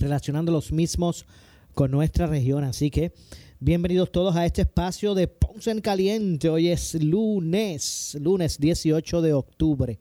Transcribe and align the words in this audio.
relacionando 0.00 0.50
los 0.50 0.72
mismos 0.72 1.26
con 1.74 1.90
nuestra 1.90 2.26
región. 2.26 2.64
Así 2.64 2.90
que 2.90 3.12
bienvenidos 3.60 4.10
todos 4.10 4.34
a 4.36 4.46
este 4.46 4.62
espacio 4.62 5.14
de 5.14 5.28
Ponce 5.28 5.70
en 5.70 5.80
Caliente. 5.80 6.48
Hoy 6.48 6.68
es 6.68 6.94
lunes, 6.94 8.16
lunes 8.20 8.58
18 8.58 9.22
de 9.22 9.34
octubre 9.34 10.00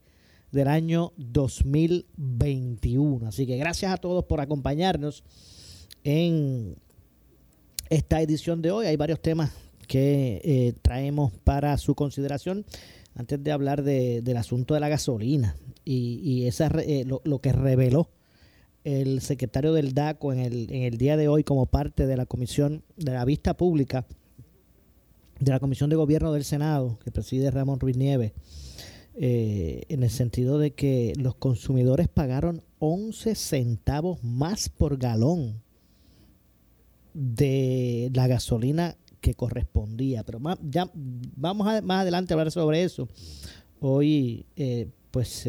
del 0.52 0.68
año 0.68 1.14
2021. 1.18 3.28
Así 3.28 3.46
que 3.46 3.58
gracias 3.58 3.92
a 3.92 3.98
todos 3.98 4.26
por 4.26 4.42
acompañarnos 4.42 5.24
en 6.04 6.76
esta 7.90 8.22
edición 8.22 8.62
de 8.62 8.72
hoy. 8.72 8.88
Hay 8.88 8.96
varios 8.96 9.22
temas 9.22 9.52
que 9.88 10.42
eh, 10.44 10.74
traemos 10.82 11.34
para 11.44 11.78
su 11.78 11.96
consideración. 11.96 12.66
Antes 13.16 13.44
de 13.44 13.52
hablar 13.52 13.84
del 13.84 14.38
asunto 14.38 14.76
de 14.76 14.80
la 14.80 14.88
gasolina 14.88 15.58
y, 15.84 16.46
esa, 16.46 16.68
eh, 16.80 17.06
lo, 17.06 17.40
que 17.40 17.52
reveló 17.52 18.08
el 18.84 19.22
secretario 19.22 19.74
del 19.74 19.94
DACO 19.94 20.34
en 20.34 20.40
el, 20.40 20.98
día 20.98 21.18
de 21.18 21.28
hoy 21.28 21.44
como 21.44 21.66
parte 21.66 22.08
de 22.08 22.18
la 22.18 22.26
comisión 22.26 22.84
de 22.98 23.12
la 23.12 23.26
vista 23.26 23.56
pública 23.56 24.06
de 25.40 25.52
la 25.52 25.60
Comisión 25.60 25.90
de 25.90 25.96
Gobierno 25.96 26.34
del 26.34 26.44
Senado, 26.44 27.00
que 27.04 27.12
preside 27.12 27.50
Ramón 27.50 27.80
Ruiz 27.80 27.96
Nieves, 27.96 28.34
eh, 29.16 29.84
en 29.88 30.04
el 30.04 30.10
sentido 30.10 30.60
de 30.60 30.72
que 30.72 31.14
los 31.18 31.36
consumidores 31.36 32.10
pagaron 32.10 32.62
11 32.80 33.36
centavos 33.36 34.22
más 34.22 34.68
por 34.68 34.98
galón 34.98 35.62
de 37.14 38.12
la 38.14 38.28
gasolina 38.28 38.98
que 39.22 39.34
correspondía. 39.34 40.24
Pero 40.26 40.42
ya 40.62 40.92
vamos 40.94 41.68
a, 41.68 41.82
más 41.82 42.02
adelante 42.02 42.34
a 42.34 42.36
hablar 42.36 42.52
sobre 42.52 42.84
eso. 42.84 43.08
Hoy, 43.80 44.46
eh, 44.58 44.90
pues, 45.10 45.48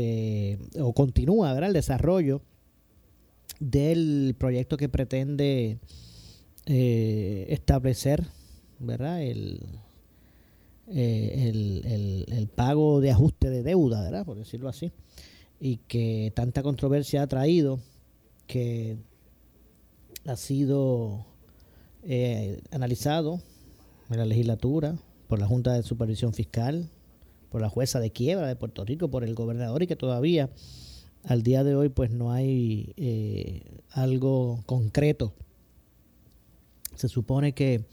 o 0.80 0.92
continúa 0.92 1.52
¿verdad? 1.52 1.70
el 1.70 1.74
desarrollo 1.74 2.42
del 3.60 4.34
proyecto 4.36 4.76
que 4.76 4.88
pretende 4.88 5.78
eh, 6.66 7.46
establecer 7.50 8.26
¿verdad? 8.80 9.22
El, 9.22 9.60
eh, 10.88 11.48
el, 11.48 12.24
el, 12.28 12.48
pago 12.48 13.00
de 13.00 13.10
ajuste 13.10 13.50
de 13.50 13.62
deuda, 13.62 14.02
¿verdad? 14.02 14.24
por 14.24 14.38
decirlo 14.38 14.68
así, 14.68 14.90
y 15.60 15.76
que 15.76 16.32
tanta 16.34 16.62
controversia 16.62 17.22
ha 17.22 17.26
traído 17.26 17.78
que 18.46 18.96
ha 20.26 20.36
sido 20.36 21.26
eh, 22.02 22.60
analizado 22.72 23.40
en 24.10 24.18
la 24.18 24.24
legislatura 24.24 24.96
por 25.28 25.38
la 25.38 25.46
Junta 25.46 25.74
de 25.74 25.82
Supervisión 25.82 26.32
Fiscal, 26.32 26.88
por 27.50 27.60
la 27.60 27.68
jueza 27.68 28.00
de 28.00 28.10
quiebra 28.10 28.48
de 28.48 28.56
Puerto 28.56 28.84
Rico, 28.84 29.10
por 29.10 29.22
el 29.22 29.34
gobernador 29.34 29.82
y 29.82 29.86
que 29.86 29.96
todavía 29.96 30.50
al 31.24 31.42
día 31.42 31.64
de 31.64 31.74
hoy 31.74 31.88
pues 31.88 32.10
no 32.10 32.32
hay 32.32 32.92
eh, 32.96 33.82
algo 33.90 34.62
concreto. 34.66 35.34
Se 36.94 37.08
supone 37.08 37.52
que 37.52 37.86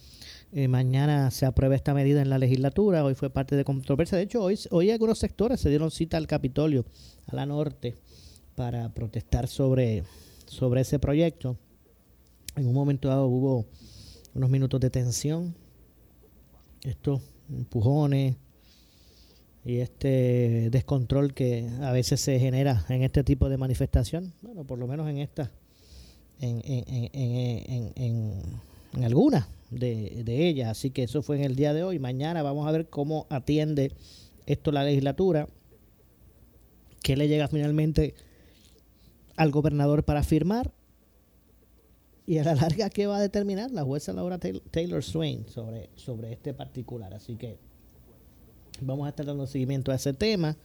eh, 0.52 0.68
mañana 0.68 1.30
se 1.32 1.46
aprueba 1.46 1.76
esta 1.76 1.94
medida 1.94 2.22
en 2.22 2.30
la 2.30 2.38
legislatura, 2.38 3.04
hoy 3.04 3.16
fue 3.16 3.30
parte 3.30 3.56
de 3.56 3.64
controversia. 3.64 4.18
De 4.18 4.24
hecho, 4.24 4.42
hoy, 4.42 4.60
hoy 4.72 4.92
algunos 4.92 5.20
sectores 5.20 5.60
se 5.60 5.70
dieron 5.70 5.92
cita 5.92 6.18
al 6.18 6.28
Capitolio, 6.28 6.86
a 7.28 7.36
la 7.36 7.46
norte, 7.46 7.96
para 8.56 8.94
protestar 8.94 9.48
sobre, 9.48 10.04
sobre 10.46 10.82
ese 10.82 11.00
proyecto. 11.00 11.58
En 12.56 12.68
un 12.68 12.74
momento 12.74 13.08
dado 13.08 13.28
hubo 13.28 13.68
unos 14.34 14.50
minutos 14.50 14.80
de 14.80 14.90
tensión, 14.90 15.56
estos 16.84 17.22
empujones 17.50 18.36
y 19.68 19.82
este 19.82 20.70
descontrol 20.72 21.34
que 21.34 21.70
a 21.82 21.92
veces 21.92 22.22
se 22.22 22.40
genera 22.40 22.86
en 22.88 23.04
este 23.04 23.26
tipo 23.26 23.50
de 23.50 23.58
manifestación, 23.58 24.34
bueno, 24.42 24.64
por 24.64 24.80
lo 24.80 24.88
menos 24.88 25.10
en 25.10 25.18
esta, 25.18 25.52
en, 26.40 26.62
en, 26.64 27.10
en, 27.12 27.92
en, 27.96 29.04
de, 29.70 30.24
de 30.24 30.48
ellas. 30.48 30.70
Así 30.70 30.92
que 30.92 31.04
eso 31.04 31.22
fue 31.22 31.36
en 31.36 31.44
el 31.44 31.58
día 31.58 31.74
de 31.74 31.84
hoy. 31.84 32.00
Mañana 32.00 32.44
vamos 32.44 32.66
a 32.66 32.72
ver 32.72 32.90
cómo 32.90 33.28
atiende 33.30 33.92
esto 34.46 34.72
la 34.72 34.86
legislatura, 34.86 35.50
qué 37.04 37.18
le 37.18 37.28
llega 37.28 37.50
finalmente 37.50 38.16
al 39.36 39.52
gobernador 39.52 40.06
para 40.06 40.24
firmar 40.24 40.72
y 42.26 42.38
a 42.38 42.46
la 42.46 42.56
larga, 42.56 42.90
¿qué 42.90 43.06
va 43.06 43.18
a 43.18 43.22
determinar 43.22 43.72
la 43.72 43.84
jueza 43.84 44.14
Laura 44.14 44.40
Taylor 44.40 45.04
Swain 45.04 45.46
sobre, 45.50 45.90
sobre 45.96 46.32
este 46.32 46.54
particular? 46.54 47.14
Así 47.14 47.36
que 47.36 47.58
vamos 48.82 49.06
a 49.06 49.10
estar 49.10 49.26
dando 49.26 49.48
seguimiento 49.48 49.92
a 49.92 49.96
ese 49.96 50.14
tema. 50.14 50.58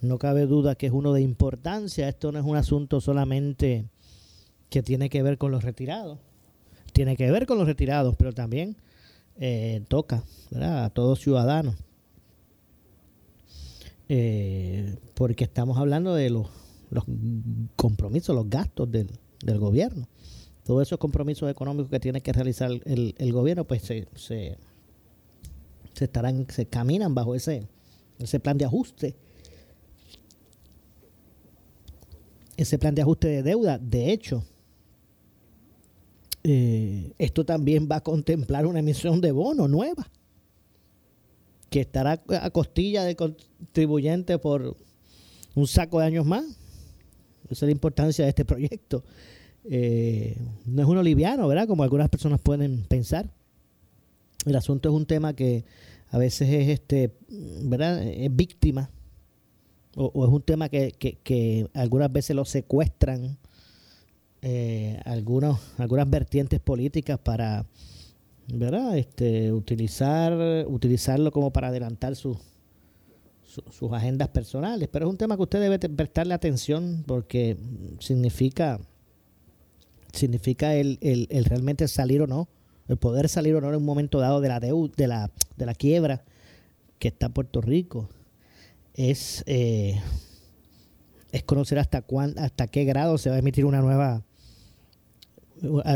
No 0.00 0.18
cabe 0.18 0.46
duda 0.46 0.74
que 0.74 0.86
es 0.86 0.92
uno 0.92 1.12
de 1.12 1.22
importancia. 1.22 2.08
Esto 2.08 2.32
no 2.32 2.38
es 2.38 2.44
un 2.44 2.56
asunto 2.56 3.00
solamente 3.00 3.86
que 4.70 4.82
tiene 4.82 5.08
que 5.08 5.22
ver 5.22 5.38
con 5.38 5.50
los 5.50 5.64
retirados. 5.64 6.18
Tiene 6.92 7.16
que 7.16 7.30
ver 7.30 7.46
con 7.46 7.58
los 7.58 7.66
retirados, 7.66 8.16
pero 8.16 8.32
también 8.32 8.76
eh, 9.36 9.82
toca 9.88 10.24
a 10.54 10.90
todos 10.92 11.20
ciudadanos. 11.20 11.76
Eh, 14.08 14.96
porque 15.14 15.44
estamos 15.44 15.78
hablando 15.78 16.14
de 16.14 16.30
los, 16.30 16.48
los 16.90 17.04
compromisos, 17.76 18.36
los 18.36 18.48
gastos 18.48 18.90
del, 18.90 19.10
del 19.44 19.58
gobierno 19.58 20.06
todos 20.64 20.82
esos 20.82 20.98
compromisos 20.98 21.50
económicos 21.50 21.90
que 21.90 22.00
tiene 22.00 22.20
que 22.22 22.32
realizar 22.32 22.70
el, 22.84 23.32
gobierno, 23.32 23.64
pues 23.64 23.82
se, 23.82 24.08
se, 24.14 24.58
estarán, 26.02 26.46
se 26.50 26.66
caminan 26.66 27.14
bajo 27.14 27.34
ese, 27.34 27.68
ese 28.18 28.40
plan 28.40 28.58
de 28.58 28.64
ajuste. 28.64 29.14
Ese 32.56 32.78
plan 32.78 32.94
de 32.94 33.02
ajuste 33.02 33.28
de 33.28 33.42
deuda, 33.42 33.78
de 33.78 34.12
hecho, 34.12 34.44
eh, 36.44 37.12
esto 37.18 37.44
también 37.44 37.88
va 37.90 37.96
a 37.96 38.02
contemplar 38.02 38.66
una 38.66 38.80
emisión 38.80 39.20
de 39.20 39.32
bono 39.32 39.66
nueva, 39.66 40.10
que 41.70 41.80
estará 41.80 42.22
a 42.40 42.50
costilla 42.50 43.04
de 43.04 43.16
contribuyente 43.16 44.38
por 44.38 44.76
un 45.54 45.66
saco 45.66 46.00
de 46.00 46.06
años 46.06 46.26
más. 46.26 46.44
Esa 47.44 47.52
es 47.52 47.62
la 47.62 47.70
importancia 47.72 48.24
de 48.24 48.28
este 48.28 48.44
proyecto. 48.44 49.04
Eh, 49.64 50.36
no 50.66 50.82
es 50.82 50.88
uno 50.88 51.02
liviano, 51.02 51.48
¿verdad? 51.48 51.66
Como 51.66 51.82
algunas 51.82 52.08
personas 52.08 52.40
pueden 52.40 52.84
pensar. 52.84 53.30
El 54.46 54.56
asunto 54.56 54.88
es 54.88 54.94
un 54.94 55.06
tema 55.06 55.34
que 55.34 55.64
a 56.10 56.18
veces 56.18 56.48
es, 56.48 56.68
este, 56.68 57.12
¿verdad? 57.28 58.02
Es 58.02 58.34
víctima 58.34 58.90
o, 59.96 60.24
es 60.24 60.30
un 60.30 60.42
tema 60.42 60.68
que, 60.68 60.92
que, 60.92 61.68
algunas 61.72 62.12
veces 62.12 62.34
lo 62.34 62.44
secuestran 62.44 63.38
eh, 64.42 65.00
algunos, 65.04 65.60
algunas 65.78 66.10
vertientes 66.10 66.60
políticas 66.60 67.18
para, 67.18 67.64
¿verdad? 68.52 68.98
Este, 68.98 69.52
utilizar, 69.52 70.66
utilizarlo 70.66 71.30
como 71.30 71.52
para 71.52 71.68
adelantar 71.68 72.16
sus 72.16 72.38
sus 73.70 73.92
agendas 73.92 74.28
personales. 74.28 74.88
Pero 74.90 75.06
es 75.06 75.10
un 75.10 75.16
tema 75.16 75.36
que 75.36 75.42
usted 75.42 75.60
debe 75.60 75.78
prestarle 75.78 76.34
atención 76.34 77.04
porque 77.06 77.56
significa 78.00 78.80
significa 80.12 80.76
el, 80.76 80.98
el, 81.00 81.44
realmente 81.44 81.88
salir 81.88 82.22
o 82.22 82.28
no, 82.28 82.48
el 82.88 82.96
poder 82.96 83.28
salir 83.28 83.54
o 83.54 83.60
no 83.60 83.68
en 83.68 83.76
un 83.76 83.84
momento 83.84 84.20
dado 84.20 84.40
de 84.40 84.48
la 84.48 84.60
deuda, 84.60 84.92
de 84.96 85.06
la, 85.06 85.30
de 85.56 85.66
la 85.66 85.74
quiebra 85.74 86.24
que 86.98 87.08
está 87.08 87.28
Puerto 87.28 87.60
Rico. 87.60 88.08
Es, 88.94 89.42
eh, 89.46 90.00
es 91.32 91.42
conocer 91.44 91.78
hasta 91.78 92.02
cuán, 92.02 92.38
hasta 92.38 92.66
qué 92.66 92.84
grado 92.84 93.18
se 93.18 93.30
va 93.30 93.36
a 93.36 93.40
emitir 93.40 93.64
una 93.64 93.80
nueva 93.80 94.22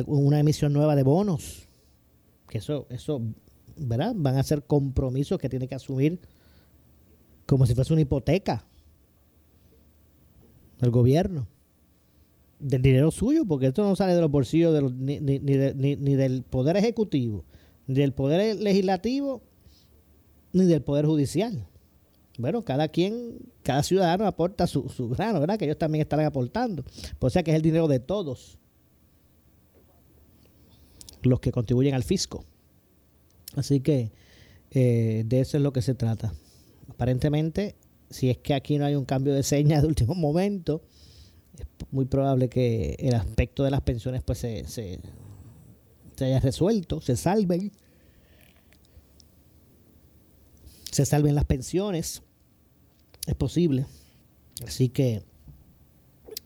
una 0.07 0.41
emisión 0.41 0.73
nueva 0.73 0.97
de 0.97 1.03
bonos 1.03 1.69
que 2.49 2.59
eso, 2.59 2.87
eso, 2.89 3.23
¿verdad? 3.77 4.15
Van 4.17 4.37
a 4.37 4.43
ser 4.43 4.65
compromisos 4.65 5.39
que 5.39 5.49
tiene 5.49 5.69
que 5.69 5.75
asumir 5.75 6.19
como 7.47 7.67
si 7.67 7.75
fuese 7.75 7.93
una 7.93 8.03
hipoteca 8.03 8.65
del 10.81 10.91
gobierno, 10.91 11.47
del 12.59 12.83
dinero 12.83 13.11
suyo, 13.11 13.45
porque 13.47 13.67
esto 13.67 13.83
no 13.83 13.95
sale 13.97 14.15
de 14.15 14.21
los 14.21 14.31
bolsillos 14.31 14.75
de 14.75 14.83
ni, 14.83 15.21
ni, 15.21 15.39
ni, 15.39 15.97
ni, 15.97 16.15
del 16.15 16.43
Poder 16.43 16.77
Ejecutivo, 16.77 17.45
ni 17.87 17.95
del 17.95 18.13
Poder 18.13 18.57
Legislativo, 18.57 19.43
ni 20.53 20.65
del 20.65 20.83
Poder 20.83 21.07
Judicial. 21.07 21.67
Bueno, 22.39 22.63
cada 22.65 22.89
quien, 22.89 23.39
cada 23.63 23.83
ciudadano 23.83 24.27
aporta 24.27 24.67
su, 24.67 24.89
su 24.89 25.09
grano, 25.09 25.41
¿verdad? 25.41 25.59
Que 25.59 25.65
ellos 25.65 25.79
también 25.79 26.03
estarán 26.03 26.27
aportando. 26.27 26.85
O 27.19 27.31
sea 27.31 27.43
que 27.43 27.51
es 27.51 27.57
el 27.57 27.63
dinero 27.63 27.89
de 27.89 27.99
todos 27.99 28.59
los 31.23 31.41
que 31.41 31.53
contribuyen 31.53 31.95
al 31.95 32.05
fisco. 32.05 32.45
Así 33.57 33.81
que 33.81 34.13
eh, 34.71 35.25
de 35.27 35.41
eso 35.41 35.57
es 35.57 35.63
lo 35.63 35.73
que 35.73 35.83
se 35.83 35.95
trata. 35.95 36.35
Aparentemente, 36.89 37.77
si 38.11 38.31
es 38.31 38.39
que 38.39 38.55
aquí 38.55 38.79
no 38.79 38.85
hay 38.85 38.95
un 38.95 39.05
cambio 39.05 39.35
de 39.35 39.43
señas 39.43 39.83
de 39.83 39.89
último 39.89 40.15
momento, 40.15 40.83
es 41.61 41.67
muy 41.91 42.05
probable 42.05 42.49
que 42.49 42.97
el 42.99 43.15
aspecto 43.15 43.65
de 43.65 43.71
las 43.71 43.81
pensiones 43.81 44.23
pues 44.23 44.39
se, 44.39 44.65
se, 44.67 45.01
haya 46.21 46.41
resuelto, 46.41 47.01
se 47.01 47.17
salven, 47.17 47.73
se 50.91 51.07
salven 51.07 51.35
las 51.35 51.45
pensiones, 51.45 52.23
es 53.27 53.35
posible. 53.35 53.87
Así 54.67 54.89
que 54.89 55.23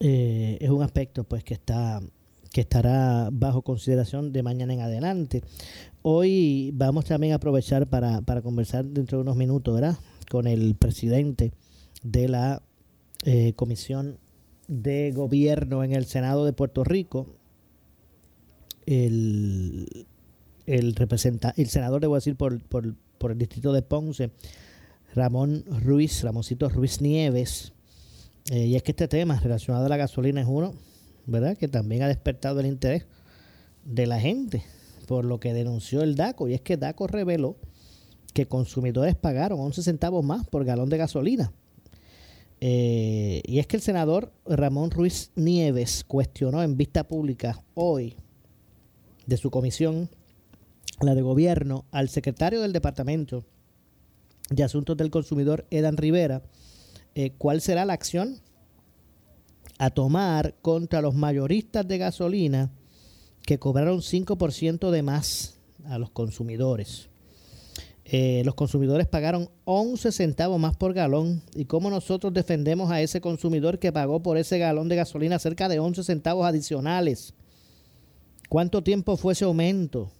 eh, 0.01 0.59
es 0.61 0.71
un 0.71 0.83
aspecto 0.83 1.25
pues 1.25 1.45
que 1.45 1.55
está 1.55 2.01
que 2.53 2.61
estará 2.61 3.31
bajo 3.33 3.63
consideración 3.63 4.33
de 4.33 4.43
mañana 4.43 4.75
en 4.75 4.81
adelante. 4.81 5.43
Hoy 6.03 6.71
vamos 6.75 7.07
también 7.07 7.33
a 7.33 7.37
aprovechar 7.37 7.87
para, 7.87 8.21
para 8.21 8.43
conversar 8.43 8.85
dentro 8.85 9.19
de 9.19 9.23
unos 9.23 9.37
minutos, 9.37 9.75
¿verdad? 9.75 9.97
Con 10.31 10.47
el 10.47 10.75
presidente 10.75 11.53
de 12.03 12.29
la 12.29 12.63
eh, 13.25 13.55
Comisión 13.55 14.19
de 14.69 15.13
Gobierno 15.13 15.85
en 15.85 15.93
el 15.93 16.07
Senado 16.07 16.45
de 16.45 16.53
Puerto 16.53 16.85
Rico, 16.85 17.27
el, 18.87 20.07
el, 20.67 20.95
representa, 20.95 21.55
el 21.57 21.69
senador, 21.69 22.01
debo 22.01 22.15
decir, 22.15 22.37
por, 22.37 22.63
por, 22.65 22.95
por 23.19 23.33
el 23.33 23.39
distrito 23.39 23.73
de 23.73 23.83
Ponce, 23.83 24.31
Ramón 25.15 25.65
Ruiz, 25.83 26.23
Ramoncito 26.23 26.69
Ruiz 26.69 27.01
Nieves. 27.01 27.73
Eh, 28.51 28.67
y 28.67 28.77
es 28.77 28.83
que 28.83 28.93
este 28.93 29.09
tema 29.09 29.39
relacionado 29.39 29.87
a 29.87 29.89
la 29.89 29.97
gasolina 29.97 30.41
es 30.41 30.47
uno, 30.49 30.75
¿verdad? 31.27 31.57
Que 31.57 31.69
también 31.69 32.03
ha 32.03 32.09
despertado 32.09 32.61
el 32.61 32.67
interés 32.67 33.07
de 33.85 34.07
la 34.07 34.19
gente 34.19 34.65
por 35.07 35.25
lo 35.25 35.39
que 35.39 35.53
denunció 35.53 36.03
el 36.03 36.17
DACO. 36.17 36.49
Y 36.49 36.55
es 36.55 36.61
que 36.61 36.77
DACO 36.77 37.07
reveló 37.07 37.57
que 38.33 38.47
consumidores 38.47 39.15
pagaron 39.15 39.61
11 39.61 39.83
centavos 39.83 40.25
más 40.25 40.47
por 40.49 40.65
galón 40.65 40.89
de 40.89 40.97
gasolina. 40.97 41.53
Eh, 42.65 43.43
y 43.45 43.59
es 43.59 43.67
que 43.67 43.75
el 43.75 43.83
senador 43.83 44.33
Ramón 44.47 44.93
Ruiz 44.93 45.33
Nieves 45.35 46.05
cuestionó 46.07 46.63
en 46.63 46.77
vista 46.77 47.03
pública 47.03 47.61
hoy 47.75 48.15
de 49.27 49.37
su 49.37 49.51
comisión, 49.51 50.09
la 51.01 51.17
de 51.17 51.23
gobierno, 51.23 51.87
al 51.91 52.09
secretario 52.09 52.61
del 52.61 52.73
Departamento 52.73 53.45
de 54.49 54.63
Asuntos 54.63 54.97
del 54.97 55.11
Consumidor, 55.11 55.67
Edan 55.73 55.97
Rivera, 55.97 56.43
eh, 57.17 57.33
cuál 57.37 57.61
será 57.61 57.85
la 57.85 57.95
acción 57.95 58.39
a 59.79 59.91
tomar 59.91 60.55
contra 60.63 61.01
los 61.01 61.17
mayoristas 61.17 61.89
de 61.89 61.99
gasolina 61.99 62.71
que 63.45 63.59
cobraron 63.59 64.03
5% 64.03 64.93
de 64.93 65.03
más 65.03 65.59
a 65.87 65.99
los 65.99 66.11
consumidores. 66.11 67.09
Eh, 68.15 68.43
los 68.45 68.55
consumidores 68.55 69.07
pagaron 69.07 69.49
11 69.65 70.13
centavos 70.13 70.61
más 70.61 70.77
por 70.77 70.93
galón. 70.93 71.41
¿Y 71.55 71.65
cómo 71.65 71.89
nosotros 71.89 72.35
defendemos 72.35 72.91
a 72.91 73.01
ese 73.01 73.23
consumidor 73.23 73.79
que 73.79 73.91
pagó 73.91 74.23
por 74.23 74.37
ese 74.37 74.59
galón 74.59 74.91
de 74.91 74.97
gasolina 74.97 75.39
cerca 75.39 75.67
de 75.67 75.79
11 75.79 76.05
centavos 76.05 76.45
adicionales? 76.45 77.33
¿Cuánto 78.51 78.83
tiempo 78.83 79.17
fue 79.17 79.33
ese 79.33 79.47
aumento? 79.47 80.13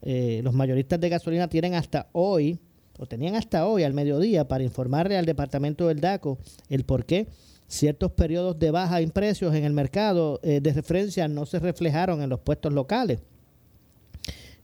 Eh, 0.00 0.42
los 0.44 0.54
mayoristas 0.54 1.00
de 1.00 1.08
gasolina 1.08 1.48
tienen 1.48 1.74
hasta 1.74 2.08
hoy, 2.12 2.60
o 2.96 3.04
tenían 3.06 3.34
hasta 3.34 3.66
hoy 3.66 3.82
al 3.82 3.94
mediodía, 3.94 4.46
para 4.46 4.62
informarle 4.62 5.18
al 5.18 5.26
departamento 5.26 5.88
del 5.88 6.00
DACO 6.00 6.38
el 6.68 6.84
por 6.84 7.04
qué 7.04 7.26
ciertos 7.66 8.12
periodos 8.12 8.60
de 8.60 8.70
baja 8.70 9.00
en 9.00 9.10
precios 9.10 9.56
en 9.56 9.64
el 9.64 9.72
mercado 9.72 10.38
eh, 10.44 10.60
de 10.60 10.72
referencia 10.72 11.26
no 11.26 11.46
se 11.46 11.58
reflejaron 11.58 12.22
en 12.22 12.30
los 12.30 12.38
puestos 12.38 12.72
locales. 12.72 13.18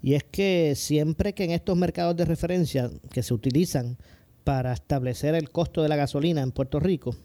Y 0.03 0.15
es 0.15 0.25
que 0.25 0.75
siempre 0.77 1.33
que 1.33 1.45
en 1.45 1.51
estos 1.51 1.77
mercados 1.77 2.17
de 2.17 2.25
referencia 2.25 2.91
que 3.11 3.23
se 3.23 3.35
utilizan 3.35 3.99
para 4.45 4.73
establecer 4.73 5.35
el 5.35 5.51
costo 5.51 5.83
de 5.83 5.89
la 5.89 5.97
gasolina 5.97 6.43
en 6.43 6.53
Puerto 6.53 6.79
Rico, 6.81 7.17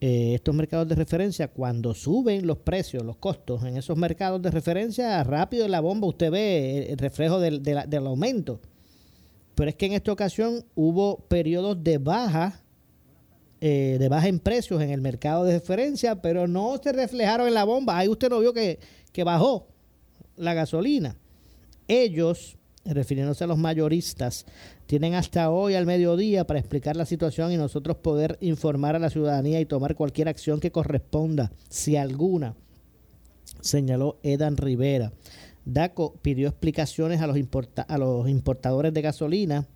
eh, 0.00 0.34
estos 0.34 0.54
mercados 0.54 0.86
de 0.88 0.94
referencia, 0.94 1.48
cuando 1.48 1.92
suben 1.92 2.46
los 2.46 2.58
precios, 2.58 3.04
los 3.04 3.16
costos 3.16 3.64
en 3.64 3.76
esos 3.76 3.96
mercados 3.96 4.40
de 4.42 4.50
referencia, 4.50 5.22
rápido 5.24 5.64
en 5.64 5.72
la 5.72 5.80
bomba 5.80 6.06
usted 6.06 6.30
ve 6.30 6.86
el, 6.90 6.98
reflejo 6.98 7.40
del, 7.40 8.06
aumento. 8.06 8.60
Pero 9.56 9.70
es 9.70 9.76
que 9.76 9.86
en 9.86 9.94
esta 9.94 10.12
ocasión 10.12 10.64
hubo 10.76 11.18
periodos 11.28 11.82
de 11.82 11.98
baja 11.98 12.62
eh, 13.60 13.96
de 13.98 14.08
baja 14.08 14.28
en 14.28 14.38
precios 14.38 14.80
en 14.80 14.90
el 14.90 15.00
mercado 15.00 15.44
de 15.44 15.54
referencia, 15.54 16.22
pero 16.22 16.46
no 16.46 16.78
se 16.80 16.92
reflejaron 16.92 17.48
en 17.48 17.54
la 17.54 17.64
bomba. 17.64 17.98
Ahí 17.98 18.06
usted 18.06 18.30
no 18.30 18.38
vio 18.38 18.52
que, 18.52 18.78
que 19.10 19.24
bajó 19.24 19.66
la 20.36 20.54
gasolina. 20.54 21.16
Ellos, 21.88 22.56
refiriéndose 22.84 23.44
a 23.44 23.46
los 23.46 23.58
mayoristas, 23.58 24.46
tienen 24.86 25.14
hasta 25.14 25.50
hoy 25.50 25.74
al 25.74 25.86
mediodía 25.86 26.46
para 26.46 26.60
explicar 26.60 26.96
la 26.96 27.06
situación 27.06 27.50
y 27.52 27.56
nosotros 27.56 27.96
poder 27.96 28.38
informar 28.40 28.94
a 28.94 28.98
la 28.98 29.10
ciudadanía 29.10 29.60
y 29.60 29.66
tomar 29.66 29.94
cualquier 29.94 30.28
acción 30.28 30.60
que 30.60 30.70
corresponda, 30.70 31.50
si 31.68 31.96
alguna, 31.96 32.54
señaló 33.60 34.18
Edan 34.22 34.56
Rivera. 34.56 35.12
DACO 35.64 36.14
pidió 36.22 36.48
explicaciones 36.48 37.20
a 37.20 37.26
los, 37.26 37.36
a 37.88 37.98
los 37.98 38.28
importadores 38.28 38.94
de 38.94 39.02
gasolina, 39.02 39.66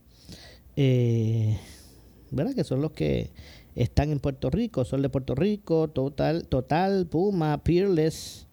eh, 0.76 1.58
¿verdad? 2.30 2.54
que 2.54 2.64
son 2.64 2.80
los 2.80 2.92
que 2.92 3.30
están 3.74 4.10
en 4.10 4.18
Puerto 4.18 4.50
Rico, 4.50 4.84
Sol 4.84 5.02
de 5.02 5.08
Puerto 5.08 5.34
Rico, 5.34 5.88
Total, 5.88 6.46
Total 6.46 7.06
Puma, 7.06 7.62
Peerless 7.62 8.46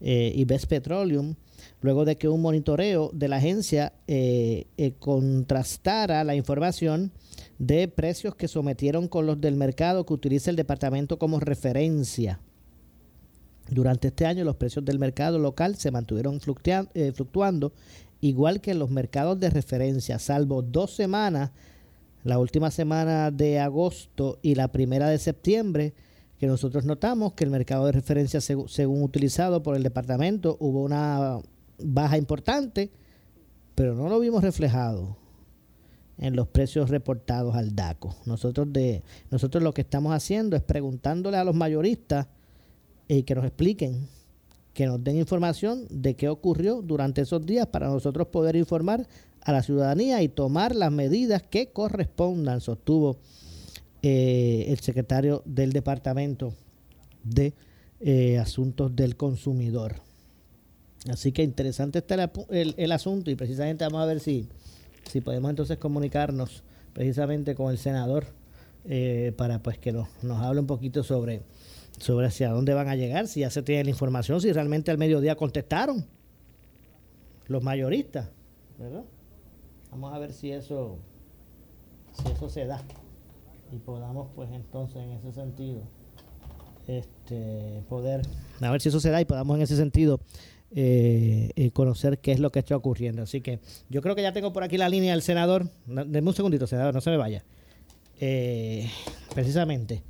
eh, 0.00 0.32
y 0.34 0.44
Best 0.44 0.66
Petroleum, 0.66 1.34
luego 1.80 2.04
de 2.04 2.16
que 2.16 2.28
un 2.28 2.42
monitoreo 2.42 3.10
de 3.12 3.28
la 3.28 3.36
agencia 3.36 3.92
eh, 4.06 4.66
eh, 4.76 4.92
contrastara 4.98 6.24
la 6.24 6.34
información 6.34 7.12
de 7.58 7.88
precios 7.88 8.34
que 8.34 8.48
sometieron 8.48 9.08
con 9.08 9.26
los 9.26 9.40
del 9.40 9.56
mercado 9.56 10.04
que 10.04 10.14
utiliza 10.14 10.50
el 10.50 10.56
departamento 10.56 11.18
como 11.18 11.40
referencia. 11.40 12.40
Durante 13.70 14.08
este 14.08 14.26
año 14.26 14.44
los 14.44 14.56
precios 14.56 14.84
del 14.84 14.98
mercado 14.98 15.38
local 15.38 15.76
se 15.76 15.90
mantuvieron 15.90 16.40
fluctuando, 16.40 17.72
igual 18.20 18.60
que 18.60 18.72
en 18.72 18.78
los 18.78 18.90
mercados 18.90 19.38
de 19.38 19.48
referencia, 19.48 20.18
salvo 20.18 20.62
dos 20.62 20.94
semanas 20.94 21.50
la 22.24 22.38
última 22.38 22.70
semana 22.70 23.30
de 23.30 23.58
agosto 23.58 24.38
y 24.42 24.54
la 24.54 24.68
primera 24.68 25.08
de 25.08 25.18
septiembre, 25.18 25.94
que 26.38 26.46
nosotros 26.46 26.84
notamos 26.84 27.34
que 27.34 27.44
el 27.44 27.50
mercado 27.50 27.86
de 27.86 27.92
referencia, 27.92 28.40
según 28.40 29.02
utilizado 29.02 29.62
por 29.62 29.76
el 29.76 29.82
departamento, 29.82 30.56
hubo 30.60 30.82
una 30.82 31.38
baja 31.82 32.16
importante, 32.16 32.90
pero 33.74 33.94
no 33.94 34.08
lo 34.08 34.20
vimos 34.20 34.42
reflejado 34.42 35.16
en 36.18 36.36
los 36.36 36.48
precios 36.48 36.90
reportados 36.90 37.54
al 37.54 37.74
DACO. 37.74 38.14
Nosotros, 38.26 38.70
de, 38.72 39.02
nosotros 39.30 39.62
lo 39.62 39.72
que 39.72 39.80
estamos 39.80 40.12
haciendo 40.12 40.54
es 40.54 40.62
preguntándole 40.62 41.38
a 41.38 41.44
los 41.44 41.54
mayoristas 41.54 42.28
y 43.08 43.22
que 43.22 43.34
nos 43.34 43.44
expliquen, 43.44 44.06
que 44.74 44.86
nos 44.86 45.02
den 45.02 45.16
información 45.16 45.86
de 45.90 46.14
qué 46.14 46.28
ocurrió 46.28 46.82
durante 46.82 47.22
esos 47.22 47.44
días 47.44 47.66
para 47.66 47.88
nosotros 47.88 48.28
poder 48.28 48.54
informar 48.54 49.08
a 49.40 49.52
la 49.52 49.62
ciudadanía 49.62 50.22
y 50.22 50.28
tomar 50.28 50.76
las 50.76 50.92
medidas 50.92 51.42
que 51.42 51.72
correspondan, 51.72 52.60
sostuvo 52.60 53.18
eh, 54.02 54.66
el 54.68 54.78
secretario 54.80 55.42
del 55.46 55.72
Departamento 55.72 56.54
de 57.24 57.54
eh, 58.00 58.38
Asuntos 58.38 58.94
del 58.94 59.16
Consumidor. 59.16 60.09
Así 61.08 61.32
que 61.32 61.42
interesante 61.42 61.98
está 61.98 62.30
el, 62.50 62.92
asunto 62.92 63.30
y 63.30 63.34
precisamente 63.34 63.84
vamos 63.84 64.02
a 64.02 64.06
ver 64.06 64.20
si, 64.20 64.48
si 65.10 65.20
podemos 65.20 65.48
entonces 65.48 65.78
comunicarnos 65.78 66.62
precisamente 66.92 67.54
con 67.54 67.70
el 67.70 67.78
senador 67.78 68.26
eh, 68.84 69.32
para 69.36 69.62
pues 69.62 69.78
que 69.78 69.92
nos, 69.92 70.08
nos 70.22 70.38
hable 70.38 70.60
un 70.60 70.66
poquito 70.66 71.02
sobre, 71.02 71.42
sobre 71.98 72.26
hacia 72.26 72.50
dónde 72.50 72.74
van 72.74 72.88
a 72.88 72.96
llegar, 72.96 73.28
si 73.28 73.40
ya 73.40 73.50
se 73.50 73.62
tiene 73.62 73.84
la 73.84 73.90
información, 73.90 74.40
si 74.40 74.52
realmente 74.52 74.90
al 74.90 74.98
mediodía 74.98 75.36
contestaron 75.36 76.06
los 77.46 77.62
mayoristas, 77.62 78.28
¿verdad? 78.78 79.04
Vamos 79.90 80.12
a 80.14 80.18
ver 80.18 80.32
si 80.32 80.52
eso, 80.52 80.98
si 82.12 82.30
eso 82.30 82.48
se 82.48 82.64
da. 82.66 82.82
Y 83.72 83.78
podamos, 83.78 84.28
pues 84.34 84.50
entonces, 84.52 84.98
en 84.98 85.10
ese 85.12 85.32
sentido, 85.32 85.82
este, 86.86 87.82
poder, 87.88 88.22
a 88.60 88.70
ver 88.70 88.80
si 88.80 88.88
eso 88.88 89.00
se 89.00 89.10
da 89.10 89.20
y 89.20 89.24
podamos 89.24 89.56
en 89.56 89.62
ese 89.62 89.76
sentido 89.76 90.20
eh, 90.72 91.50
eh, 91.56 91.72
conocer 91.72 92.18
qué 92.18 92.30
es 92.30 92.38
lo 92.38 92.50
que 92.50 92.60
está 92.60 92.76
ocurriendo. 92.76 93.22
Así 93.22 93.40
que 93.40 93.58
yo 93.88 94.02
creo 94.02 94.14
que 94.14 94.22
ya 94.22 94.32
tengo 94.32 94.52
por 94.52 94.62
aquí 94.62 94.76
la 94.78 94.88
línea 94.88 95.12
del 95.12 95.22
senador. 95.22 95.68
Denme 95.86 96.28
un 96.28 96.34
segundito, 96.34 96.66
senador, 96.66 96.94
no 96.94 97.00
se 97.00 97.10
me 97.10 97.16
vaya. 97.16 97.44
Eh, 98.20 98.88
precisamente. 99.34 100.02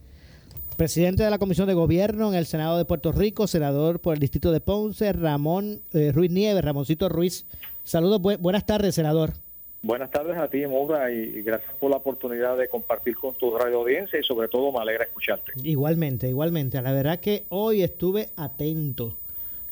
Presidente 0.77 1.23
de 1.23 1.31
la 1.31 1.39
Comisión 1.39 1.67
de 1.67 1.75
Gobierno 1.75 2.31
en 2.31 2.39
el 2.39 2.47
Senado 2.47 2.79
de 2.79 2.85
Puerto 2.85 3.12
Rico, 3.12 3.47
senador 3.47 4.00
por 4.00 4.15
el 4.15 4.21
Distrito 4.21 4.50
de 4.50 4.61
Ponce, 4.61 5.12
Ramón 5.12 5.83
Ruiz 5.93 6.31
Nieves, 6.31 6.65
Ramoncito 6.65 7.09
Ruiz. 7.11 7.45
Saludos, 7.85 8.21
buenas 8.41 8.65
tardes, 8.65 8.95
senador. 8.95 9.35
Buenas 9.83 10.11
tardes 10.11 10.37
a 10.37 10.49
ti, 10.49 10.67
Moura, 10.67 11.11
y 11.11 11.43
gracias 11.43 11.73
por 11.81 11.91
la 11.91 11.97
oportunidad 11.97 12.59
de 12.59 12.69
compartir 12.69 13.17
con 13.17 13.35
tu 13.35 13.57
radio 13.57 13.79
audiencia 13.79 14.21
y 14.21 14.23
sobre 14.23 14.49
todo 14.49 14.71
me 14.73 14.79
alegra 14.79 15.05
escucharte. 15.05 15.53
Igualmente, 15.63 16.29
igualmente. 16.29 16.81
La 16.83 16.93
verdad 16.93 17.19
que 17.19 17.45
hoy 17.49 17.83
estuve 17.83 18.29
atento 18.37 19.17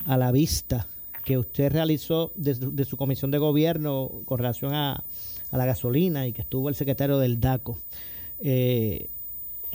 a 0.06 0.16
la 0.16 0.32
vista 0.32 0.86
que 1.26 1.36
usted 1.36 1.70
realizó 1.70 2.32
de, 2.36 2.84
su 2.86 2.96
comisión 2.96 3.30
de 3.30 3.36
gobierno 3.36 4.10
con 4.24 4.38
relación 4.38 4.72
a, 4.74 5.04
la 5.52 5.66
gasolina 5.66 6.26
y 6.26 6.32
que 6.32 6.42
estuvo 6.42 6.70
el 6.70 6.74
secretario 6.74 7.18
del 7.18 7.38
DACO. 7.38 7.78
Eh, 8.40 9.08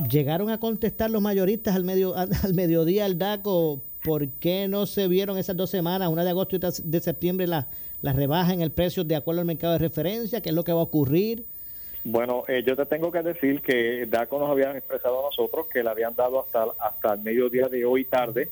¿Llegaron 0.09 0.49
a 0.49 0.59
contestar 0.59 1.11
los 1.11 1.21
mayoristas 1.21 1.75
al, 1.75 1.83
medio, 1.83 2.15
al 2.15 2.53
mediodía 2.55 3.05
el 3.05 3.19
DACO 3.19 3.81
por 4.03 4.27
qué 4.27 4.67
no 4.67 4.87
se 4.87 5.07
vieron 5.07 5.37
esas 5.37 5.55
dos 5.55 5.69
semanas, 5.69 6.09
una 6.09 6.23
de 6.23 6.31
agosto 6.31 6.55
y 6.55 6.57
otra 6.57 6.71
de 6.83 6.99
septiembre, 6.99 7.47
la, 7.47 7.67
la 8.03 8.11
rebaja 8.11 8.53
en 8.53 8.61
el 8.61 8.71
precio 8.71 9.05
de 9.05 9.15
acuerdo 9.15 9.41
al 9.41 9.47
mercado 9.47 9.73
de 9.73 9.79
referencia? 9.79 10.41
¿Qué 10.41 10.49
es 10.49 10.55
lo 10.55 10.63
que 10.63 10.73
va 10.73 10.81
a 10.81 10.83
ocurrir? 10.83 11.45
Bueno, 12.03 12.43
eh, 12.49 12.61
yo 12.67 12.75
te 12.75 12.85
tengo 12.85 13.09
que 13.13 13.21
decir 13.21 13.61
que 13.61 14.05
DACO 14.07 14.39
nos 14.39 14.49
habían 14.49 14.75
expresado 14.75 15.21
a 15.21 15.29
nosotros 15.29 15.67
que 15.67 15.81
le 15.81 15.89
habían 15.89 16.13
dado 16.13 16.41
hasta, 16.41 16.65
hasta 16.85 17.13
el 17.13 17.21
mediodía 17.21 17.69
de 17.69 17.85
hoy 17.85 18.03
tarde 18.03 18.49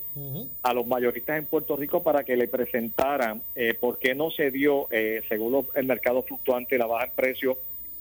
a 0.64 0.74
los 0.74 0.88
mayoristas 0.88 1.38
en 1.38 1.46
Puerto 1.48 1.76
Rico 1.76 2.02
para 2.02 2.24
que 2.24 2.38
le 2.38 2.48
presentaran 2.48 3.42
eh, 3.54 3.74
por 3.78 4.00
qué 4.00 4.16
no 4.16 4.32
se 4.32 4.52
dio, 4.52 4.88
eh, 4.90 5.22
según 5.28 5.68
el 5.76 5.86
mercado 5.86 6.24
fluctuante, 6.24 6.78
la 6.78 6.86
baja 6.86 7.08
en 7.08 7.12
precio 7.12 7.58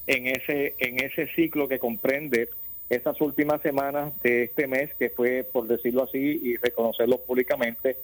en 0.07 0.29
ese, 0.29 0.77
en 0.79 1.05
ese 1.05 1.27
ciclo 1.35 1.67
que 1.67 1.81
comprende 1.81 2.49
esas 2.89 3.21
últimas 3.21 3.61
semanas 3.61 4.13
de 4.23 4.45
este 4.45 4.69
mes, 4.69 4.95
que 4.95 5.11
fue, 5.11 5.45
por 5.53 5.67
decirlo 5.67 6.05
así, 6.05 6.41
y 6.45 6.57
reconocerlo 6.59 7.19
públicamente, 7.19 7.97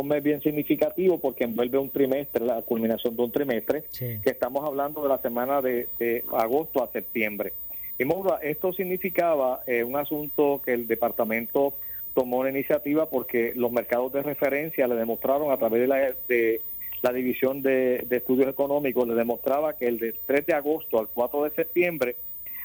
un 0.00 0.08
mes 0.08 0.22
bien 0.22 0.40
significativo 0.40 1.18
porque 1.18 1.44
envuelve 1.44 1.78
un 1.78 1.90
trimestre, 1.90 2.44
la 2.44 2.62
culminación 2.62 3.16
de 3.16 3.22
un 3.22 3.30
trimestre, 3.30 3.84
que 3.98 4.30
estamos 4.30 4.64
hablando 4.64 5.02
de 5.02 5.08
la 5.08 5.18
semana 5.18 5.62
de, 5.62 6.24
agosto 6.32 6.82
a 6.82 6.90
septiembre. 6.90 7.52
Y 7.98 8.04
Maura, 8.04 8.40
esto 8.42 8.72
significaba 8.72 9.62
eh, 9.66 9.84
un 9.84 9.96
asunto 9.96 10.60
que 10.64 10.72
el 10.72 10.88
departamento 10.88 11.74
tomó 12.12 12.38
una 12.38 12.50
iniciativa 12.50 13.08
porque 13.08 13.52
los 13.54 13.70
mercados 13.70 14.12
de 14.12 14.22
referencia 14.22 14.88
le 14.88 14.96
demostraron 14.96 15.52
a 15.52 15.58
través 15.58 15.82
de 15.82 15.86
la, 15.86 16.12
de 16.28 16.60
la 17.02 17.12
división 17.12 17.62
de, 17.62 18.04
de 18.08 18.16
estudios 18.16 18.48
económicos, 18.48 19.06
le 19.06 19.14
demostraba 19.14 19.74
que 19.76 19.86
el 19.86 19.98
del 19.98 20.16
3 20.26 20.46
de 20.46 20.54
agosto 20.54 20.98
al 20.98 21.06
4 21.06 21.44
de 21.44 21.50
septiembre 21.50 22.16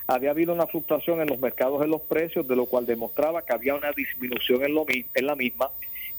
había 0.07 0.31
habido 0.31 0.53
una 0.53 0.65
fluctuación 0.65 1.21
en 1.21 1.27
los 1.27 1.39
mercados 1.39 1.79
de 1.81 1.87
los 1.87 2.01
precios, 2.01 2.47
de 2.47 2.55
lo 2.55 2.65
cual 2.65 2.87
demostraba 2.87 3.43
que 3.43 3.53
había 3.53 3.75
una 3.75 3.91
disminución 3.91 4.63
en, 4.63 4.73
lo, 4.73 4.85
en 4.89 5.25
la 5.27 5.35
misma 5.35 5.69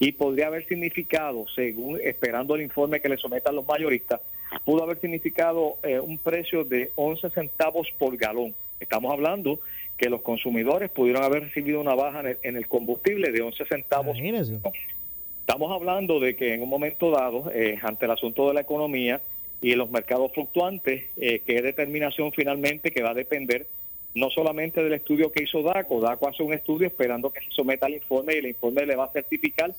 y 0.01 0.13
podría 0.13 0.47
haber 0.47 0.67
significado, 0.67 1.45
según 1.53 1.99
esperando 2.03 2.55
el 2.55 2.63
informe 2.63 2.99
que 2.99 3.07
le 3.07 3.19
sometan 3.19 3.55
los 3.55 3.67
mayoristas, 3.67 4.19
pudo 4.65 4.83
haber 4.83 4.99
significado 4.99 5.77
eh, 5.83 5.99
un 5.99 6.17
precio 6.17 6.63
de 6.63 6.89
11 6.95 7.29
centavos 7.29 7.87
por 7.99 8.17
galón. 8.17 8.55
Estamos 8.79 9.13
hablando 9.13 9.59
que 9.99 10.09
los 10.09 10.23
consumidores 10.23 10.89
pudieron 10.89 11.23
haber 11.23 11.43
recibido 11.43 11.79
una 11.79 11.93
baja 11.93 12.23
en 12.41 12.57
el, 12.57 12.67
combustible 12.67 13.31
de 13.31 13.43
11 13.43 13.63
centavos. 13.65 14.17
Estamos 14.17 15.71
hablando 15.71 16.19
de 16.19 16.35
que 16.35 16.55
en 16.55 16.63
un 16.63 16.69
momento 16.69 17.11
dado, 17.11 17.51
eh, 17.53 17.77
ante 17.83 18.05
el 18.05 18.11
asunto 18.11 18.47
de 18.47 18.55
la 18.55 18.61
economía 18.61 19.21
y 19.61 19.75
los 19.75 19.91
mercados 19.91 20.31
fluctuantes, 20.33 21.03
eh, 21.17 21.43
que 21.45 21.61
determinación 21.61 22.31
finalmente 22.31 22.89
que 22.89 23.03
va 23.03 23.11
a 23.11 23.13
depender 23.13 23.67
no 24.13 24.29
solamente 24.29 24.83
del 24.83 24.93
estudio 24.93 25.31
que 25.31 25.43
hizo 25.43 25.61
DACO, 25.61 26.01
DACO 26.01 26.27
hace 26.27 26.43
un 26.43 26.53
estudio 26.53 26.87
esperando 26.87 27.31
que 27.31 27.41
se 27.41 27.51
someta 27.51 27.85
al 27.85 27.93
informe 27.93 28.33
y 28.33 28.37
el 28.37 28.47
informe 28.47 28.85
le 28.85 28.95
va 28.95 29.05
a 29.05 29.11
certificar 29.11 29.73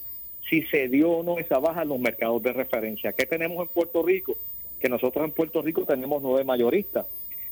si 0.49 0.63
se 0.65 0.89
dio 0.89 1.11
o 1.11 1.23
no 1.23 1.39
esa 1.39 1.59
baja 1.59 1.83
en 1.83 1.89
los 1.89 2.01
mercados 2.01 2.43
de 2.43 2.53
referencia. 2.53 3.13
¿Qué 3.13 3.27
tenemos 3.27 3.67
en 3.67 3.73
Puerto 3.73 4.03
Rico? 4.03 4.37
Que 4.81 4.89
nosotros 4.89 5.25
en 5.25 5.33
Puerto 5.33 5.63
Rico 5.63 5.85
tenemos 5.85 6.23
nueve 6.23 6.45
mayoristas. 6.45 7.07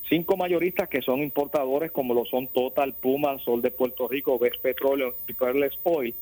Cinco 0.09 0.37
mayoristas 0.37 0.89
que 0.89 1.03
son 1.03 1.21
importadores 1.23 1.93
como 1.93 2.15
lo 2.15 2.25
son 2.25 2.49
Total, 2.49 2.95
Puma, 2.95 3.39
Sol 3.39 3.63
de 3.63 3.71
Puerto 3.71 4.09
Rico, 4.09 4.39
Best 4.39 4.61
Petroleum 4.61 5.13
y 5.29 5.35
Perles 5.35 5.79
Oil. 5.85 6.15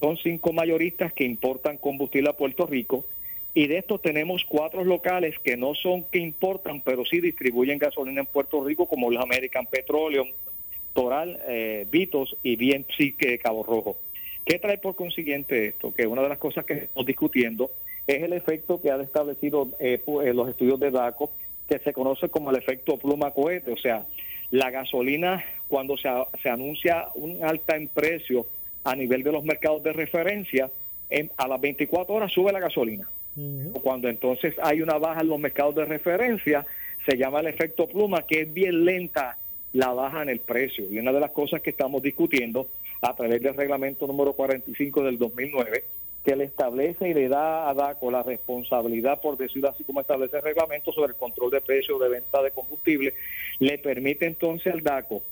Son 0.00 0.16
cinco 0.16 0.52
mayoristas 0.52 1.12
que 1.12 1.24
importan 1.24 1.76
combustible 1.76 2.30
a 2.30 2.32
Puerto 2.32 2.66
Rico 2.66 3.04
y 3.52 3.66
de 3.66 3.78
estos 3.78 4.00
tenemos 4.00 4.44
cuatro 4.44 4.84
locales 4.84 5.38
que 5.42 5.56
no 5.56 5.74
son 5.74 6.04
que 6.04 6.18
importan, 6.18 6.80
pero 6.82 7.04
sí 7.04 7.20
distribuyen 7.20 7.78
gasolina 7.78 8.20
en 8.20 8.26
Puerto 8.26 8.64
Rico, 8.64 8.86
como 8.86 9.10
los 9.10 9.22
American 9.22 9.66
Petroleum, 9.66 10.28
Toral, 10.92 11.40
eh, 11.48 11.86
Vitos 11.90 12.36
y 12.42 12.56
BNC 12.56 13.38
Cabo 13.42 13.64
Rojo. 13.64 13.96
¿Qué 14.44 14.58
trae 14.58 14.78
por 14.78 14.94
consiguiente 14.94 15.66
esto? 15.66 15.92
Que 15.92 16.06
una 16.06 16.22
de 16.22 16.28
las 16.28 16.38
cosas 16.38 16.64
que 16.64 16.74
estamos 16.74 17.06
discutiendo 17.06 17.70
es 18.06 18.22
el 18.22 18.32
efecto 18.32 18.80
que 18.80 18.90
han 18.90 19.00
establecido 19.00 19.68
eh, 19.80 20.00
eh, 20.06 20.32
los 20.32 20.48
estudios 20.48 20.78
de 20.78 20.90
DACO, 20.90 21.30
que 21.68 21.78
se 21.80 21.92
conoce 21.92 22.28
como 22.28 22.50
el 22.50 22.56
efecto 22.56 22.96
pluma 22.98 23.32
cohete, 23.32 23.72
o 23.72 23.76
sea, 23.76 24.06
la 24.50 24.70
gasolina 24.70 25.44
cuando 25.68 25.96
se, 25.96 26.08
se 26.42 26.48
anuncia 26.48 27.08
un 27.14 27.44
alta 27.44 27.76
en 27.76 27.88
precio 27.88 28.46
a 28.82 28.96
nivel 28.96 29.22
de 29.22 29.32
los 29.32 29.44
mercados 29.44 29.82
de 29.82 29.92
referencia, 29.92 30.70
a 31.36 31.48
las 31.48 31.60
24 31.60 32.14
horas 32.14 32.32
sube 32.32 32.52
la 32.52 32.60
gasolina. 32.60 33.08
Cuando 33.82 34.08
entonces 34.08 34.54
hay 34.62 34.82
una 34.82 34.98
baja 34.98 35.20
en 35.20 35.28
los 35.28 35.38
mercados 35.38 35.74
de 35.74 35.84
referencia, 35.84 36.66
se 37.06 37.16
llama 37.16 37.40
el 37.40 37.46
efecto 37.46 37.86
pluma, 37.86 38.26
que 38.26 38.42
es 38.42 38.52
bien 38.52 38.84
lenta 38.84 39.36
la 39.72 39.92
baja 39.92 40.22
en 40.22 40.28
el 40.28 40.40
precio. 40.40 40.86
Y 40.90 40.98
una 40.98 41.12
de 41.12 41.20
las 41.20 41.30
cosas 41.30 41.62
que 41.62 41.70
estamos 41.70 42.02
discutiendo 42.02 42.68
a 43.00 43.14
través 43.14 43.40
del 43.40 43.54
reglamento 43.54 44.06
número 44.06 44.32
45 44.32 45.04
del 45.04 45.18
2009, 45.18 45.84
que 46.24 46.36
le 46.36 46.44
establece 46.44 47.08
y 47.08 47.14
le 47.14 47.28
da 47.28 47.70
a 47.70 47.74
DACO 47.74 48.10
la 48.10 48.22
responsabilidad, 48.22 49.20
por 49.20 49.38
decirlo 49.38 49.70
así 49.70 49.84
como 49.84 50.00
establece 50.00 50.36
el 50.36 50.42
reglamento, 50.42 50.92
sobre 50.92 51.12
el 51.12 51.18
control 51.18 51.50
de 51.50 51.60
precios 51.62 51.98
de 52.00 52.08
venta 52.08 52.42
de 52.42 52.50
combustible, 52.50 53.14
le 53.58 53.78
permite 53.78 54.26
entonces 54.26 54.74
al 54.74 54.82
DACO 54.82 55.22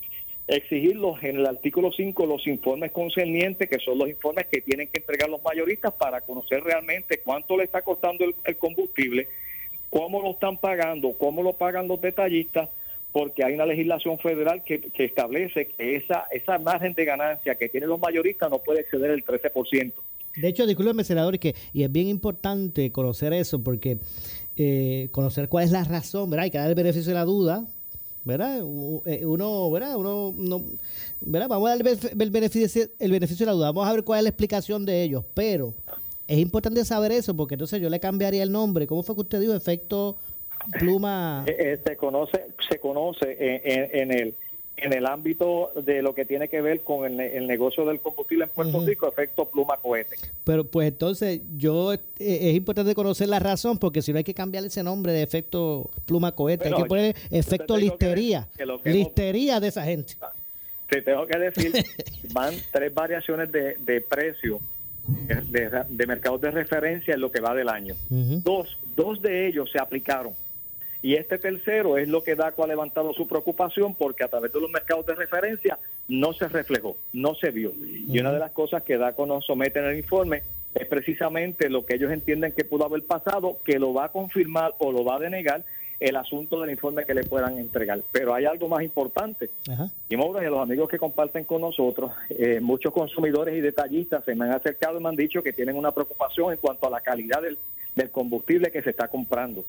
exigirlos 0.49 1.21
en 1.23 1.37
el 1.37 1.45
artículo 1.45 1.91
5 1.91 2.25
los 2.25 2.45
informes 2.47 2.91
concernientes, 2.91 3.69
que 3.69 3.79
son 3.79 3.97
los 3.97 4.09
informes 4.09 4.47
que 4.47 4.61
tienen 4.61 4.87
que 4.87 4.99
entregar 4.99 5.29
los 5.29 5.43
mayoristas 5.43 5.93
para 5.93 6.21
conocer 6.21 6.63
realmente 6.63 7.19
cuánto 7.19 7.55
le 7.55 7.65
está 7.65 7.81
costando 7.83 8.25
el 8.43 8.57
combustible, 8.57 9.27
cómo 9.89 10.21
lo 10.21 10.31
están 10.31 10.57
pagando, 10.57 11.13
cómo 11.13 11.43
lo 11.43 11.53
pagan 11.53 11.87
los 11.87 12.01
detallistas, 12.01 12.69
porque 13.11 13.43
hay 13.43 13.53
una 13.53 13.65
legislación 13.65 14.19
federal 14.19 14.63
que, 14.63 14.91
establece 14.97 15.67
que 15.67 15.95
esa, 15.95 16.25
esa 16.31 16.57
margen 16.59 16.93
de 16.93 17.05
ganancia 17.05 17.55
que 17.55 17.69
tienen 17.69 17.89
los 17.89 17.99
mayoristas 17.99 18.49
no 18.49 18.59
puede 18.59 18.81
exceder 18.81 19.11
el 19.11 19.25
13%. 19.25 19.93
De 20.35 20.47
hecho, 20.47 20.67
discúlpeme, 20.67 21.03
senador, 21.03 21.39
que, 21.39 21.55
y 21.73 21.83
es 21.83 21.91
bien 21.91 22.07
importante 22.07 22.91
conocer 22.91 23.33
eso, 23.33 23.63
porque 23.63 23.97
eh, 24.57 25.09
conocer 25.11 25.49
cuál 25.49 25.65
es 25.65 25.71
la 25.71 25.83
razón, 25.83 26.29
¿verdad? 26.29 26.45
Hay 26.45 26.51
que 26.51 26.59
dar 26.59 26.69
el 26.69 26.75
beneficio 26.75 27.09
de 27.09 27.15
la 27.15 27.25
duda, 27.25 27.65
¿verdad? 28.29 28.59
Eh, 29.05 29.25
uno, 29.25 29.71
¿verdad? 29.71 29.95
Uno, 29.97 30.33
no, 30.37 30.63
¿verdad? 31.21 31.47
Vamos 31.49 31.67
a 31.67 31.75
dar 31.75 31.87
el 31.87 32.31
beneficio, 32.31 32.87
el 32.99 33.11
beneficio 33.11 33.45
de 33.45 33.51
la 33.51 33.55
duda, 33.55 33.71
vamos 33.71 33.87
a 33.87 33.93
ver 33.93 34.03
cuál 34.03 34.19
es 34.19 34.23
la 34.23 34.29
explicación 34.29 34.85
de 34.85 35.01
ellos, 35.01 35.25
pero 35.33 35.73
es 36.27 36.37
importante 36.37 36.85
saber 36.85 37.11
eso, 37.11 37.35
porque 37.35 37.55
entonces 37.55 37.81
yo 37.81 37.89
le 37.89 37.99
cambiaría 37.99 38.43
el 38.43 38.51
nombre. 38.51 38.85
¿Cómo 38.85 39.01
fue 39.01 39.15
que 39.15 39.21
usted 39.21 39.39
dijo? 39.39 39.55
Efecto 39.55 40.15
pluma 40.77 41.45
eh, 41.47 41.55
eh, 41.57 41.79
se 41.85 41.95
conoce 41.95 42.47
se 42.69 42.79
conoce 42.79 43.37
en, 43.39 44.11
el 44.11 44.35
en 44.81 44.93
el 44.93 45.05
ámbito 45.05 45.71
de 45.85 46.01
lo 46.01 46.13
que 46.13 46.25
tiene 46.25 46.47
que 46.47 46.61
ver 46.61 46.81
con 46.81 47.19
el, 47.19 47.47
negocio 47.47 47.85
del 47.85 47.99
combustible 47.99 48.45
en 48.45 48.49
Puerto 48.49 48.85
Rico, 48.85 49.07
efecto 49.07 49.45
pluma 49.45 49.77
cohete. 49.77 50.15
Pero 50.43 50.63
pues 50.63 50.87
entonces 50.87 51.41
yo 51.57 51.93
eh, 51.93 51.99
es 52.17 52.55
importante 52.55 52.93
conocer 52.95 53.29
la 53.29 53.39
razón 53.39 53.77
porque 53.77 54.01
si 54.01 54.11
no 54.11 54.17
hay 54.17 54.23
que 54.23 54.33
cambiar 54.33 54.65
ese 54.65 54.83
nombre 54.83 55.13
de 55.13 55.23
efecto 55.23 55.89
pluma 56.05 56.33
cohete, 56.33 56.67
hay 56.67 56.73
que 56.73 56.85
poner 56.85 57.15
efecto 57.31 57.77
listería, 57.77 58.47
listería 58.83 59.59
de 59.59 59.67
esa 59.67 59.83
gente. 59.83 60.15
Te 60.89 61.01
tengo 61.01 61.27
que 61.27 61.37
decir, 61.37 61.73
van 62.33 62.53
tres 62.71 62.93
variaciones 62.93 63.51
de, 63.51 63.75
de 63.75 64.01
precio 64.01 64.59
de, 65.07 65.83
de, 65.89 66.07
mercados 66.07 66.41
de 66.41 66.51
referencia 66.51 67.13
en 67.13 67.21
lo 67.21 67.31
que 67.31 67.39
va 67.39 67.53
del 67.53 67.69
año. 67.69 67.95
Dos, 68.09 68.77
dos 68.95 69.21
de 69.21 69.47
ellos 69.47 69.69
se 69.71 69.79
aplicaron 69.79 70.33
y 71.01 71.15
este 71.15 71.37
tercero 71.37 71.97
es 71.97 72.09
lo 72.09 72.23
que 72.23 72.35
DACO 72.35 72.63
ha 72.63 72.67
levantado 72.67 73.13
su 73.13 73.27
preocupación 73.27 73.95
porque 73.95 74.23
a 74.23 74.27
través 74.27 74.51
de 74.51 74.59
los 74.59 74.69
mercados 74.69 75.05
de 75.05 75.15
referencia 75.15 75.79
no 76.07 76.33
se 76.33 76.47
reflejó, 76.47 76.97
no 77.13 77.35
se 77.35 77.51
vio. 77.51 77.73
Y 77.81 78.19
una 78.19 78.33
de 78.33 78.39
las 78.39 78.51
cosas 78.51 78.83
que 78.83 78.97
DACO 78.97 79.25
nos 79.25 79.45
somete 79.45 79.79
en 79.79 79.85
el 79.85 79.97
informe 79.97 80.43
es 80.75 80.87
precisamente 80.87 81.69
lo 81.69 81.85
que 81.85 81.95
ellos 81.95 82.11
entienden 82.11 82.51
que 82.51 82.65
pudo 82.65 82.85
haber 82.85 83.03
pasado, 83.03 83.57
que 83.63 83.79
lo 83.79 83.93
va 83.93 84.05
a 84.05 84.11
confirmar 84.11 84.75
o 84.79 84.91
lo 84.91 85.05
va 85.05 85.15
a 85.15 85.19
denegar 85.19 85.63
el 85.99 86.15
asunto 86.15 86.61
del 86.61 86.71
informe 86.71 87.05
que 87.05 87.13
le 87.13 87.23
puedan 87.23 87.57
entregar. 87.57 88.01
Pero 88.11 88.33
hay 88.33 88.45
algo 88.45 88.67
más 88.67 88.83
importante. 88.83 89.49
Y 90.09 90.17
Maura, 90.17 90.43
y 90.43 90.45
a 90.45 90.49
los 90.49 90.61
amigos 90.61 90.89
que 90.89 90.97
comparten 90.97 91.43
con 91.43 91.61
nosotros, 91.61 92.11
eh, 92.29 92.59
muchos 92.61 92.93
consumidores 92.93 93.55
y 93.55 93.61
detallistas 93.61 94.23
se 94.23 94.35
me 94.35 94.45
han 94.45 94.51
acercado 94.51 94.99
y 94.99 95.03
me 95.03 95.09
han 95.09 95.15
dicho 95.15 95.43
que 95.43 95.53
tienen 95.53 95.75
una 95.75 95.91
preocupación 95.91 96.51
en 96.51 96.57
cuanto 96.57 96.87
a 96.87 96.89
la 96.89 97.01
calidad 97.01 97.41
del, 97.41 97.57
del 97.95 98.11
combustible 98.11 98.71
que 98.71 98.81
se 98.81 98.91
está 98.91 99.07
comprando. 99.07 99.65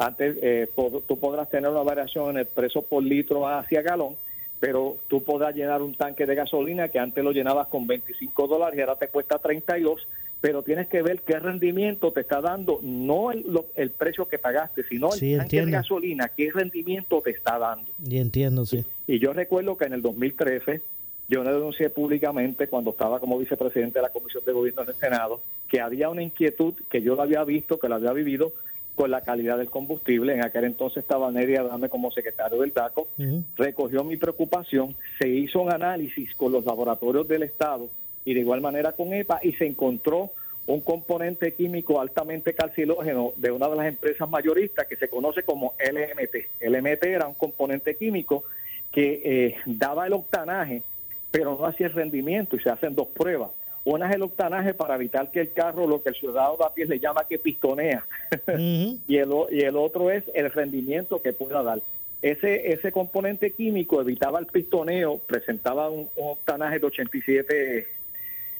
Antes 0.00 0.38
eh, 0.40 0.66
tú 1.06 1.18
podrás 1.18 1.50
tener 1.50 1.70
una 1.70 1.82
variación 1.82 2.30
en 2.30 2.38
el 2.38 2.46
precio 2.46 2.80
por 2.80 3.02
litro 3.02 3.46
hacia 3.46 3.82
galón, 3.82 4.16
pero 4.58 4.96
tú 5.08 5.22
podrás 5.22 5.54
llenar 5.54 5.82
un 5.82 5.94
tanque 5.94 6.24
de 6.24 6.34
gasolina 6.34 6.88
que 6.88 6.98
antes 6.98 7.22
lo 7.22 7.32
llenabas 7.32 7.68
con 7.68 7.86
25 7.86 8.48
dólares 8.48 8.78
y 8.78 8.80
ahora 8.80 8.96
te 8.96 9.08
cuesta 9.08 9.38
32, 9.38 10.08
pero 10.40 10.62
tienes 10.62 10.88
que 10.88 11.02
ver 11.02 11.20
qué 11.20 11.38
rendimiento 11.38 12.12
te 12.12 12.22
está 12.22 12.40
dando, 12.40 12.80
no 12.82 13.30
el, 13.30 13.44
el 13.76 13.90
precio 13.90 14.26
que 14.26 14.38
pagaste, 14.38 14.84
sino 14.88 15.12
el 15.12 15.36
tanque 15.36 15.66
de 15.66 15.70
gasolina, 15.70 16.30
qué 16.34 16.50
rendimiento 16.50 17.20
te 17.20 17.32
está 17.32 17.58
dando. 17.58 17.92
Y 18.02 18.16
entiendo, 18.16 18.64
sí. 18.64 18.82
Y, 19.06 19.18
yo 19.18 19.34
recuerdo 19.34 19.76
que 19.76 19.84
en 19.84 19.92
el 19.92 20.00
2013 20.00 20.80
yo 21.28 21.44
le 21.44 21.52
denuncié 21.52 21.90
públicamente 21.90 22.68
cuando 22.68 22.92
estaba 22.92 23.20
como 23.20 23.38
vicepresidente 23.38 23.98
de 23.98 24.02
la 24.04 24.08
Comisión 24.08 24.42
de 24.46 24.52
Gobierno 24.52 24.80
en 24.80 24.88
el 24.88 24.94
Senado 24.94 25.42
que 25.68 25.78
había 25.78 26.08
una 26.08 26.22
inquietud 26.22 26.72
que 26.88 27.02
yo 27.02 27.16
la 27.16 27.24
había 27.24 27.44
visto, 27.44 27.78
que 27.78 27.90
la 27.90 27.96
había 27.96 28.14
vivido 28.14 28.54
con 28.94 29.10
la 29.10 29.22
calidad 29.22 29.58
del 29.58 29.70
combustible. 29.70 30.34
En 30.34 30.44
aquel 30.44 30.64
entonces 30.64 31.02
estaba 31.02 31.30
Neria 31.30 31.62
Dame 31.62 31.88
como 31.88 32.10
secretario 32.10 32.60
del 32.60 32.72
DACO. 32.72 33.08
Recogió 33.56 34.04
mi 34.04 34.16
preocupación, 34.16 34.94
se 35.18 35.28
hizo 35.28 35.60
un 35.60 35.72
análisis 35.72 36.34
con 36.34 36.52
los 36.52 36.64
laboratorios 36.64 37.26
del 37.26 37.44
Estado 37.44 37.88
y 38.24 38.34
de 38.34 38.40
igual 38.40 38.60
manera 38.60 38.92
con 38.92 39.12
EPA 39.12 39.40
y 39.42 39.52
se 39.52 39.66
encontró 39.66 40.30
un 40.66 40.80
componente 40.80 41.54
químico 41.54 42.00
altamente 42.00 42.54
carcinógeno 42.54 43.32
de 43.36 43.50
una 43.50 43.68
de 43.68 43.76
las 43.76 43.86
empresas 43.86 44.28
mayoristas 44.28 44.86
que 44.86 44.96
se 44.96 45.08
conoce 45.08 45.42
como 45.42 45.74
LMT. 45.78 46.62
LMT 46.68 47.04
era 47.04 47.26
un 47.26 47.34
componente 47.34 47.96
químico 47.96 48.44
que 48.92 49.22
eh, 49.24 49.56
daba 49.66 50.06
el 50.06 50.12
octanaje, 50.12 50.82
pero 51.30 51.56
no 51.58 51.64
hacía 51.64 51.86
el 51.86 51.92
rendimiento 51.92 52.56
y 52.56 52.60
se 52.60 52.70
hacen 52.70 52.94
dos 52.94 53.08
pruebas 53.08 53.50
una 53.84 54.08
es 54.08 54.16
el 54.16 54.22
octanaje 54.22 54.74
para 54.74 54.94
evitar 54.94 55.30
que 55.30 55.40
el 55.40 55.52
carro, 55.52 55.86
lo 55.86 56.02
que 56.02 56.10
el 56.10 56.14
ciudadano 56.14 56.56
de 56.58 56.64
a 56.64 56.74
pie 56.74 56.86
le 56.86 56.98
llama 56.98 57.26
que 57.28 57.38
pistonea, 57.38 58.04
y, 58.58 59.16
el, 59.16 59.30
y 59.50 59.60
el 59.60 59.76
otro 59.76 60.10
es 60.10 60.24
el 60.34 60.50
rendimiento 60.50 61.22
que 61.22 61.32
pueda 61.32 61.62
dar. 61.62 61.80
Ese, 62.22 62.72
ese 62.72 62.92
componente 62.92 63.52
químico 63.52 64.00
evitaba 64.00 64.38
el 64.38 64.46
pistoneo, 64.46 65.18
presentaba 65.18 65.88
un, 65.88 66.10
octanaje 66.16 66.78
de 66.78 66.86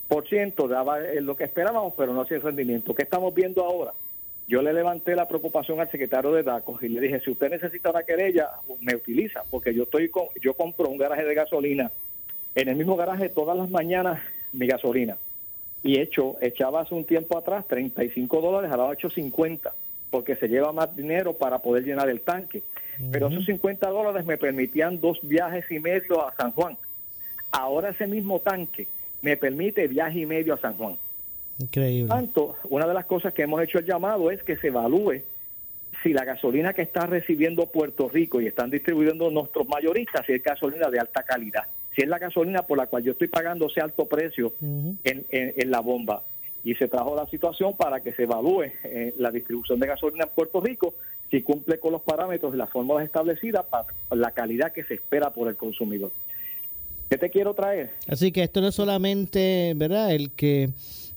87%, 0.08 0.68
daba 0.68 0.98
lo 1.20 1.36
que 1.36 1.44
esperábamos, 1.44 1.92
pero 1.96 2.14
no 2.14 2.22
hacía 2.22 2.38
el 2.38 2.42
rendimiento. 2.42 2.94
¿Qué 2.94 3.02
estamos 3.02 3.34
viendo 3.34 3.62
ahora? 3.62 3.92
Yo 4.48 4.62
le 4.62 4.72
levanté 4.72 5.14
la 5.14 5.28
preocupación 5.28 5.78
al 5.78 5.90
secretario 5.90 6.32
de 6.32 6.42
DACO 6.42 6.78
y 6.80 6.88
le 6.88 7.00
dije, 7.00 7.20
si 7.20 7.30
usted 7.30 7.50
necesita 7.50 7.90
una 7.90 8.02
querella, 8.02 8.48
me 8.80 8.96
utiliza, 8.96 9.44
porque 9.50 9.74
yo 9.74 9.82
estoy 9.82 10.08
con, 10.08 10.24
yo 10.42 10.54
compro 10.54 10.88
un 10.88 10.98
garaje 10.98 11.24
de 11.24 11.34
gasolina. 11.34 11.90
En 12.54 12.68
el 12.68 12.76
mismo 12.76 12.96
garaje 12.96 13.28
todas 13.28 13.56
las 13.56 13.70
mañanas 13.70 14.20
mi 14.52 14.66
gasolina. 14.66 15.16
Y 15.82 15.98
hecho, 15.98 16.36
echaba 16.40 16.82
hace 16.82 16.94
un 16.94 17.04
tiempo 17.04 17.38
atrás 17.38 17.66
35 17.66 18.40
dólares, 18.40 18.70
ahora 18.70 18.98
8.50, 18.98 19.70
porque 20.10 20.36
se 20.36 20.48
lleva 20.48 20.72
más 20.72 20.94
dinero 20.94 21.32
para 21.32 21.58
poder 21.60 21.84
llenar 21.84 22.08
el 22.10 22.20
tanque. 22.20 22.62
Pero 23.10 23.28
esos 23.28 23.46
50 23.46 23.88
dólares 23.88 24.26
me 24.26 24.36
permitían 24.36 25.00
dos 25.00 25.18
viajes 25.22 25.64
y 25.70 25.78
medio 25.78 26.26
a 26.26 26.34
San 26.34 26.52
Juan. 26.52 26.76
Ahora 27.50 27.90
ese 27.90 28.06
mismo 28.06 28.40
tanque 28.40 28.86
me 29.22 29.38
permite 29.38 29.88
viaje 29.88 30.20
y 30.20 30.26
medio 30.26 30.52
a 30.52 30.58
San 30.58 30.74
Juan. 30.74 30.96
Increíble. 31.58 32.08
Tanto, 32.08 32.56
una 32.68 32.86
de 32.86 32.92
las 32.92 33.06
cosas 33.06 33.32
que 33.32 33.42
hemos 33.42 33.62
hecho 33.62 33.78
el 33.78 33.86
llamado 33.86 34.30
es 34.30 34.42
que 34.42 34.56
se 34.56 34.68
evalúe 34.68 35.22
si 36.02 36.12
la 36.12 36.24
gasolina 36.24 36.74
que 36.74 36.82
está 36.82 37.06
recibiendo 37.06 37.66
Puerto 37.66 38.08
Rico 38.08 38.40
y 38.40 38.46
están 38.46 38.70
distribuyendo 38.70 39.30
nuestros 39.30 39.66
mayoristas, 39.66 40.26
si 40.26 40.32
es 40.32 40.42
gasolina 40.42 40.90
de 40.90 41.00
alta 41.00 41.22
calidad 41.22 41.64
si 42.00 42.04
es 42.04 42.08
la 42.08 42.18
gasolina 42.18 42.62
por 42.62 42.78
la 42.78 42.86
cual 42.86 43.02
yo 43.02 43.12
estoy 43.12 43.28
pagando 43.28 43.66
ese 43.66 43.82
alto 43.82 44.06
precio 44.06 44.54
en, 45.04 45.70
la 45.70 45.80
bomba. 45.80 46.22
Y 46.64 46.74
se 46.74 46.88
trajo 46.88 47.14
la 47.14 47.26
situación 47.26 47.76
para 47.76 48.00
que 48.00 48.14
se 48.14 48.22
evalúe 48.22 48.64
eh, 48.84 49.14
la 49.18 49.30
distribución 49.30 49.78
de 49.80 49.86
gasolina 49.86 50.24
en 50.24 50.30
Puerto 50.30 50.62
Rico 50.62 50.94
si 51.30 51.42
cumple 51.42 51.78
con 51.78 51.92
los 51.92 52.00
parámetros 52.00 52.54
y 52.54 52.56
las 52.56 52.70
fórmulas 52.70 53.04
establecidas 53.04 53.66
para 53.66 53.84
la 54.12 54.30
calidad 54.30 54.72
que 54.72 54.82
se 54.84 54.94
espera 54.94 55.30
por 55.30 55.48
el 55.48 55.56
consumidor. 55.56 56.10
¿Qué 57.10 57.18
te 57.18 57.28
quiero 57.28 57.52
traer? 57.52 57.90
Así 58.08 58.32
que 58.32 58.44
esto 58.44 58.62
no 58.62 58.68
es 58.68 58.74
solamente, 58.74 59.74
¿verdad? 59.76 60.14
El 60.14 60.30
que 60.30 60.70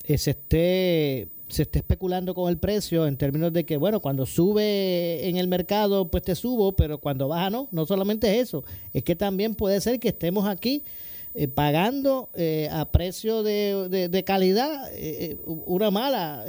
eh, 0.05 0.17
se 0.17 0.31
esté 0.31 1.29
se 1.53 1.63
esté 1.63 1.79
especulando 1.79 2.33
con 2.33 2.49
el 2.49 2.57
precio 2.57 3.07
en 3.07 3.17
términos 3.17 3.53
de 3.53 3.63
que, 3.63 3.77
bueno, 3.77 3.99
cuando 3.99 4.25
sube 4.25 5.27
en 5.27 5.37
el 5.37 5.47
mercado, 5.47 6.09
pues 6.09 6.23
te 6.23 6.35
subo, 6.35 6.75
pero 6.75 6.97
cuando 6.97 7.27
baja 7.27 7.49
no, 7.49 7.67
no 7.71 7.85
solamente 7.85 8.35
es 8.35 8.49
eso, 8.49 8.63
es 8.93 9.03
que 9.03 9.15
también 9.15 9.55
puede 9.55 9.79
ser 9.79 9.99
que 9.99 10.09
estemos 10.09 10.47
aquí 10.47 10.83
eh, 11.35 11.47
pagando 11.47 12.29
eh, 12.35 12.69
a 12.71 12.91
precio 12.91 13.41
de, 13.43 14.09
de, 14.09 14.23
calidad 14.23 14.87
eh, 14.93 15.37
una 15.45 15.89
mala 15.89 16.43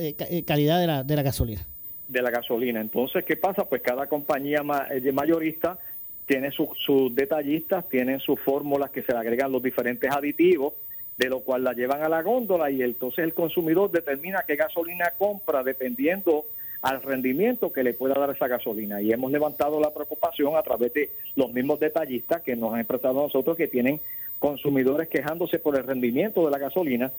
calidad 0.47 0.81
de 0.81 0.87
la, 0.87 1.05
de 1.05 1.17
la 1.17 1.23
gasolina. 1.23 1.67
De 2.09 2.21
la 2.21 2.31
gasolina. 2.31 2.81
Entonces, 2.81 3.25
¿qué 3.25 3.37
pasa? 3.37 3.65
Pues 3.65 3.81
cada 3.81 4.07
compañía 4.07 4.63
mayorista 4.63 5.79
tiene 6.27 6.51
sus 6.51 7.15
detallistas, 7.15 7.89
tiene 7.89 8.21
sus 8.21 8.41
fórmulas 8.41 8.91
que 8.91 9.03
se 9.03 9.13
le 9.13 9.19
agregan 9.19 9.53
los 9.53 9.63
diferentes 9.63 10.11
aditivos 10.11 10.75
de 11.19 11.29
lo 11.29 11.41
cual 11.41 11.65
la 11.65 11.73
llevan 11.73 12.03
a 12.03 12.09
la 12.09 12.23
góndola 12.23 12.71
y 12.71 12.83
entonces 12.83 13.25
el 13.25 13.35
consumidor 13.35 13.91
determina 13.91 14.45
qué 14.47 14.57
gasolina 14.57 15.13
compra 15.17 15.63
dependiendo 15.63 16.45
al 16.83 17.03
rendimiento 17.03 17.73
que 17.73 17.83
le 17.83 17.95
pueda 17.95 18.15
dar 18.15 18.31
esa 18.31 18.49
gasolina. 18.49 19.01
Y 19.01 19.13
hemos 19.13 19.33
levantado 19.33 19.81
la 19.81 19.95
preocupación 19.95 20.57
a 20.57 20.63
través 20.63 20.93
de 20.93 21.11
los 21.35 21.53
mismos 21.53 21.81
detallistas 21.81 22.43
que 22.43 22.57
nos 22.57 22.75
han 22.75 22.81
expresado 22.81 23.21
a 23.21 23.23
nosotros 23.25 23.57
que 23.57 23.69
tienen 23.69 24.01
consumidores 24.39 25.09
quejándose 25.09 25.59
por 25.59 25.77
el 25.77 25.85
rendimiento 25.85 26.45
de 26.45 26.51
la 26.51 26.59
gasolina. 26.59 27.11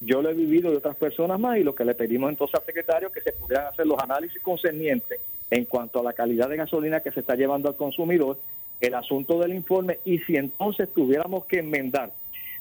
Yo 0.00 0.22
lo 0.22 0.30
he 0.30 0.34
vivido 0.34 0.72
de 0.72 0.78
otras 0.78 0.96
personas 0.96 1.38
más 1.38 1.58
y 1.58 1.62
lo 1.62 1.74
que 1.74 1.84
le 1.84 1.94
pedimos 1.94 2.30
entonces 2.30 2.58
al 2.58 2.66
secretario 2.66 3.12
que 3.12 3.20
se 3.20 3.32
pudieran 3.32 3.66
hacer 3.66 3.86
los 3.86 4.00
análisis 4.00 4.42
concernientes 4.42 5.20
en 5.50 5.66
cuanto 5.66 6.00
a 6.00 6.02
la 6.02 6.14
calidad 6.14 6.48
de 6.48 6.56
gasolina 6.56 7.00
que 7.00 7.12
se 7.12 7.20
está 7.20 7.36
llevando 7.36 7.68
al 7.68 7.76
consumidor, 7.76 8.38
el 8.80 8.94
asunto 8.94 9.38
del 9.38 9.54
informe 9.54 10.00
y 10.04 10.18
si 10.18 10.34
entonces 10.34 10.88
tuviéramos 10.92 11.44
que 11.44 11.60
enmendar 11.60 12.10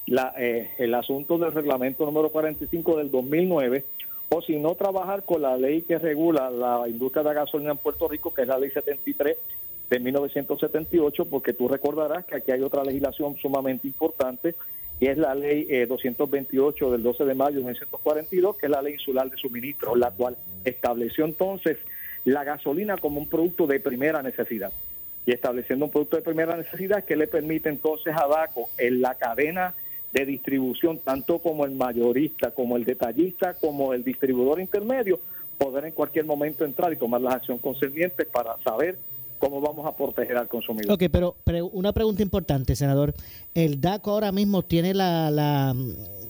la, 0.07 0.33
eh, 0.37 0.71
el 0.77 0.93
asunto 0.93 1.37
del 1.37 1.51
reglamento 1.51 2.05
número 2.05 2.29
45 2.29 2.97
del 2.97 3.11
2009, 3.11 3.85
o 4.29 4.41
si 4.41 4.57
no 4.57 4.75
trabajar 4.75 5.23
con 5.23 5.41
la 5.41 5.57
ley 5.57 5.81
que 5.81 5.99
regula 5.99 6.49
la 6.49 6.87
industria 6.87 7.23
de 7.23 7.29
la 7.29 7.41
gasolina 7.41 7.71
en 7.71 7.77
Puerto 7.77 8.07
Rico, 8.07 8.33
que 8.33 8.43
es 8.43 8.47
la 8.47 8.57
ley 8.57 8.71
73 8.71 9.37
de 9.89 9.99
1978, 9.99 11.25
porque 11.25 11.53
tú 11.53 11.67
recordarás 11.67 12.25
que 12.25 12.35
aquí 12.35 12.51
hay 12.51 12.61
otra 12.61 12.83
legislación 12.83 13.35
sumamente 13.37 13.87
importante, 13.87 14.55
y 15.01 15.07
es 15.07 15.17
la 15.17 15.35
ley 15.35 15.65
228 15.85 16.87
eh, 16.87 16.91
del 16.91 17.03
12 17.03 17.25
de 17.25 17.35
mayo 17.35 17.55
de 17.55 17.63
1942, 17.63 18.55
que 18.55 18.67
es 18.67 18.71
la 18.71 18.81
ley 18.81 18.93
insular 18.93 19.29
de 19.29 19.35
suministro, 19.35 19.95
la 19.95 20.11
cual 20.11 20.37
estableció 20.63 21.25
entonces 21.25 21.77
la 22.23 22.43
gasolina 22.43 22.97
como 22.97 23.19
un 23.19 23.27
producto 23.27 23.67
de 23.67 23.79
primera 23.79 24.21
necesidad. 24.21 24.71
Y 25.25 25.31
estableciendo 25.31 25.85
un 25.85 25.91
producto 25.91 26.17
de 26.17 26.23
primera 26.23 26.55
necesidad 26.55 27.03
que 27.03 27.15
le 27.15 27.27
permite 27.27 27.69
entonces 27.69 28.13
a 28.15 28.27
DACO 28.27 28.69
en 28.77 29.01
la 29.01 29.15
cadena 29.15 29.73
de 30.13 30.25
distribución, 30.25 30.99
tanto 30.99 31.39
como 31.39 31.65
el 31.65 31.71
mayorista, 31.71 32.51
como 32.51 32.77
el 32.77 32.83
detallista, 32.83 33.53
como 33.53 33.93
el 33.93 34.03
distribuidor 34.03 34.59
intermedio, 34.59 35.19
poder 35.57 35.85
en 35.85 35.93
cualquier 35.93 36.25
momento 36.25 36.65
entrar 36.65 36.91
y 36.91 36.97
tomar 36.97 37.21
las 37.21 37.35
acciones 37.35 37.61
concernientes 37.61 38.27
para 38.27 38.57
saber 38.63 38.97
cómo 39.37 39.61
vamos 39.61 39.85
a 39.87 39.95
proteger 39.95 40.37
al 40.37 40.47
consumidor. 40.47 40.91
Ok, 40.91 41.03
pero, 41.11 41.35
una 41.71 41.93
pregunta 41.93 42.21
importante, 42.21 42.75
senador. 42.75 43.13
El 43.53 43.81
DACO 43.81 44.11
ahora 44.11 44.31
mismo 44.31 44.63
tiene 44.63 44.93
la, 44.93 45.31
la, 45.31 45.75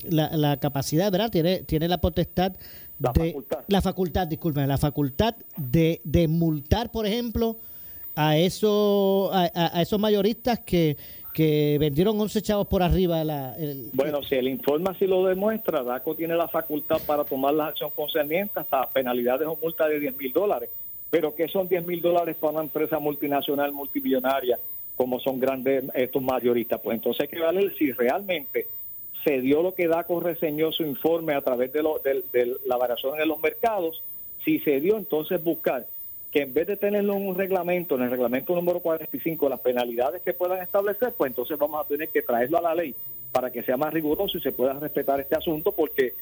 la, 0.10 0.58
capacidad, 0.58 1.12
¿verdad? 1.12 1.30
Tiene, 1.30 1.64
tiene 1.64 1.88
la 1.88 2.00
potestad 2.00 2.54
la 3.00 3.12
de... 3.14 3.28
Facultad. 3.28 3.60
La 3.68 3.82
facultad, 3.82 4.28
disculpen, 4.28 4.68
la 4.68 4.78
facultad 4.78 5.36
de, 5.58 6.02
de 6.04 6.28
multar, 6.28 6.92
por 6.92 7.06
ejemplo, 7.06 7.58
a, 8.16 8.38
eso, 8.38 9.32
a 9.34 9.82
esos 9.82 10.00
mayoristas 10.00 10.60
que 10.60 10.98
que 11.34 11.78
vendieron 11.80 12.20
11 12.20 12.42
chavos 12.42 12.68
por 12.68 12.84
arriba. 12.84 13.24
La, 13.24 13.56
bueno, 13.94 14.24
si 14.24 14.36
el 14.36 14.48
informe 14.48 14.90
así 14.90 15.08
lo 15.08 15.26
demuestra, 15.26 15.84
DACO 15.84 16.16
tiene 16.16 16.36
la 16.36 16.48
facultad 16.48 17.02
para 17.06 17.24
tomar 17.24 17.54
la 17.54 17.68
acción 17.68 17.90
concerniente 17.92 18.60
hasta 18.60 18.90
penalidades 18.90 19.48
o 19.48 19.58
multas 19.62 19.90
de 19.90 20.00
10 20.00 20.18
mil 20.18 20.34
dólares. 20.34 20.70
Pero 21.10 21.36
¿qué 21.36 21.48
son 21.48 21.68
10 21.68 21.86
mil 21.86 22.02
dólares 22.02 22.36
para 22.40 22.54
una 22.54 22.64
empresa 22.64 23.00
multinacional 23.00 23.72
multimillonaria 23.74 24.60
como 24.96 25.20
son 25.20 25.40
grandes 25.40 25.84
estos 25.94 26.22
mayoristas? 26.22 26.80
Pues 26.82 26.96
entonces 26.96 27.30
que 27.30 27.40
ver 27.40 27.76
si 27.78 27.92
realmente 27.92 28.68
se 29.24 29.42
dio 29.42 29.62
lo 29.62 29.74
que 29.74 29.88
DACO 29.88 30.20
reseñó 30.20 30.72
su 30.72 30.84
informe 30.84 31.34
a 31.34 31.42
través 31.42 31.72
de, 31.74 31.84
lo, 31.84 32.00
de, 32.00 32.24
de 32.32 32.56
la 32.66 32.78
variación 32.78 33.20
en 33.20 33.28
los 33.28 33.40
mercados. 33.42 34.02
Si 34.44 34.60
se 34.60 34.80
dio, 34.80 34.98
entonces 34.98 35.44
buscar 35.44 35.86
que 36.32 36.44
en 36.44 36.54
vez 36.54 36.66
de 36.66 36.78
tenerlo 36.78 37.16
en 37.16 37.28
un 37.28 37.36
reglamento, 37.36 37.96
en 37.96 38.04
el 38.04 38.12
reglamento 38.12 38.56
número 38.56 38.80
45, 38.80 39.50
las 39.50 39.60
penalidades 39.60 40.22
que 40.22 40.34
puedan 40.34 40.62
establecer, 40.62 41.14
pues 41.18 41.30
entonces 41.30 41.58
vamos 41.58 41.84
a 41.84 41.88
tener 41.88 42.10
que 42.10 42.22
traerlo 42.22 42.58
a 42.58 42.62
la 42.62 42.76
ley 42.76 42.96
para 43.32 43.52
que 43.52 43.64
sea 43.64 43.78
más 43.78 43.94
riguroso 43.94 44.38
y 44.38 44.42
se 44.42 44.52
pueda 44.52 44.74
respetar 44.74 45.20
este 45.20 45.36
asunto, 45.36 45.74
porque 45.74 46.14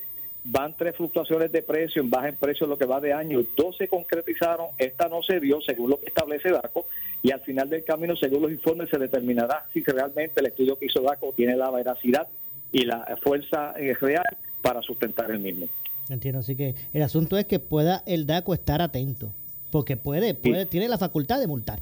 van 0.44 0.76
tres 0.76 0.96
fluctuaciones 0.96 1.52
de 1.52 1.62
precio, 1.62 2.02
en 2.02 2.10
baja 2.10 2.30
en 2.30 2.36
precio 2.36 2.66
lo 2.66 2.78
que 2.78 2.86
va 2.86 3.00
de 3.00 3.14
año, 3.14 3.44
dos 3.56 3.78
se 3.78 3.88
concretizaron, 3.88 4.68
esta 4.78 5.08
no 5.10 5.22
se 5.22 5.40
dio 5.40 5.62
según 5.62 5.92
lo 5.92 6.00
que 6.00 6.08
establece 6.08 6.50
DACO, 6.50 6.88
y 7.22 7.32
al 7.32 7.42
final 7.42 7.70
del 7.70 7.84
camino, 7.84 8.16
según 8.16 8.44
los 8.44 8.52
informes, 8.52 8.90
se 8.90 8.98
determinará 8.98 9.66
si 9.74 9.84
realmente 9.84 10.40
el 10.40 10.48
estudio 10.48 10.78
que 10.78 10.86
hizo 10.86 11.02
DACO 11.02 11.34
tiene 11.36 11.56
la 11.56 11.70
veracidad 11.70 12.28
y 12.72 12.86
la 12.86 13.18
fuerza 13.22 13.74
eh, 13.78 13.94
real 14.00 14.38
para 14.62 14.82
sustentar 14.82 15.30
el 15.30 15.40
mismo. 15.40 15.68
Entiendo, 16.10 16.40
así 16.40 16.56
que 16.56 16.74
el 16.94 17.02
asunto 17.04 17.38
es 17.38 17.46
que 17.46 17.60
pueda 17.60 18.04
el 18.08 18.26
DACO 18.26 18.54
estar 18.54 18.82
atento, 18.82 19.32
porque 19.72 19.98
puede, 19.98 20.34
puede 20.34 20.66
tiene 20.66 20.88
la 20.88 20.98
facultad 20.98 21.40
de 21.40 21.48
multar. 21.48 21.80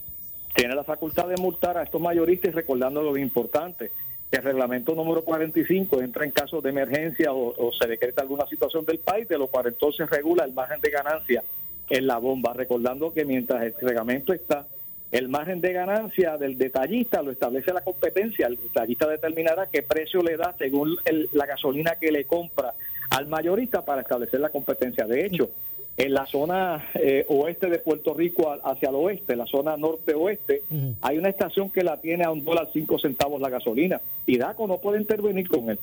Tiene 0.56 0.76
la 0.76 0.84
facultad 0.84 1.28
de 1.28 1.38
multar 1.38 1.78
a 1.78 1.84
estos 1.84 2.02
mayoristas 2.02 2.56
recordando 2.56 3.04
lo 3.04 3.16
importante, 3.18 3.92
que 4.30 4.38
el 4.38 4.44
reglamento 4.44 4.96
número 4.96 5.24
45 5.24 6.02
entra 6.02 6.26
en 6.26 6.32
casos 6.32 6.64
de 6.64 6.70
emergencia 6.72 7.32
o, 7.32 7.72
se 7.72 7.88
decreta 7.88 8.24
alguna 8.24 8.48
situación 8.48 8.84
del 8.86 9.00
país, 9.00 9.28
de 9.28 9.38
lo 9.38 9.48
cual 9.48 9.68
entonces 9.68 10.10
regula 10.10 10.44
el 10.44 10.54
margen 10.54 10.82
de 10.82 10.90
ganancia 10.90 11.44
en 11.90 12.08
la 12.08 12.18
bomba, 12.18 12.54
recordando 12.54 13.14
que 13.14 13.24
mientras 13.24 13.64
el 13.64 13.76
reglamento 13.80 14.34
está, 14.34 14.66
el 15.12 15.30
margen 15.30 15.62
de 15.62 15.72
ganancia 15.72 16.38
del 16.38 16.58
detallista 16.58 17.22
lo 17.22 17.32
establece 17.32 17.72
la 17.72 17.82
competencia, 17.82 18.48
el 18.48 18.58
detallista 18.58 19.08
determinará 19.08 19.68
qué 19.68 19.84
precio 19.84 20.22
le 20.22 20.36
da 20.36 20.54
según 20.58 20.98
la 21.32 21.46
gasolina 21.46 21.96
que 21.96 22.12
le 22.12 22.26
compra 22.26 22.74
al 23.12 23.28
mayorista 23.28 23.86
para 23.86 24.02
establecer 24.02 24.42
la 24.42 24.50
competencia. 24.50 25.06
De 25.06 25.26
hecho, 25.26 25.50
en 25.98 26.14
la 26.14 26.28
zona 26.28 26.90
eh, 26.94 27.26
oeste 27.28 27.70
de 27.70 27.80
Puerto 27.80 28.14
Rico 28.14 28.56
hacia 28.64 28.90
el 28.90 28.96
oeste, 28.96 29.36
la 29.36 29.48
zona 29.48 29.76
norte-oeste, 29.78 30.62
hay 31.02 31.18
una 31.18 31.30
estación 31.30 31.72
que 31.72 31.84
la 31.84 32.00
tiene 32.00 32.24
a 32.24 32.32
un 32.32 32.46
dólar 32.46 32.70
cinco 32.72 33.00
centavos 33.00 33.42
la 33.42 33.50
gasolina 33.50 34.00
y 34.28 34.38
DACO 34.38 34.68
no 34.68 34.78
puede 34.78 35.02
intervenir 35.02 35.50
con 35.50 35.70
él. 35.72 35.80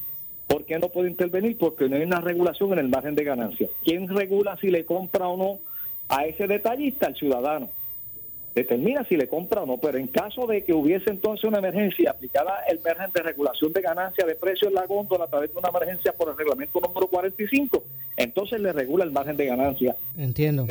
¿Por 0.46 0.64
qué 0.64 0.78
no 0.78 0.88
puede 0.88 1.10
intervenir? 1.10 1.58
Porque 1.58 1.88
no 1.88 1.96
hay 1.96 2.02
una 2.02 2.20
regulación 2.20 2.72
en 2.74 2.78
el 2.78 2.88
margen 2.88 3.16
de 3.16 3.24
ganancia. 3.24 3.68
¿Quién 3.82 4.08
regula 4.08 4.56
si 4.60 4.70
le 4.70 4.84
compra 4.84 5.26
o 5.26 5.36
no 5.36 5.58
a 6.08 6.26
ese 6.26 6.46
detallista? 6.46 7.08
El 7.08 7.16
ciudadano 7.16 7.70
determina 8.54 9.04
si 9.08 9.16
le 9.16 9.28
compra 9.28 9.62
o 9.62 9.66
no, 9.66 9.78
pero 9.78 9.98
en 9.98 10.06
caso 10.06 10.46
de 10.46 10.62
que 10.62 10.72
hubiese 10.72 11.10
entonces 11.10 11.44
una 11.44 11.58
emergencia 11.58 12.10
aplicada 12.10 12.60
el 12.68 12.80
margen 12.80 13.10
de 13.12 13.22
regulación 13.22 13.72
de 13.72 13.80
ganancia 13.80 14.24
de 14.24 14.36
precios 14.36 14.68
en 14.68 14.74
la 14.74 14.86
góndola 14.86 15.24
a 15.24 15.28
través 15.28 15.52
de 15.52 15.58
una 15.58 15.70
emergencia 15.70 16.12
por 16.12 16.28
el 16.28 16.36
reglamento 16.36 16.80
número 16.80 17.08
45, 17.08 17.82
entonces 18.16 18.60
le 18.60 18.72
regula 18.72 19.04
el 19.04 19.10
margen 19.10 19.36
de 19.36 19.46
ganancia. 19.46 19.96
Entiendo. 20.16 20.66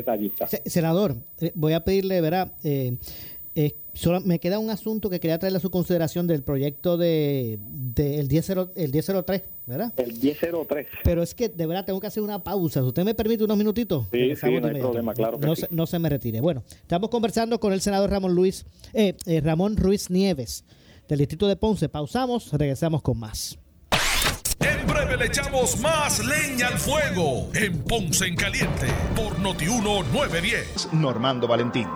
Senador, 0.65 1.15
eh, 1.41 1.51
voy 1.55 1.73
a 1.73 1.83
pedirle, 1.83 2.21
verá, 2.21 2.51
eh, 2.63 2.95
eh, 3.55 3.75
solo 3.93 4.19
me 4.21 4.39
queda 4.39 4.57
un 4.57 4.69
asunto 4.69 5.09
que 5.09 5.19
quería 5.19 5.37
traerle 5.37 5.57
a 5.57 5.61
su 5.61 5.69
consideración 5.69 6.25
del 6.25 6.41
proyecto 6.41 6.97
de, 6.97 7.59
el, 7.95 8.27
10, 8.27 8.49
el 8.75 8.91
1003, 8.91 9.43
¿verdad? 9.67 9.93
El 9.97 10.13
1003. 10.13 10.87
Pero 11.03 11.21
es 11.21 11.35
que 11.35 11.49
de 11.49 11.67
verdad 11.67 11.85
tengo 11.85 11.99
que 11.99 12.07
hacer 12.07 12.23
una 12.23 12.43
pausa. 12.43 12.83
¿Usted 12.83 13.03
me 13.03 13.13
permite 13.13 13.43
unos 13.43 13.57
minutitos? 13.57 14.07
Sí, 14.11 14.35
sí 14.35 14.59
no 14.59 14.67
hay 14.67 14.79
problema, 14.79 15.13
claro. 15.13 15.37
no, 15.39 15.55
se, 15.55 15.67
no 15.69 15.85
se 15.85 15.99
me 15.99 16.09
retire. 16.09 16.41
Bueno, 16.41 16.63
estamos 16.81 17.09
conversando 17.09 17.59
con 17.59 17.73
el 17.73 17.81
senador 17.81 18.09
Ramón 18.09 18.33
Luis, 18.33 18.65
eh, 18.93 19.15
eh, 19.25 19.41
Ramón 19.41 19.77
Ruiz 19.77 20.09
Nieves 20.09 20.65
del 21.07 21.19
Distrito 21.19 21.47
de 21.47 21.55
Ponce. 21.55 21.89
Pausamos, 21.89 22.51
regresamos 22.53 23.03
con 23.03 23.19
más. 23.19 23.59
En 24.59 24.87
breve 24.87 25.17
le 25.17 25.25
echamos 25.25 25.79
más 25.79 26.25
leña 26.25 26.69
al 26.69 26.79
fuego 26.79 27.49
en 27.53 27.83
Ponce 27.83 28.25
en 28.25 28.35
Caliente 28.35 28.87
por 29.15 29.37
Notiuno 29.39 30.03
910. 30.03 30.93
Normando 30.93 31.47
Valentín. 31.47 31.87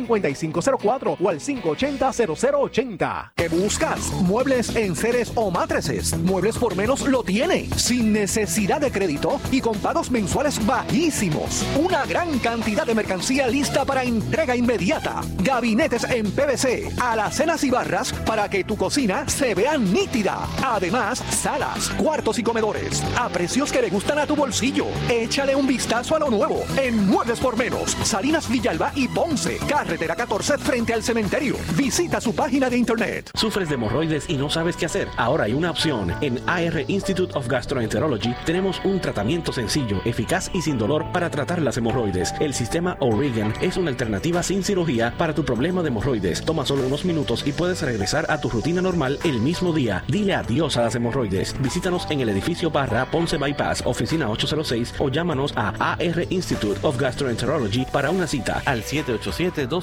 260-5504 0.07 1.17
o 1.19 1.29
al 1.29 1.39
580-0080. 1.39 3.31
¿Qué 3.35 3.47
buscas? 3.47 4.11
Muebles 4.21 4.75
en 4.75 4.95
seres 4.95 5.31
o 5.35 5.51
matrices. 5.51 6.17
Muebles 6.17 6.57
por 6.57 6.75
menos 6.75 7.07
lo 7.07 7.23
tiene. 7.23 7.69
Sin 7.75 8.13
necesidad 8.13 8.81
de 8.81 8.91
crédito 8.91 9.39
y 9.51 9.61
con 9.61 9.77
pagos 9.79 10.11
mensuales 10.11 10.65
bajísimos. 10.65 11.65
Una 11.79 12.05
gran 12.05 12.39
cantidad 12.39 12.85
de 12.85 12.95
mercancía 12.95 13.47
lista 13.47 13.85
para 13.85 14.03
entrega 14.03 14.55
inmediata. 14.55 15.21
Gabinetes 15.43 16.03
en 16.05 16.31
PVC, 16.31 16.91
alacenas 16.99 17.63
y 17.63 17.69
barras 17.69 18.13
para 18.25 18.49
que 18.49 18.63
tu 18.63 18.77
cocina 18.77 19.27
se 19.27 19.53
vea 19.55 19.77
nítida. 19.77 20.47
Además, 20.63 21.19
salas, 21.19 21.89
cuartos 21.91 22.39
y 22.39 22.43
comedores 22.43 23.03
a 23.17 23.29
precios 23.29 23.71
que 23.71 23.81
le 23.81 23.89
gustan 23.89 24.19
a 24.19 24.27
tu 24.27 24.35
bolsillo. 24.35 24.85
Échale 25.09 25.55
un 25.55 25.67
vistazo 25.67 26.15
a 26.15 26.19
lo 26.19 26.29
nuevo 26.29 26.63
en 26.77 27.07
Muebles 27.07 27.39
por 27.39 27.57
Menos, 27.57 27.97
Salinas 28.03 28.49
Villalba 28.49 28.91
y 28.95 29.07
Ponce, 29.07 29.57
carretera 29.91 30.15
14 30.15 30.57
frente 30.59 30.93
al 30.93 31.03
cementerio. 31.03 31.57
Visita 31.75 32.21
su 32.21 32.33
página 32.33 32.69
de 32.69 32.77
internet. 32.77 33.29
¿Sufres 33.33 33.67
de 33.67 33.75
hemorroides 33.75 34.29
y 34.29 34.37
no 34.37 34.49
sabes 34.49 34.77
qué 34.77 34.85
hacer? 34.85 35.09
Ahora 35.17 35.43
hay 35.43 35.53
una 35.53 35.69
opción. 35.69 36.13
En 36.21 36.39
AR 36.47 36.85
Institute 36.87 37.37
of 37.37 37.49
Gastroenterology 37.49 38.33
tenemos 38.45 38.79
un 38.85 39.01
tratamiento 39.01 39.51
sencillo, 39.51 39.99
eficaz 40.05 40.49
y 40.53 40.61
sin 40.61 40.77
dolor 40.77 41.11
para 41.11 41.29
tratar 41.29 41.61
las 41.61 41.75
hemorroides. 41.75 42.33
El 42.39 42.53
sistema 42.53 42.95
O'Regan 43.01 43.53
es 43.59 43.75
una 43.75 43.89
alternativa 43.89 44.41
sin 44.43 44.63
cirugía 44.63 45.13
para 45.17 45.35
tu 45.35 45.43
problema 45.43 45.81
de 45.81 45.89
hemorroides. 45.89 46.45
Toma 46.45 46.65
solo 46.65 46.87
unos 46.87 47.03
minutos 47.03 47.43
y 47.45 47.51
puedes 47.51 47.81
regresar 47.81 48.25
a 48.29 48.39
tu 48.39 48.49
rutina 48.49 48.81
normal 48.81 49.19
el 49.25 49.41
mismo 49.41 49.73
día. 49.73 50.05
Dile 50.07 50.35
adiós 50.35 50.77
a 50.77 50.83
las 50.83 50.95
hemorroides. 50.95 51.53
Visítanos 51.59 52.07
en 52.09 52.21
el 52.21 52.29
edificio 52.29 52.71
Barra 52.71 53.11
Ponce 53.11 53.35
Bypass, 53.35 53.83
oficina 53.85 54.29
806 54.29 54.93
o 54.99 55.09
llámanos 55.09 55.51
a 55.57 55.73
AR 55.91 56.27
Institute 56.29 56.79
of 56.81 56.97
Gastroenterology 56.97 57.85
para 57.91 58.09
una 58.09 58.25
cita 58.25 58.61
al 58.65 58.83
787-259-8200. 58.83 59.80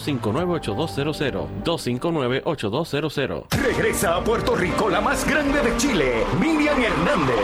259-8200. 1.64 3.46
Regresa 3.62 4.16
a 4.16 4.24
Puerto 4.24 4.54
Rico 4.56 4.88
la 4.88 5.00
más 5.00 5.28
grande 5.28 5.60
de 5.60 5.76
Chile, 5.76 6.24
Miriam 6.40 6.80
Hernández. 6.80 7.36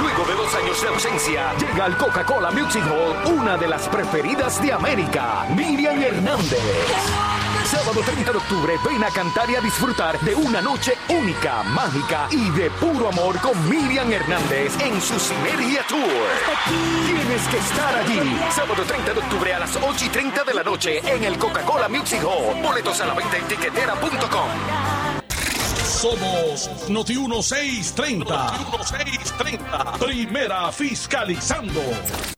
Luego 0.00 0.24
de 0.26 0.34
dos 0.34 0.54
años 0.54 0.82
de 0.82 0.88
ausencia, 0.88 1.54
llega 1.58 1.84
al 1.84 1.96
Coca-Cola 1.96 2.50
Music 2.50 2.82
Hall 2.84 3.14
una 3.34 3.56
de 3.56 3.68
las 3.68 3.88
preferidas 3.88 4.60
de 4.62 4.72
América, 4.72 5.46
Miriam 5.54 6.00
Hernández. 6.00 7.37
Sábado 7.78 8.02
30 8.04 8.32
de 8.32 8.38
octubre, 8.38 8.74
ven 8.84 9.04
a 9.04 9.10
cantar 9.10 9.48
y 9.48 9.54
a 9.54 9.60
disfrutar 9.60 10.18
de 10.20 10.34
una 10.34 10.60
noche 10.60 10.94
única, 11.10 11.62
mágica 11.62 12.26
y 12.32 12.50
de 12.50 12.70
puro 12.70 13.08
amor 13.08 13.38
con 13.40 13.68
Miriam 13.68 14.10
Hernández 14.10 14.76
en 14.80 15.00
su 15.00 15.18
Sinergia 15.18 15.86
Tour. 15.86 16.02
Tienes 17.06 17.46
que 17.46 17.58
estar 17.58 17.94
allí. 17.94 18.36
Sábado 18.50 18.82
30 18.82 19.14
de 19.14 19.18
octubre 19.20 19.54
a 19.54 19.60
las 19.60 19.76
8 19.76 20.04
y 20.06 20.08
30 20.08 20.42
de 20.42 20.54
la 20.54 20.64
noche 20.64 20.98
en 21.08 21.22
el 21.22 21.38
Coca-Cola 21.38 21.88
Music 21.88 22.20
Hall. 22.24 22.60
Boletos 22.60 23.00
a 23.00 23.06
la 23.06 23.14
venta 23.14 23.36
en 23.36 23.44
tiquetera.com. 23.46 24.48
Somos 25.84 26.88
Noti 26.88 27.14
1630. 27.14 28.34
Noti 28.34 28.58
1630. 28.76 29.92
Primera 30.04 30.72
fiscalizando. 30.72 32.37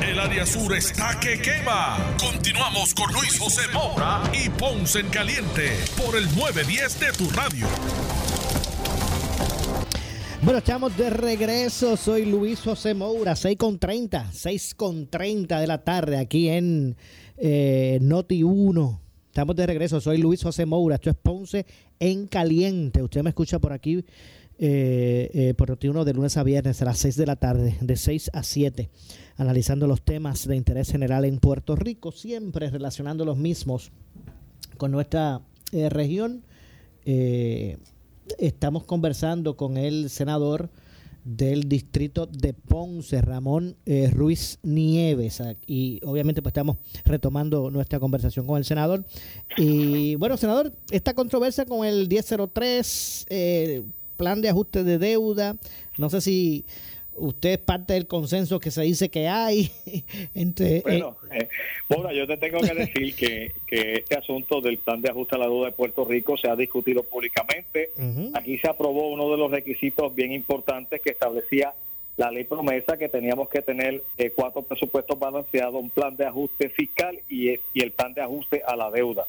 El 0.00 0.18
área 0.18 0.46
sur 0.46 0.74
está 0.74 1.20
que 1.20 1.40
quema. 1.40 2.16
Continuamos 2.18 2.94
con 2.94 3.12
Luis 3.12 3.38
José 3.38 3.62
Moura 3.72 4.22
y 4.32 4.48
Ponce 4.48 5.00
en 5.00 5.08
Caliente 5.08 5.70
por 6.02 6.16
el 6.16 6.24
910 6.34 7.00
de 7.00 7.12
tu 7.12 7.28
radio. 7.30 7.66
Bueno, 10.42 10.58
estamos 10.58 10.96
de 10.96 11.10
regreso. 11.10 11.96
Soy 11.96 12.24
Luis 12.24 12.60
José 12.60 12.94
Moura, 12.94 13.36
6 13.36 13.58
con 13.58 13.78
30, 13.78 14.32
6 14.32 14.74
con 14.76 15.08
30 15.08 15.60
de 15.60 15.66
la 15.66 15.84
tarde 15.84 16.16
aquí 16.16 16.48
en 16.48 16.96
eh, 17.36 17.98
Noti 18.00 18.42
1. 18.42 19.00
Estamos 19.26 19.56
de 19.56 19.66
regreso. 19.66 20.00
Soy 20.00 20.18
Luis 20.18 20.42
José 20.42 20.64
Moura. 20.64 20.94
Esto 20.94 21.10
es 21.10 21.16
Ponce 21.16 21.66
en 22.00 22.26
Caliente. 22.28 23.02
Usted 23.02 23.22
me 23.22 23.30
escucha 23.30 23.58
por 23.58 23.72
aquí 23.72 24.04
eh, 24.64 25.28
eh, 25.34 25.54
por 25.54 25.70
Noti 25.70 25.88
1 25.88 26.04
de 26.04 26.14
lunes 26.14 26.36
a 26.36 26.44
viernes 26.44 26.80
a 26.80 26.84
las 26.84 26.98
6 26.98 27.16
de 27.16 27.26
la 27.26 27.34
tarde, 27.34 27.76
de 27.80 27.96
6 27.96 28.30
a 28.32 28.44
7, 28.44 28.90
analizando 29.36 29.88
los 29.88 30.02
temas 30.02 30.46
de 30.46 30.54
interés 30.54 30.92
general 30.92 31.24
en 31.24 31.40
Puerto 31.40 31.74
Rico, 31.74 32.12
siempre 32.12 32.70
relacionando 32.70 33.24
los 33.24 33.36
mismos 33.36 33.90
con 34.76 34.92
nuestra 34.92 35.40
eh, 35.72 35.88
región. 35.88 36.44
Eh, 37.04 37.76
estamos 38.38 38.84
conversando 38.84 39.56
con 39.56 39.76
el 39.76 40.08
senador 40.10 40.70
del 41.24 41.68
distrito 41.68 42.26
de 42.26 42.52
Ponce, 42.52 43.20
Ramón 43.20 43.76
eh, 43.86 44.10
Ruiz 44.12 44.58
Nieves. 44.62 45.40
Ah, 45.40 45.54
Y 45.66 46.00
obviamente 46.04 46.42
pues 46.42 46.50
estamos 46.50 46.76
retomando 47.04 47.70
nuestra 47.70 48.00
conversación 48.00 48.46
con 48.46 48.58
el 48.58 48.64
senador. 48.64 49.04
Y 49.56 50.14
bueno, 50.16 50.36
senador, 50.36 50.72
esta 50.90 51.14
controversia 51.14 51.64
con 51.64 51.86
el 51.86 52.08
1003, 52.08 53.26
eh, 53.28 53.82
plan 54.22 54.40
de 54.40 54.48
ajuste 54.50 54.84
de 54.84 54.98
deuda, 54.98 55.56
no 55.98 56.08
sé 56.08 56.20
si 56.20 56.64
usted 57.16 57.50
es 57.50 57.58
parte 57.58 57.94
del 57.94 58.06
consenso 58.06 58.60
que 58.60 58.70
se 58.70 58.82
dice 58.82 59.08
que 59.08 59.26
hay 59.26 59.68
entre... 60.34 60.82
eh, 61.32 61.48
Bueno, 61.88 62.08
eh, 62.10 62.16
yo 62.16 62.26
te 62.28 62.36
tengo 62.36 62.60
que 62.60 62.72
decir 62.72 63.16
que, 63.16 63.52
que 63.66 63.94
este 63.94 64.14
asunto 64.16 64.60
del 64.60 64.78
plan 64.78 65.02
de 65.02 65.10
ajuste 65.10 65.34
a 65.34 65.38
la 65.38 65.46
deuda 65.46 65.66
de 65.66 65.72
Puerto 65.72 66.04
Rico 66.04 66.36
se 66.36 66.48
ha 66.48 66.54
discutido 66.54 67.02
públicamente. 67.02 67.90
Aquí 68.34 68.56
se 68.58 68.68
aprobó 68.68 69.08
uno 69.12 69.28
de 69.32 69.38
los 69.38 69.50
requisitos 69.50 70.14
bien 70.14 70.32
importantes 70.32 71.00
que 71.02 71.10
establecía 71.10 71.74
la 72.16 72.30
ley 72.30 72.44
promesa 72.44 72.96
que 72.96 73.08
teníamos 73.08 73.48
que 73.48 73.60
tener 73.62 74.04
eh, 74.18 74.30
cuatro 74.34 74.62
presupuestos 74.62 75.18
balanceados, 75.18 75.74
un 75.82 75.90
plan 75.90 76.16
de 76.16 76.26
ajuste 76.26 76.68
fiscal 76.68 77.18
y, 77.28 77.50
y 77.50 77.80
el 77.82 77.90
plan 77.90 78.14
de 78.14 78.20
ajuste 78.22 78.62
a 78.64 78.76
la 78.76 78.88
deuda. 78.90 79.24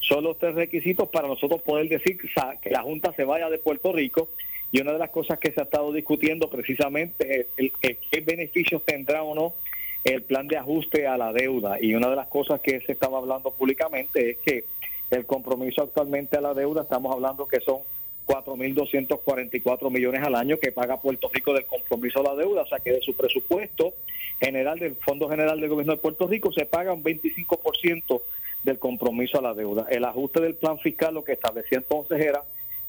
Son 0.00 0.24
los 0.24 0.38
tres 0.38 0.54
requisitos 0.54 1.08
para 1.08 1.28
nosotros 1.28 1.62
poder 1.62 1.88
decir 1.88 2.18
que 2.18 2.70
la 2.70 2.82
Junta 2.82 3.12
se 3.14 3.24
vaya 3.24 3.48
de 3.48 3.58
Puerto 3.58 3.92
Rico 3.92 4.28
y 4.72 4.80
una 4.80 4.92
de 4.92 4.98
las 4.98 5.10
cosas 5.10 5.38
que 5.38 5.52
se 5.52 5.60
ha 5.60 5.64
estado 5.64 5.92
discutiendo 5.92 6.48
precisamente 6.48 7.40
es 7.40 7.46
el 7.56 7.72
qué 8.10 8.20
beneficios 8.20 8.82
tendrá 8.84 9.22
o 9.22 9.34
no 9.34 9.54
el 10.04 10.22
plan 10.22 10.48
de 10.48 10.56
ajuste 10.56 11.06
a 11.06 11.16
la 11.16 11.32
deuda. 11.32 11.78
Y 11.80 11.94
una 11.94 12.08
de 12.08 12.16
las 12.16 12.28
cosas 12.28 12.60
que 12.60 12.80
se 12.80 12.92
estaba 12.92 13.18
hablando 13.18 13.50
públicamente 13.50 14.30
es 14.30 14.38
que 14.38 14.64
el 15.10 15.26
compromiso 15.26 15.82
actualmente 15.82 16.36
a 16.36 16.40
la 16.40 16.54
deuda, 16.54 16.82
estamos 16.82 17.12
hablando 17.12 17.46
que 17.46 17.60
son 17.60 17.78
4.244 18.26 19.90
millones 19.90 20.22
al 20.22 20.36
año 20.36 20.58
que 20.58 20.70
paga 20.70 21.00
Puerto 21.00 21.28
Rico 21.32 21.52
del 21.52 21.66
compromiso 21.66 22.20
a 22.20 22.34
la 22.34 22.36
deuda, 22.36 22.62
o 22.62 22.66
sea 22.66 22.78
que 22.78 22.92
de 22.92 23.02
su 23.02 23.14
presupuesto 23.14 23.92
general 24.40 24.78
del 24.78 24.94
Fondo 24.94 25.28
General 25.28 25.60
del 25.60 25.68
Gobierno 25.68 25.94
de 25.94 25.98
Puerto 25.98 26.28
Rico 26.28 26.52
se 26.52 26.64
paga 26.64 26.92
un 26.92 27.02
25% 27.02 28.20
del 28.62 28.78
compromiso 28.78 29.38
a 29.38 29.42
la 29.42 29.54
deuda. 29.54 29.86
El 29.90 30.04
ajuste 30.04 30.40
del 30.40 30.54
plan 30.54 30.78
fiscal 30.78 31.14
lo 31.14 31.24
que 31.24 31.32
establecía 31.32 31.78
entonces 31.78 32.20
era 32.20 32.42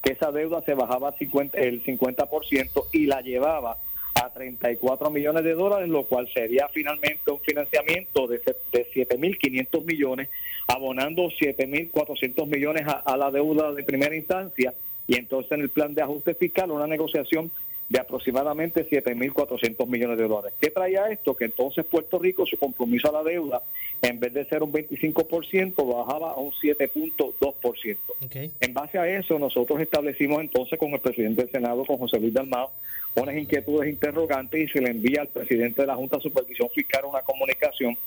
que 0.03 0.13
esa 0.13 0.31
deuda 0.31 0.61
se 0.63 0.73
bajaba 0.73 1.09
al 1.09 1.17
50, 1.17 1.57
el 1.59 1.83
50% 1.83 2.85
y 2.91 3.05
la 3.05 3.21
llevaba 3.21 3.77
a 4.15 4.29
34 4.29 5.09
millones 5.09 5.43
de 5.43 5.53
dólares, 5.53 5.87
lo 5.87 6.03
cual 6.03 6.27
sería 6.33 6.67
finalmente 6.69 7.31
un 7.31 7.39
financiamiento 7.39 8.27
de, 8.27 8.39
de 8.71 8.87
7.500 8.93 9.85
millones, 9.85 10.29
abonando 10.67 11.23
7.400 11.23 12.45
millones 12.47 12.87
a, 12.87 12.91
a 12.91 13.17
la 13.17 13.31
deuda 13.31 13.71
de 13.71 13.83
primera 13.83 14.15
instancia 14.15 14.73
y 15.07 15.15
entonces 15.15 15.51
en 15.53 15.61
el 15.61 15.69
plan 15.69 15.93
de 15.93 16.01
ajuste 16.01 16.33
fiscal 16.33 16.71
una 16.71 16.87
negociación 16.87 17.51
de 17.91 17.99
aproximadamente 17.99 18.87
7.400 18.89 19.85
millones 19.85 20.17
de 20.17 20.25
dólares. 20.25 20.53
¿Qué 20.61 20.69
traía 20.69 21.07
esto? 21.11 21.35
Que 21.35 21.43
entonces 21.45 21.83
Puerto 21.83 22.19
Rico, 22.19 22.45
su 22.45 22.57
compromiso 22.57 23.09
a 23.09 23.21
la 23.21 23.29
deuda, 23.29 23.61
en 24.01 24.17
vez 24.17 24.33
de 24.33 24.45
ser 24.45 24.63
un 24.63 24.71
25%, 24.71 25.75
bajaba 25.97 26.31
a 26.31 26.37
un 26.37 26.51
7.2%. 26.53 27.97
ok. 28.25 28.35
En 28.61 28.73
base 28.73 28.97
a 28.97 29.07
eso, 29.09 29.37
nosotros 29.37 29.81
establecimos 29.81 30.39
entonces 30.39 30.79
con 30.79 30.91
el 30.91 31.01
presidente 31.01 31.41
del 31.41 31.51
Senado, 31.51 31.83
con 31.83 31.97
José 31.97 32.17
Luis 32.17 32.33
Dalmao, 32.33 32.71
unas 33.15 33.35
inquietudes 33.35 33.89
interrogantes 33.89 34.61
y 34.61 34.67
se 34.69 34.79
le 34.79 34.91
envía 34.91 35.19
al 35.21 35.27
presidente 35.27 35.81
de 35.81 35.87
la 35.87 35.95
Junta 35.97 36.15
de 36.15 36.23
Supervisión 36.23 36.69
Fiscal 36.69 37.03
una 37.03 37.21
comunicación 37.23 37.97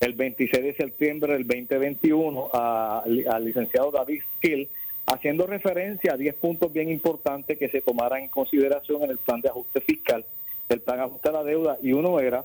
el 0.00 0.14
26 0.14 0.64
de 0.64 0.74
septiembre 0.74 1.34
del 1.34 1.46
2021 1.46 2.50
a- 2.52 3.04
al 3.30 3.44
licenciado 3.44 3.92
David 3.92 4.20
Hill, 4.42 4.68
haciendo 5.06 5.46
referencia 5.46 6.12
a 6.12 6.16
10 6.16 6.34
puntos 6.36 6.72
bien 6.72 6.90
importantes 6.90 7.58
que 7.58 7.68
se 7.68 7.80
tomaran 7.80 8.22
en 8.22 8.28
consideración 8.28 9.02
en 9.02 9.10
el 9.10 9.18
plan 9.18 9.40
de 9.40 9.48
ajuste 9.48 9.80
fiscal, 9.80 10.24
el 10.68 10.80
plan 10.80 10.98
de 10.98 11.04
ajuste 11.04 11.28
a 11.28 11.32
la 11.32 11.44
deuda, 11.44 11.78
y 11.82 11.92
uno 11.92 12.20
era 12.20 12.44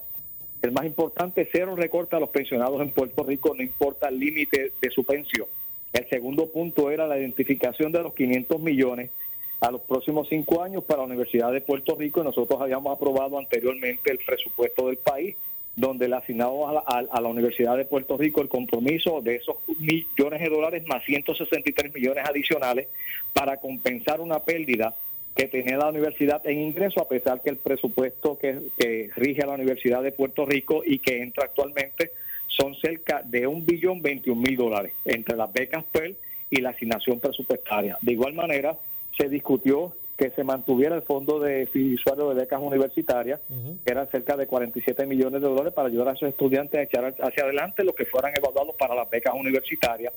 el 0.61 0.71
más 0.71 0.85
importante, 0.85 1.47
cero 1.51 1.75
recorte 1.75 2.15
a 2.15 2.19
los 2.19 2.29
pensionados 2.29 2.81
en 2.81 2.91
Puerto 2.91 3.23
Rico, 3.23 3.53
no 3.55 3.61
importa 3.61 4.09
el 4.09 4.19
límite 4.19 4.71
de 4.81 4.89
su 4.89 5.03
pensión. 5.03 5.47
El 5.93 6.09
segundo 6.09 6.47
punto 6.47 6.91
era 6.91 7.07
la 7.07 7.17
identificación 7.17 7.91
de 7.91 8.01
los 8.03 8.13
500 8.13 8.59
millones 8.59 9.11
a 9.59 9.71
los 9.71 9.81
próximos 9.81 10.27
cinco 10.29 10.61
años 10.61 10.83
para 10.83 10.99
la 10.99 11.05
Universidad 11.05 11.51
de 11.51 11.61
Puerto 11.61 11.95
Rico. 11.95 12.21
y 12.21 12.23
Nosotros 12.23 12.59
habíamos 12.61 12.95
aprobado 12.95 13.39
anteriormente 13.39 14.11
el 14.11 14.19
presupuesto 14.19 14.87
del 14.87 14.97
país, 14.97 15.35
donde 15.77 16.09
le 16.09 16.15
asignamos 16.17 16.69
a 16.69 16.73
la, 16.73 16.79
a- 16.85 17.17
a 17.17 17.21
la 17.21 17.29
Universidad 17.29 17.77
de 17.77 17.85
Puerto 17.85 18.17
Rico 18.17 18.41
el 18.41 18.49
compromiso 18.49 19.21
de 19.21 19.35
esos 19.35 19.57
millones 19.79 20.41
de 20.41 20.49
dólares 20.49 20.83
más 20.87 21.05
163 21.05 21.93
millones 21.93 22.25
adicionales 22.27 22.87
para 23.31 23.57
compensar 23.57 24.19
una 24.19 24.39
pérdida 24.39 24.95
que 25.35 25.47
tenía 25.47 25.77
la 25.77 25.89
universidad 25.89 26.41
en 26.47 26.59
ingreso, 26.61 26.99
a 26.99 27.07
pesar 27.07 27.43
que 27.43 27.51
el 27.51 27.57
presupuesto 27.57 28.39
que, 28.39 29.11
rige 29.15 29.43
a 29.43 29.45
la 29.45 29.53
Universidad 29.53 30.01
de 30.01 30.11
Puerto 30.11 30.47
Rico 30.47 30.81
y 30.83 30.97
que 30.97 31.21
entra 31.21 31.45
actualmente 31.45 32.09
son 32.47 32.73
cerca 32.75 33.21
de 33.23 33.45
un 33.45 33.63
billón 33.63 34.01
21 34.01 34.41
mil 34.41 34.57
dólares 34.57 34.93
entre 35.05 35.37
las 35.37 35.53
becas 35.53 35.85
PEL 35.91 36.17
y 36.49 36.59
la 36.61 36.71
asignación 36.71 37.19
presupuestaria. 37.19 37.99
De 38.01 38.13
igual 38.13 38.33
manera, 38.33 38.75
se 39.15 39.29
discutió 39.29 39.93
que 40.17 40.31
se 40.31 40.43
mantuviera 40.43 40.95
el 40.95 41.03
fondo 41.03 41.39
de 41.39 41.67
fiduciario 41.67 42.29
de 42.29 42.41
becas 42.41 42.59
universitarias, 42.59 43.39
que 43.85 43.91
eran 43.91 44.09
cerca 44.09 44.35
de 44.35 44.47
47 44.47 45.05
millones 45.05 45.41
de 45.41 45.47
dólares 45.47 45.73
para 45.73 45.89
ayudar 45.89 46.09
a 46.09 46.13
esos 46.13 46.29
estudiantes 46.29 46.79
a 46.79 46.83
echar 46.83 47.15
hacia 47.21 47.43
adelante 47.43 47.83
los 47.83 47.93
que 47.93 48.05
fueran 48.05 48.33
evaluados 48.35 48.75
para 48.75 48.95
las 48.95 49.07
becas 49.09 49.35
universitarias. 49.35 50.11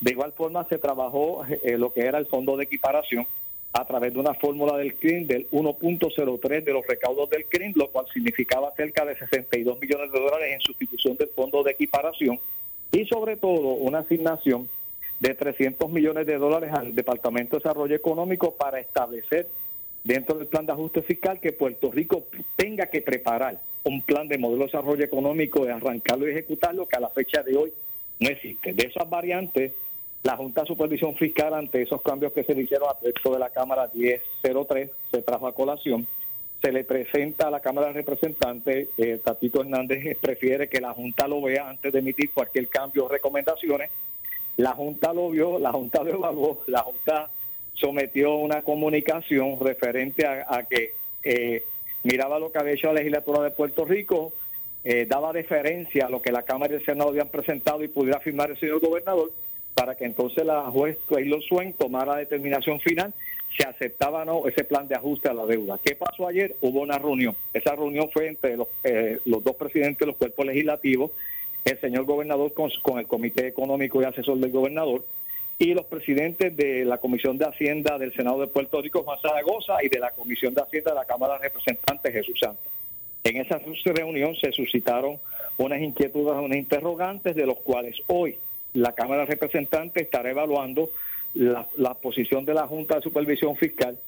De 0.00 0.10
igual 0.10 0.32
forma, 0.32 0.66
se 0.68 0.78
trabajó 0.78 1.44
eh, 1.46 1.78
lo 1.78 1.92
que 1.92 2.00
era 2.00 2.18
el 2.18 2.26
fondo 2.26 2.56
de 2.56 2.64
equiparación 2.64 3.26
a 3.72 3.84
través 3.84 4.12
de 4.12 4.18
una 4.18 4.34
fórmula 4.34 4.76
del 4.76 4.94
CRIM 4.94 5.28
del 5.28 5.48
1.03 5.50 6.64
de 6.64 6.72
los 6.72 6.86
recaudos 6.86 7.30
del 7.30 7.44
CRIM, 7.44 7.74
lo 7.76 7.88
cual 7.90 8.06
significaba 8.12 8.72
cerca 8.76 9.04
de 9.04 9.16
62 9.16 9.80
millones 9.80 10.10
de 10.10 10.18
dólares 10.18 10.48
en 10.52 10.60
sustitución 10.60 11.16
del 11.16 11.28
fondo 11.28 11.62
de 11.62 11.72
equiparación 11.72 12.40
y 12.90 13.04
sobre 13.04 13.36
todo 13.36 13.74
una 13.74 14.00
asignación 14.00 14.68
de 15.20 15.34
300 15.34 15.90
millones 15.90 16.26
de 16.26 16.38
dólares 16.38 16.72
al 16.72 16.94
Departamento 16.94 17.56
de 17.56 17.60
Desarrollo 17.60 17.94
Económico 17.94 18.54
para 18.54 18.78
establecer 18.80 19.48
dentro 20.04 20.38
del 20.38 20.46
plan 20.46 20.64
de 20.64 20.72
ajuste 20.72 21.02
fiscal 21.02 21.40
que 21.40 21.52
Puerto 21.52 21.90
Rico 21.90 22.24
tenga 22.56 22.86
que 22.86 23.02
preparar 23.02 23.60
un 23.84 24.02
plan 24.02 24.28
de 24.28 24.38
modelo 24.38 24.60
de 24.60 24.66
desarrollo 24.66 25.04
económico, 25.04 25.64
de 25.64 25.72
arrancarlo 25.72 26.26
y 26.26 26.32
ejecutarlo, 26.32 26.86
que 26.86 26.96
a 26.96 27.00
la 27.00 27.10
fecha 27.10 27.42
de 27.42 27.56
hoy 27.56 27.72
no 28.20 28.28
existe. 28.28 28.72
De 28.72 28.84
esas 28.84 29.08
variantes, 29.08 29.72
la 30.22 30.36
Junta 30.36 30.62
de 30.62 30.66
Supervisión 30.66 31.14
Fiscal, 31.14 31.54
ante 31.54 31.82
esos 31.82 32.02
cambios 32.02 32.32
que 32.32 32.44
se 32.44 32.54
le 32.54 32.62
hicieron 32.62 32.88
a 32.90 32.98
texto 32.98 33.32
de 33.32 33.38
la 33.38 33.50
Cámara 33.50 33.90
1003, 33.92 34.90
se 35.10 35.22
trajo 35.22 35.46
a 35.46 35.54
colación. 35.54 36.06
Se 36.60 36.72
le 36.72 36.84
presenta 36.84 37.48
a 37.48 37.50
la 37.50 37.60
Cámara 37.60 37.88
de 37.88 37.92
Representantes, 37.94 38.88
eh, 38.98 39.20
Tatito 39.22 39.60
Hernández 39.60 40.18
prefiere 40.18 40.68
que 40.68 40.80
la 40.80 40.92
Junta 40.92 41.28
lo 41.28 41.40
vea 41.40 41.68
antes 41.68 41.92
de 41.92 42.00
emitir 42.00 42.32
cualquier 42.32 42.68
cambio 42.68 43.06
o 43.06 43.08
recomendaciones. 43.08 43.90
La 44.58 44.72
Junta 44.72 45.12
lo 45.12 45.30
vio, 45.30 45.58
la 45.60 45.72
Junta 45.72 46.02
lo 46.02 46.10
evaluó, 46.14 46.62
la 46.66 46.80
Junta 46.80 47.30
sometió 47.74 48.34
una 48.34 48.62
comunicación 48.62 49.56
referente 49.60 50.26
a, 50.26 50.64
que 50.68 50.94
eh, 51.22 51.62
miraba 52.02 52.40
lo 52.40 52.50
que 52.50 52.58
había 52.58 52.72
hecho 52.72 52.88
la 52.88 52.94
legislatura 52.94 53.40
de 53.40 53.52
Puerto 53.52 53.84
Rico, 53.84 54.32
eh, 54.82 55.06
daba 55.08 55.32
deferencia 55.32 56.06
a 56.06 56.10
lo 56.10 56.20
que 56.20 56.32
la 56.32 56.42
Cámara 56.42 56.72
y 56.72 56.76
el 56.78 56.84
Senado 56.84 57.10
habían 57.10 57.28
presentado 57.28 57.84
y 57.84 57.88
pudiera 57.88 58.18
firmar 58.18 58.50
el 58.50 58.58
señor 58.58 58.80
gobernador 58.80 59.30
para 59.74 59.94
que 59.94 60.06
entonces 60.06 60.44
la 60.44 60.62
juez 60.72 60.98
Taylor 61.08 61.40
Swain 61.40 61.72
tomara 61.72 62.14
la 62.14 62.18
determinación 62.18 62.80
final 62.80 63.14
si 63.56 63.62
aceptaba 63.62 64.22
o 64.22 64.24
no 64.24 64.48
ese 64.48 64.64
plan 64.64 64.88
de 64.88 64.96
ajuste 64.96 65.28
a 65.28 65.34
la 65.34 65.46
deuda. 65.46 65.78
¿Qué 65.84 65.94
pasó 65.94 66.26
ayer? 66.26 66.56
Hubo 66.62 66.80
una 66.80 66.98
reunión. 66.98 67.36
Esa 67.54 67.76
reunión 67.76 68.10
fue 68.12 68.26
entre 68.26 68.56
los, 68.56 68.66
eh, 68.82 69.20
los 69.24 69.44
dos 69.44 69.54
presidentes 69.54 70.00
de 70.00 70.06
los 70.06 70.16
cuerpos 70.16 70.46
legislativos, 70.46 71.12
el 71.68 71.80
señor 71.80 72.04
gobernador 72.04 72.52
con, 72.52 72.98
el 72.98 73.06
Comité 73.06 73.46
Económico 73.46 74.00
y 74.00 74.04
Asesor 74.04 74.38
del 74.38 74.50
Gobernador, 74.50 75.04
y 75.58 75.74
los 75.74 75.86
presidentes 75.86 76.56
de 76.56 76.84
la 76.84 76.98
Comisión 76.98 77.36
de 77.36 77.46
Hacienda 77.46 77.98
del 77.98 78.14
Senado 78.14 78.40
de 78.40 78.46
Puerto 78.46 78.80
Rico, 78.80 79.02
Juan 79.02 79.18
Zaragoza, 79.20 79.82
y 79.82 79.88
de 79.88 79.98
la 79.98 80.12
Comisión 80.12 80.54
de 80.54 80.62
Hacienda 80.62 80.92
de 80.92 80.96
la 80.96 81.04
Cámara 81.04 81.34
de 81.34 81.40
Representantes, 81.40 82.12
Jesús 82.12 82.38
Santa. 82.38 82.70
En 83.24 83.36
esa 83.36 83.60
reunión 83.92 84.36
se 84.36 84.52
suscitaron 84.52 85.18
unas 85.56 85.80
inquietudes, 85.80 86.34
unas 86.36 86.56
interrogantes, 86.56 87.34
de 87.34 87.46
los 87.46 87.58
cuales 87.58 88.00
hoy 88.06 88.36
la 88.72 88.92
Cámara 88.92 89.22
de 89.22 89.26
Representantes 89.26 90.04
estará 90.04 90.30
evaluando 90.30 90.90
la, 91.34 91.94
posición 91.94 92.44
de 92.44 92.54
la 92.54 92.66
Junta 92.68 92.96
de 92.96 93.02
Supervisión 93.02 93.56
Fiscal, 93.56 93.98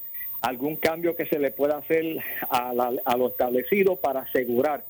algún 0.40 0.76
cambio 0.76 1.16
que 1.16 1.26
se 1.26 1.38
le 1.38 1.50
pueda 1.50 1.78
hacer 1.78 2.18
a 2.48 3.16
lo 3.16 3.28
establecido 3.28 3.96
para 3.96 4.20
asegurar 4.20 4.84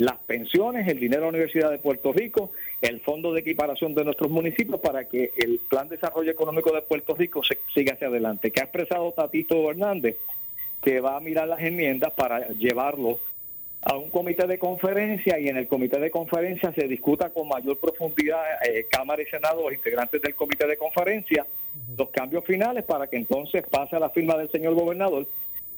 las 0.00 0.16
pensiones, 0.18 0.88
el 0.88 0.98
dinero 0.98 1.22
de 1.22 1.26
la 1.26 1.28
Universidad 1.28 1.70
de 1.70 1.78
Puerto 1.78 2.12
Rico, 2.12 2.50
el 2.80 3.00
fondo 3.00 3.32
de 3.32 3.40
equiparación 3.40 3.94
de 3.94 4.04
nuestros 4.04 4.30
municipios 4.30 4.80
para 4.80 5.04
que 5.04 5.32
el 5.36 5.60
plan 5.68 5.88
de 5.88 5.96
desarrollo 5.96 6.30
económico 6.30 6.72
de 6.72 6.82
Puerto 6.82 7.14
Rico 7.14 7.42
se, 7.44 7.58
siga 7.74 7.94
hacia 7.94 8.08
adelante. 8.08 8.50
Que 8.50 8.60
ha 8.60 8.64
expresado 8.64 9.12
Tatito 9.12 9.70
Hernández 9.70 10.16
que 10.82 11.00
va 11.00 11.18
a 11.18 11.20
mirar 11.20 11.46
las 11.46 11.60
enmiendas 11.60 12.12
para 12.14 12.48
llevarlo 12.48 13.18
a 13.82 13.96
un 13.96 14.10
comité 14.10 14.46
de 14.46 14.58
conferencia 14.58 15.38
y 15.38 15.48
en 15.48 15.56
el 15.56 15.66
comité 15.66 15.98
de 15.98 16.10
conferencia 16.10 16.72
se 16.72 16.86
discuta 16.88 17.30
con 17.30 17.48
mayor 17.48 17.78
profundidad 17.78 18.42
eh, 18.66 18.86
Cámara 18.90 19.22
y 19.22 19.26
Senado, 19.26 19.62
los 19.62 19.72
integrantes 19.72 20.20
del 20.20 20.34
comité 20.34 20.66
de 20.66 20.76
conferencia, 20.76 21.46
los 21.96 22.08
cambios 22.10 22.44
finales 22.44 22.84
para 22.84 23.06
que 23.06 23.16
entonces 23.16 23.62
pase 23.70 23.96
a 23.96 24.00
la 24.00 24.10
firma 24.10 24.36
del 24.36 24.50
señor 24.50 24.74
gobernador 24.74 25.26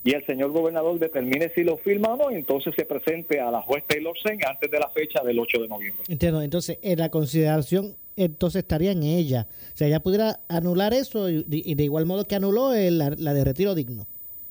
y 0.05 0.15
el 0.15 0.27
señor 0.27 0.51
gobernador 0.51 0.99
determine 0.99 1.51
si 1.55 1.63
lo 1.63 1.77
firma 1.79 2.15
o 2.15 2.17
no, 2.17 2.31
y 2.31 2.35
entonces 2.35 2.75
se 2.77 2.85
presente 2.85 3.41
a 3.41 3.51
la 3.51 3.63
juez 3.63 3.85
Taylor 3.87 4.17
Sen 4.19 4.39
antes 4.47 4.71
de 4.71 4.79
la 4.79 4.89
fecha 4.91 5.23
del 5.23 5.39
8 5.39 5.63
de 5.63 5.69
noviembre. 5.69 6.05
Entiendo, 6.09 6.43
entonces 6.43 6.79
en 6.83 6.99
la 6.99 7.09
consideración 7.09 7.97
entonces 8.17 8.61
estaría 8.61 8.93
en 8.93 9.03
ella. 9.03 9.47
O 9.73 9.77
sea, 9.77 9.87
ella 9.87 10.01
pudiera 10.01 10.41
anular 10.49 10.93
eso 10.93 11.31
y, 11.31 11.43
de 11.75 11.85
igual 11.85 12.07
modo 12.07 12.27
que 12.27 12.35
anuló 12.35 12.73
la, 12.73 13.11
de 13.11 13.45
retiro 13.45 13.75
digno. 13.75 14.07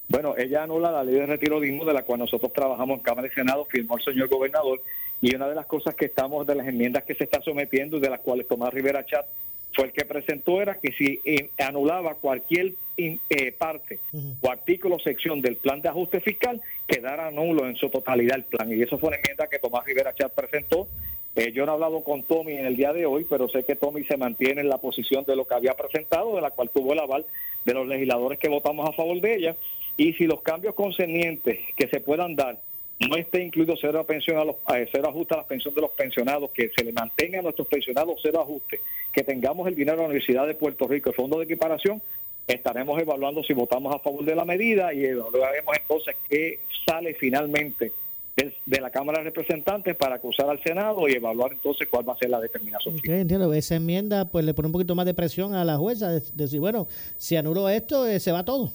Bueno, 0.07 0.35
ella 0.37 0.63
anula 0.63 0.91
la 0.91 1.03
ley 1.03 1.15
de 1.15 1.25
retiro 1.25 1.59
digno 1.59 1.85
de 1.85 1.93
la 1.93 2.03
cual 2.03 2.19
nosotros 2.19 2.51
trabajamos 2.51 2.97
en 2.97 3.03
Cámara 3.03 3.27
y 3.27 3.31
Senado, 3.31 3.65
firmó 3.65 3.97
el 3.97 4.03
señor 4.03 4.27
gobernador, 4.27 4.81
y 5.21 5.33
una 5.35 5.47
de 5.47 5.55
las 5.55 5.67
cosas 5.67 5.95
que 5.95 6.05
estamos, 6.05 6.45
de 6.47 6.55
las 6.55 6.67
enmiendas 6.67 7.03
que 7.03 7.15
se 7.15 7.23
está 7.23 7.41
sometiendo 7.41 7.97
y 7.97 8.01
de 8.01 8.09
las 8.09 8.19
cuales 8.19 8.47
Tomás 8.47 8.73
Rivera 8.73 9.05
Chat 9.05 9.25
fue 9.73 9.86
el 9.86 9.91
que 9.93 10.05
presentó 10.05 10.62
era 10.62 10.79
que 10.79 10.91
si 10.93 11.19
eh, 11.25 11.49
anulaba 11.57 12.15
cualquier 12.15 12.73
eh, 12.97 13.51
parte 13.57 13.99
o 14.41 14.51
artículo 14.51 14.99
sección 14.99 15.41
del 15.41 15.55
plan 15.55 15.81
de 15.81 15.89
ajuste 15.89 16.19
fiscal, 16.19 16.62
quedara 16.88 17.31
nulo 17.31 17.67
en 17.67 17.75
su 17.75 17.89
totalidad 17.89 18.36
el 18.38 18.43
plan. 18.43 18.71
Y 18.71 18.81
eso 18.81 18.97
fue 18.97 19.10
una 19.10 19.17
enmienda 19.17 19.47
que 19.47 19.60
Tomás 19.60 19.86
Rivera 19.86 20.13
Chat 20.13 20.34
presentó. 20.34 20.88
Eh, 21.36 21.51
yo 21.53 21.65
no 21.65 21.71
he 21.71 21.75
hablado 21.75 22.03
con 22.03 22.23
Tommy 22.23 22.53
en 22.53 22.65
el 22.65 22.75
día 22.75 22.91
de 22.91 23.05
hoy, 23.05 23.25
pero 23.29 23.47
sé 23.49 23.63
que 23.63 23.75
Tommy 23.75 24.03
se 24.03 24.17
mantiene 24.17 24.62
en 24.62 24.69
la 24.69 24.77
posición 24.77 25.23
de 25.23 25.36
lo 25.36 25.45
que 25.45 25.55
había 25.55 25.73
presentado, 25.73 26.36
de 26.36 26.41
la 26.41 26.51
cual 26.51 26.69
tuvo 26.69 26.93
el 26.93 26.99
aval 26.99 27.25
de 27.65 27.73
los 27.73 27.88
legisladores 27.88 28.38
que 28.38 28.49
votamos 28.49 28.88
a 28.88 28.93
favor 28.93 29.19
de 29.21 29.36
ella. 29.36 29.55
Y 29.95 30.13
si 30.13 30.25
los 30.25 30.41
cambios 30.41 30.75
concernientes 30.75 31.60
que 31.75 31.88
se 31.88 32.01
puedan 32.01 32.36
dar 32.36 32.60
no 33.07 33.15
esté 33.15 33.43
incluido 33.43 33.75
cero 33.79 34.03
pensión 34.05 34.37
a 34.37 34.45
los 34.45 34.57
cero 34.91 35.09
ajuste 35.09 35.33
a 35.33 35.37
la 35.37 35.43
pensión 35.43 35.73
de 35.73 35.81
los 35.81 35.91
pensionados, 35.91 36.51
que 36.51 36.69
se 36.75 36.83
le 36.83 36.91
mantenga 36.91 37.39
a 37.39 37.41
nuestros 37.41 37.67
pensionados 37.67 38.19
cero 38.21 38.41
ajuste, 38.41 38.79
que 39.11 39.23
tengamos 39.23 39.67
el 39.67 39.75
dinero 39.75 39.97
de 39.97 40.03
la 40.03 40.09
Universidad 40.09 40.47
de 40.47 40.55
Puerto 40.55 40.87
Rico, 40.87 41.09
el 41.09 41.15
fondo 41.15 41.37
de 41.39 41.45
equiparación, 41.45 42.01
estaremos 42.47 42.99
evaluando 43.01 43.43
si 43.43 43.53
votamos 43.53 43.93
a 43.95 43.99
favor 43.99 44.25
de 44.25 44.35
la 44.35 44.45
medida 44.45 44.93
y 44.93 45.05
evaluaremos 45.05 45.75
entonces 45.77 46.15
qué 46.29 46.59
sale 46.85 47.13
finalmente 47.13 47.91
de, 48.35 48.81
la 48.81 48.89
Cámara 48.89 49.19
de 49.19 49.25
Representantes 49.25 49.95
para 49.95 50.15
acusar 50.15 50.49
al 50.49 50.61
Senado 50.63 51.07
y 51.07 51.13
evaluar 51.13 51.51
entonces 51.53 51.87
cuál 51.89 52.07
va 52.07 52.13
a 52.13 52.17
ser 52.17 52.29
la 52.29 52.39
determinación. 52.39 52.95
entiendo. 53.03 53.53
Esa 53.53 53.75
enmienda 53.75 54.25
pues 54.25 54.45
le 54.45 54.53
pone 54.53 54.67
un 54.67 54.71
poquito 54.71 54.95
más 54.95 55.05
de 55.05 55.13
presión 55.13 55.53
a 55.53 55.65
la 55.65 55.77
jueza, 55.77 56.11
de, 56.11 56.21
decir, 56.33 56.59
bueno, 56.59 56.87
si 57.17 57.35
anulo 57.35 57.69
esto, 57.69 58.07
eh, 58.07 58.19
se 58.19 58.31
va 58.31 58.43
todo. 58.43 58.71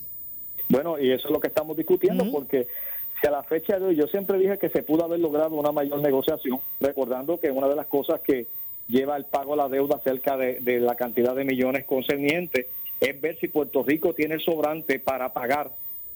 Bueno, 0.69 0.99
y 0.99 1.11
eso 1.11 1.29
es 1.29 1.33
lo 1.33 1.41
que 1.41 1.49
estamos 1.49 1.77
discutiendo, 1.77 2.25
porque 2.31 2.67
si 3.21 3.27
a 3.27 3.31
la 3.31 3.43
fecha 3.43 3.79
de 3.79 3.87
hoy 3.87 3.97
yo 3.97 4.07
siempre 4.07 4.39
dije 4.39 4.59
que 4.59 4.69
se 4.69 4.83
pudo 4.83 5.05
haber 5.05 5.21
logrado 5.21 5.55
una 5.57 5.73
mayor 5.73 6.01
negociación, 6.01 6.61
recordando 6.81 7.39
que 7.39 7.51
una 7.51 7.69
de 7.69 7.77
las 7.77 7.87
cosas 7.87 8.21
que 8.21 8.47
lleva 8.89 9.17
el 9.17 9.25
pago 9.25 9.55
a 9.55 9.57
la 9.57 9.69
deuda 9.69 10.01
cerca 10.05 10.37
de, 10.37 10.61
de 10.61 10.81
la 10.81 10.95
cantidad 10.95 11.35
de 11.35 11.45
millones 11.45 11.85
concernientes 11.85 12.67
es 13.01 13.21
ver 13.21 13.39
si 13.39 13.49
Puerto 13.49 13.83
Rico 13.83 14.15
tiene 14.15 14.35
el 14.35 14.41
sobrante 14.41 14.99
para 14.99 15.33
pagar 15.33 15.71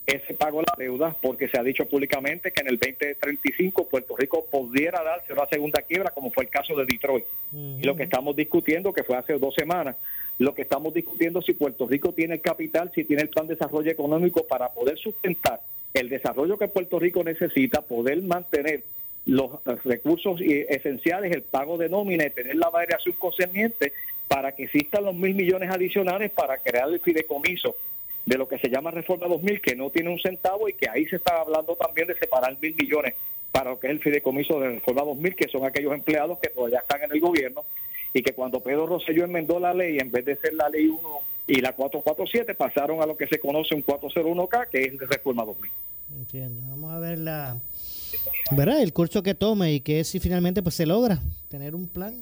ese 0.07 0.35
pago 0.35 0.61
a 0.61 0.63
la 0.63 0.75
deuda, 0.77 1.15
porque 1.21 1.49
se 1.49 1.59
ha 1.59 1.63
dicho 1.63 1.87
públicamente 1.87 2.51
que 2.51 2.63
en 2.63 2.69
el 2.69 2.79
2035 2.79 3.89
Puerto 3.89 4.17
Rico 4.17 4.47
pudiera 4.51 5.03
darse 5.03 5.33
una 5.33 5.47
segunda 5.47 5.83
quiebra, 5.83 6.11
como 6.11 6.31
fue 6.31 6.45
el 6.45 6.51
caso 6.51 6.75
de 6.75 6.85
Detroit. 6.85 7.25
Y 7.53 7.83
lo 7.83 7.95
que 7.97 8.05
estamos 8.05 8.35
discutiendo, 8.35 8.93
que 8.93 9.05
fue 9.05 9.17
hace 9.17 9.39
dos 9.39 9.55
semanas, 9.55 9.97
lo 10.39 10.55
que 10.55 10.63
estamos 10.63 10.95
discutiendo 10.95 11.41
es 11.41 11.47
si 11.47 11.53
Puerto 11.53 11.87
Rico 11.87 12.13
tiene 12.13 12.35
el 12.35 12.41
capital, 12.41 12.91
si 12.95 13.05
tiene 13.05 13.23
el 13.23 13.29
plan 13.29 13.47
de 13.47 13.55
desarrollo 13.55 13.91
económico 13.91 14.45
para 14.47 14.71
poder 14.71 14.99
sustentar 14.99 15.61
el 15.95 16.09
desarrollo 16.09 16.59
que 16.59 16.69
Puerto 16.69 16.99
Rico 16.99 17.25
necesita, 17.25 17.83
poder 17.83 18.23
mantener 18.23 18.85
los 19.27 19.51
recursos 19.85 20.41
esenciales, 20.41 21.33
el 21.33 21.43
pago 21.43 21.77
de 21.79 21.89
nómina 21.89 22.27
y 22.27 22.31
tener 22.31 22.57
la 22.57 22.71
variación 22.71 23.15
concerniente 23.17 23.93
para 24.29 24.53
que 24.53 24.65
existan 24.65 25.05
los 25.05 25.15
mil 25.15 25.35
millones 25.35 25.71
adicionales 25.71 26.31
para 26.31 26.59
crear 26.59 26.89
el 26.89 27.01
fideicomiso 27.01 27.77
de 28.25 28.39
lo 28.39 28.49
que 28.49 28.59
se 28.59 28.69
llama 28.69 28.91
Reforma 28.91 29.27
2000, 29.27 29.61
que 29.61 29.75
no 29.75 29.91
tiene 29.91 30.11
un 30.11 30.21
centavo 30.21 30.69
y 30.69 30.75
que 30.75 30.89
ahí 30.89 31.07
se 31.07 31.17
está 31.17 31.41
hablando 31.41 31.75
también 31.77 32.07
de 32.07 32.17
separar 32.17 32.57
mil 32.61 32.75
millones 32.75 33.15
para 33.51 33.71
lo 33.71 33.81
que 33.81 33.89
es 33.89 33.93
el 33.93 34.01
fideicomiso 34.01 34.61
de 34.61 34.69
Reforma 34.69 35.03
2000, 35.03 35.35
que 35.35 35.49
son 35.49 35.65
aquellos 35.65 35.93
empleados 35.93 36.39
que 36.39 36.49
todavía 36.49 36.79
están 36.79 37.03
en 37.03 37.13
el 37.13 37.21
gobierno 37.21 37.65
y 38.13 38.23
que 38.23 38.33
cuando 38.33 38.61
Pedro 38.61 38.87
Rosselló 38.87 39.25
enmendó 39.25 39.59
la 39.59 39.75
ley, 39.75 39.99
en 39.99 40.11
vez 40.11 40.25
de 40.25 40.37
ser 40.37 40.55
la 40.55 40.69
ley 40.69 40.87
1 40.87 41.01
y 41.51 41.61
la 41.61 41.73
447, 41.73 42.55
pasaron 42.55 43.03
a 43.03 43.07
lo 43.07 43.17
que 43.17 43.27
se 43.27 43.41
conoce 43.41 43.75
un 43.75 43.85
401K, 43.85 44.69
que 44.69 44.83
es 44.83 44.99
de 44.99 45.07
Reforma 45.07 45.45
2000. 45.45 45.71
Entiendo. 46.19 46.61
Vamos 46.71 46.93
a 46.93 46.99
ver 46.99 47.19
la, 47.19 47.57
¿verdad? 48.53 48.81
el 48.81 48.93
curso 48.93 49.23
que 49.23 49.35
tome 49.35 49.73
y 49.73 49.81
que 49.81 50.05
si 50.05 50.21
finalmente 50.21 50.63
pues 50.63 50.75
se 50.75 50.87
logra 50.87 51.19
tener 51.49 51.75
un 51.75 51.89
plan 51.89 52.15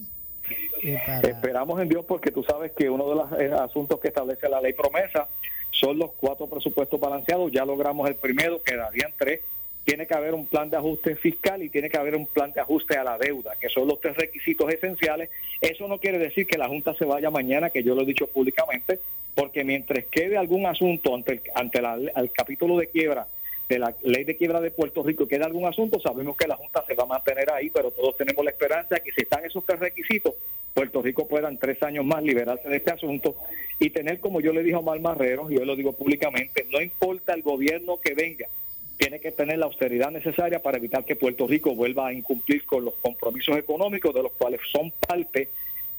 Esperamos 0.83 1.81
en 1.81 1.89
Dios 1.89 2.05
porque 2.07 2.31
tú 2.31 2.43
sabes 2.45 2.73
que 2.73 2.89
uno 2.89 3.09
de 3.09 3.15
los 3.15 3.33
eh, 3.41 3.53
asuntos 3.53 3.99
que 4.01 4.09
establece 4.09 4.49
la 4.49 4.61
ley 4.61 4.73
promesa 4.73 5.29
son 5.71 5.99
los 5.99 6.13
cuatro 6.13 6.47
presupuestos 6.47 6.99
balanceados. 6.99 7.53
Ya 7.53 7.65
logramos 7.65 8.09
el 8.09 8.17
primero, 8.17 8.63
quedarían 8.63 9.13
tres. 9.17 9.41
Tiene 9.85 10.07
que 10.07 10.15
haber 10.15 10.35
un 10.35 10.47
plan 10.47 10.69
de 10.69 10.77
ajuste 10.77 11.17
fiscal 11.17 11.63
y 11.63 11.71
tiene 11.71 11.89
que 11.89 11.97
haber 11.97 12.15
un 12.15 12.27
plan 12.27 12.53
de 12.53 12.61
ajuste 12.61 12.97
a 12.97 13.05
la 13.05 13.17
deuda, 13.17 13.57
que 13.59 13.69
son 13.69 13.89
los 13.89 14.01
tres 14.01 14.17
requisitos 14.17 14.71
esenciales. 14.73 15.31
Eso 15.61 15.89
no 15.89 15.99
quiere 15.99 16.19
decir 16.19 16.47
que 16.47 16.59
la 16.59 16.69
Junta 16.69 16.95
se 16.95 17.07
vaya 17.07 17.31
mañana, 17.31 17.71
que 17.71 17.83
yo 17.83 17.95
lo 17.95 18.03
he 18.03 18.07
dicho 18.07 18.27
públicamente, 18.27 19.01
porque 19.39 19.63
mientras 19.63 20.05
quede 20.07 20.37
algún 20.37 20.67
asunto 20.67 21.15
ante 21.15 21.35
el, 21.35 21.43
ante 21.55 21.79
el 22.17 22.33
capítulo 22.33 22.77
de 22.77 22.89
quiebra 22.89 23.29
de 23.69 23.79
la 23.79 23.95
ley 24.03 24.25
de 24.25 24.37
quiebra 24.37 24.61
de 24.61 24.73
Puerto 24.73 25.05
Rico 25.05 25.29
queda 25.29 25.47
algún 25.47 25.65
asunto, 25.65 26.01
sabemos 26.01 26.37
que 26.37 26.49
la 26.49 26.57
Junta 26.57 26.85
se 26.89 26.95
va 26.95 27.05
a 27.05 27.07
mantener 27.07 27.53
ahí, 27.53 27.71
pero 27.71 27.93
todos 27.93 28.17
tenemos 28.17 28.45
la 28.45 28.51
esperanza 28.51 28.97
de 28.97 29.01
que 29.01 29.13
si 29.13 29.21
están 29.21 29.45
esos 29.45 29.65
tres 29.65 29.79
requisitos, 29.79 30.35
Puerto 30.75 31.03
Rico 31.03 31.29
pueda 31.29 31.49
en 31.49 31.57
tres 31.57 31.81
años 31.85 32.05
más 32.05 32.21
liberarse 32.25 32.69
de 32.69 32.79
este 32.79 32.91
asunto 32.91 33.37
y 33.79 33.91
tener, 33.91 34.19
como 34.19 34.41
yo 34.41 34.53
le 34.53 34.65
dije 34.65 34.75
a 34.75 34.81
Omar 34.81 34.99
Marrero, 34.99 35.49
y 35.49 35.55
yo 35.55 35.65
lo 35.65 35.77
digo 35.77 35.93
públicamente, 35.93 36.67
no 36.73 36.81
importa 36.81 37.33
el 37.33 37.43
gobierno 37.43 38.01
que 38.01 38.15
venga, 38.15 38.49
tiene 38.97 39.21
que 39.21 39.31
tener 39.31 39.59
la 39.59 39.67
austeridad 39.67 40.11
necesaria 40.11 40.61
para 40.61 40.79
evitar 40.79 41.05
que 41.05 41.15
Puerto 41.15 41.47
Rico 41.47 41.77
vuelva 41.77 42.09
a 42.09 42.13
incumplir 42.13 42.65
con 42.65 42.87
los 42.87 42.95
compromisos 42.95 43.57
económicos 43.57 44.13
de 44.13 44.25
los 44.25 44.33
cuales 44.33 44.61
son 44.73 44.91
parte 45.07 45.49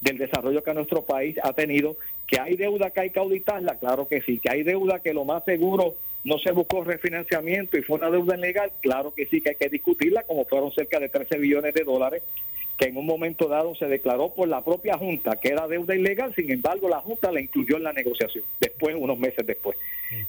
del 0.00 0.18
desarrollo 0.18 0.62
que 0.62 0.74
nuestro 0.74 1.02
país 1.04 1.36
ha 1.42 1.52
tenido. 1.52 1.96
Que 2.26 2.40
hay 2.40 2.56
deuda 2.56 2.90
que 2.90 3.00
hay 3.00 3.10
que 3.10 3.18
auditarla, 3.18 3.78
claro 3.78 4.08
que 4.08 4.22
sí. 4.22 4.38
Que 4.38 4.50
hay 4.50 4.62
deuda 4.62 5.00
que 5.00 5.12
lo 5.12 5.24
más 5.24 5.44
seguro 5.44 5.96
no 6.24 6.38
se 6.38 6.52
buscó 6.52 6.84
refinanciamiento 6.84 7.78
y 7.78 7.82
fue 7.82 7.96
una 7.96 8.10
deuda 8.10 8.36
ilegal, 8.36 8.72
claro 8.80 9.14
que 9.14 9.26
sí 9.26 9.40
que 9.40 9.50
hay 9.50 9.56
que 9.56 9.68
discutirla, 9.68 10.22
como 10.24 10.44
fueron 10.44 10.70
cerca 10.72 11.00
de 11.00 11.08
13 11.08 11.38
billones 11.38 11.74
de 11.74 11.84
dólares 11.84 12.22
que 12.80 12.86
en 12.86 12.96
un 12.96 13.04
momento 13.04 13.46
dado 13.46 13.74
se 13.74 13.86
declaró 13.86 14.30
por 14.30 14.48
la 14.48 14.64
propia 14.64 14.96
Junta 14.96 15.36
que 15.36 15.50
era 15.50 15.68
deuda 15.68 15.94
ilegal, 15.94 16.34
sin 16.34 16.50
embargo 16.50 16.88
la 16.88 17.00
Junta 17.00 17.30
la 17.30 17.40
incluyó 17.40 17.76
en 17.76 17.82
la 17.82 17.92
negociación, 17.92 18.42
después, 18.58 18.96
unos 18.98 19.18
meses 19.18 19.46
después. 19.46 19.76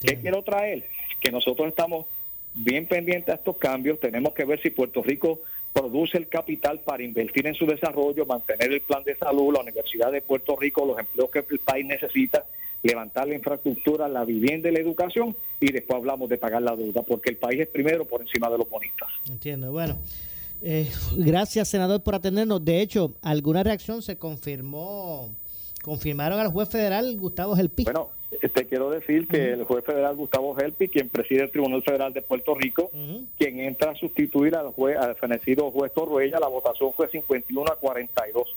¿Qué 0.05 0.17
quiero 0.17 0.43
traer? 0.43 0.84
Que 1.22 1.32
nosotros 1.32 1.69
estamos 1.69 2.07
bien 2.53 2.88
pendientes 2.88 3.30
a 3.30 3.38
estos 3.38 3.55
cambios, 3.55 4.01
tenemos 4.01 4.34
que 4.34 4.43
ver 4.43 4.61
si 4.61 4.69
Puerto 4.69 5.01
Rico 5.01 5.39
produce 5.74 6.17
el 6.17 6.28
capital 6.28 6.80
para 6.80 7.03
invertir 7.03 7.47
en 7.47 7.55
su 7.55 7.65
desarrollo, 7.65 8.26
mantener 8.26 8.72
el 8.72 8.82
plan 8.82 9.03
de 9.03 9.15
salud, 9.15 9.53
la 9.53 9.61
Universidad 9.61 10.11
de 10.11 10.22
Puerto 10.22 10.55
Rico, 10.55 10.86
los 10.86 10.99
empleos 10.99 11.30
que 11.30 11.45
el 11.49 11.59
país 11.59 11.86
necesita, 11.86 12.45
levantar 12.84 13.28
la 13.28 13.36
infraestructura, 13.36 14.07
la 14.07 14.26
vivienda 14.26 14.69
y 14.69 14.74
la 14.74 14.80
educación, 14.80 15.36
y 15.59 15.72
después 15.72 15.97
hablamos 15.97 16.30
de 16.30 16.38
pagar 16.38 16.61
la 16.61 16.76
deuda, 16.76 17.03
porque 17.03 17.30
el 17.30 17.38
país 17.38 17.61
es 17.61 17.67
primero 17.67 18.05
por 18.05 18.22
encima 18.22 18.49
de 18.49 18.57
los 18.57 18.69
bonistas. 18.69 19.09
Entiendo, 19.30 19.72
bueno. 19.72 19.97
Eh, 20.63 20.91
gracias, 21.17 21.69
senador, 21.69 22.03
por 22.03 22.15
atendernos. 22.15 22.63
De 22.63 22.82
hecho, 22.82 23.15
alguna 23.22 23.63
reacción 23.63 24.01
se 24.01 24.17
confirmó, 24.17 25.36
confirmaron 25.82 26.39
al 26.39 26.49
juez 26.49 26.69
federal 26.69 27.17
Gustavo 27.17 27.55
Gelpi. 27.55 27.84
Bueno, 27.84 28.09
te 28.40 28.66
quiero 28.66 28.90
decir 28.90 29.28
que 29.28 29.54
el 29.54 29.64
juez 29.66 29.84
federal 29.84 30.16
Gustavo 30.16 30.56
Gelpi, 30.56 30.88
quien 30.88 31.10
preside 31.10 31.44
el 31.44 31.52
Tribunal 31.52 31.84
Federal 31.84 32.14
de 32.14 32.22
Puerto 32.22 32.56
Rico, 32.56 32.90
quien 33.38 33.60
entra 33.60 33.92
a 33.92 33.96
sustituir 33.96 34.56
al 34.56 34.72
juez, 34.72 34.98
al 34.98 35.16
fenecido 35.16 35.70
juez 35.72 35.94
Torruella, 35.94 36.40
la 36.40 36.48
votación 36.48 36.94
fue 36.94 37.10
51 37.10 37.72
a 37.72 37.76
42. 37.76 38.56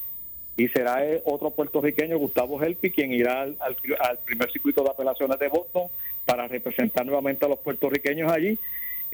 Y 0.57 0.68
será 0.68 1.03
otro 1.25 1.51
puertorriqueño, 1.51 2.16
Gustavo 2.18 2.59
Gelpi, 2.61 2.91
quien 2.91 3.12
irá 3.12 3.43
al, 3.43 3.57
al 3.59 4.18
primer 4.25 4.51
circuito 4.53 4.85
de 4.85 4.91
apelaciones 4.91 5.39
de 5.39 5.49
Boston 5.49 5.89
para 6.25 6.47
representar 6.47 7.05
nuevamente 7.05 7.45
a 7.45 7.49
los 7.49 7.59
puertorriqueños 7.59 8.31
allí 8.31 8.59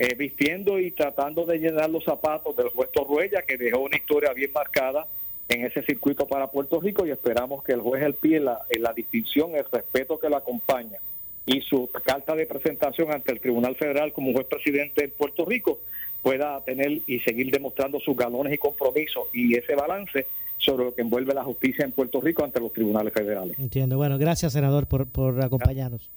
eh, 0.01 0.15
vistiendo 0.15 0.79
y 0.79 0.93
tratando 0.93 1.45
de 1.45 1.59
llenar 1.59 1.91
los 1.91 2.05
zapatos 2.05 2.57
del 2.57 2.71
juez 2.71 2.91
Torruella, 2.91 3.43
que 3.43 3.59
dejó 3.59 3.81
una 3.81 3.99
historia 3.99 4.33
bien 4.33 4.51
marcada 4.51 5.07
en 5.51 5.65
ese 5.65 5.83
circuito 5.83 6.27
para 6.27 6.47
Puerto 6.47 6.81
Rico 6.81 7.07
y 7.07 7.11
esperamos 7.11 7.65
que 7.65 7.73
el 7.73 7.81
juez 7.81 8.03
El 8.03 8.15
Pie, 8.15 8.41
la, 8.41 8.61
en 8.71 8.83
la 8.83 8.93
distinción, 8.93 9.57
el 9.57 9.65
respeto 9.71 10.19
que 10.19 10.29
lo 10.29 10.37
acompaña 10.37 10.99
y 11.45 11.61
su 11.63 11.89
carta 12.05 12.35
de 12.37 12.47
presentación 12.47 13.13
ante 13.13 13.33
el 13.33 13.41
Tribunal 13.41 13.75
Federal 13.75 14.13
como 14.13 14.33
juez 14.33 14.47
presidente 14.47 15.03
de 15.03 15.09
Puerto 15.09 15.45
Rico 15.45 15.81
pueda 16.23 16.61
tener 16.61 17.01
y 17.07 17.19
seguir 17.21 17.51
demostrando 17.51 17.99
sus 17.99 18.17
galones 18.17 18.53
y 18.53 18.59
compromisos 18.59 19.25
y 19.33 19.57
ese 19.57 19.75
balance 19.75 20.27
sobre 20.59 20.85
lo 20.85 20.95
que 20.95 21.03
envuelve 21.03 21.35
la 21.35 21.43
justicia 21.43 21.85
en 21.85 21.93
Puerto 21.93 22.21
Rico 22.21 22.45
ante 22.45 22.61
los 22.61 22.73
tribunales 22.73 23.13
federales. 23.13 23.59
Entiendo. 23.59 23.97
Bueno, 23.97 24.19
gracias, 24.19 24.53
senador, 24.53 24.87
por, 24.87 25.07
por 25.07 25.43
acompañarnos. 25.43 26.11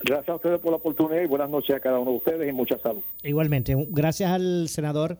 Gracias 0.00 0.28
a 0.28 0.34
ustedes 0.34 0.60
por 0.60 0.70
la 0.70 0.76
oportunidad 0.76 1.22
y 1.22 1.26
buenas 1.26 1.48
noches 1.48 1.74
a 1.74 1.80
cada 1.80 1.98
uno 1.98 2.10
de 2.12 2.16
ustedes 2.18 2.48
y 2.48 2.52
mucha 2.52 2.78
salud. 2.78 3.00
Igualmente, 3.24 3.74
gracias 3.88 4.30
al 4.30 4.68
senador 4.68 5.16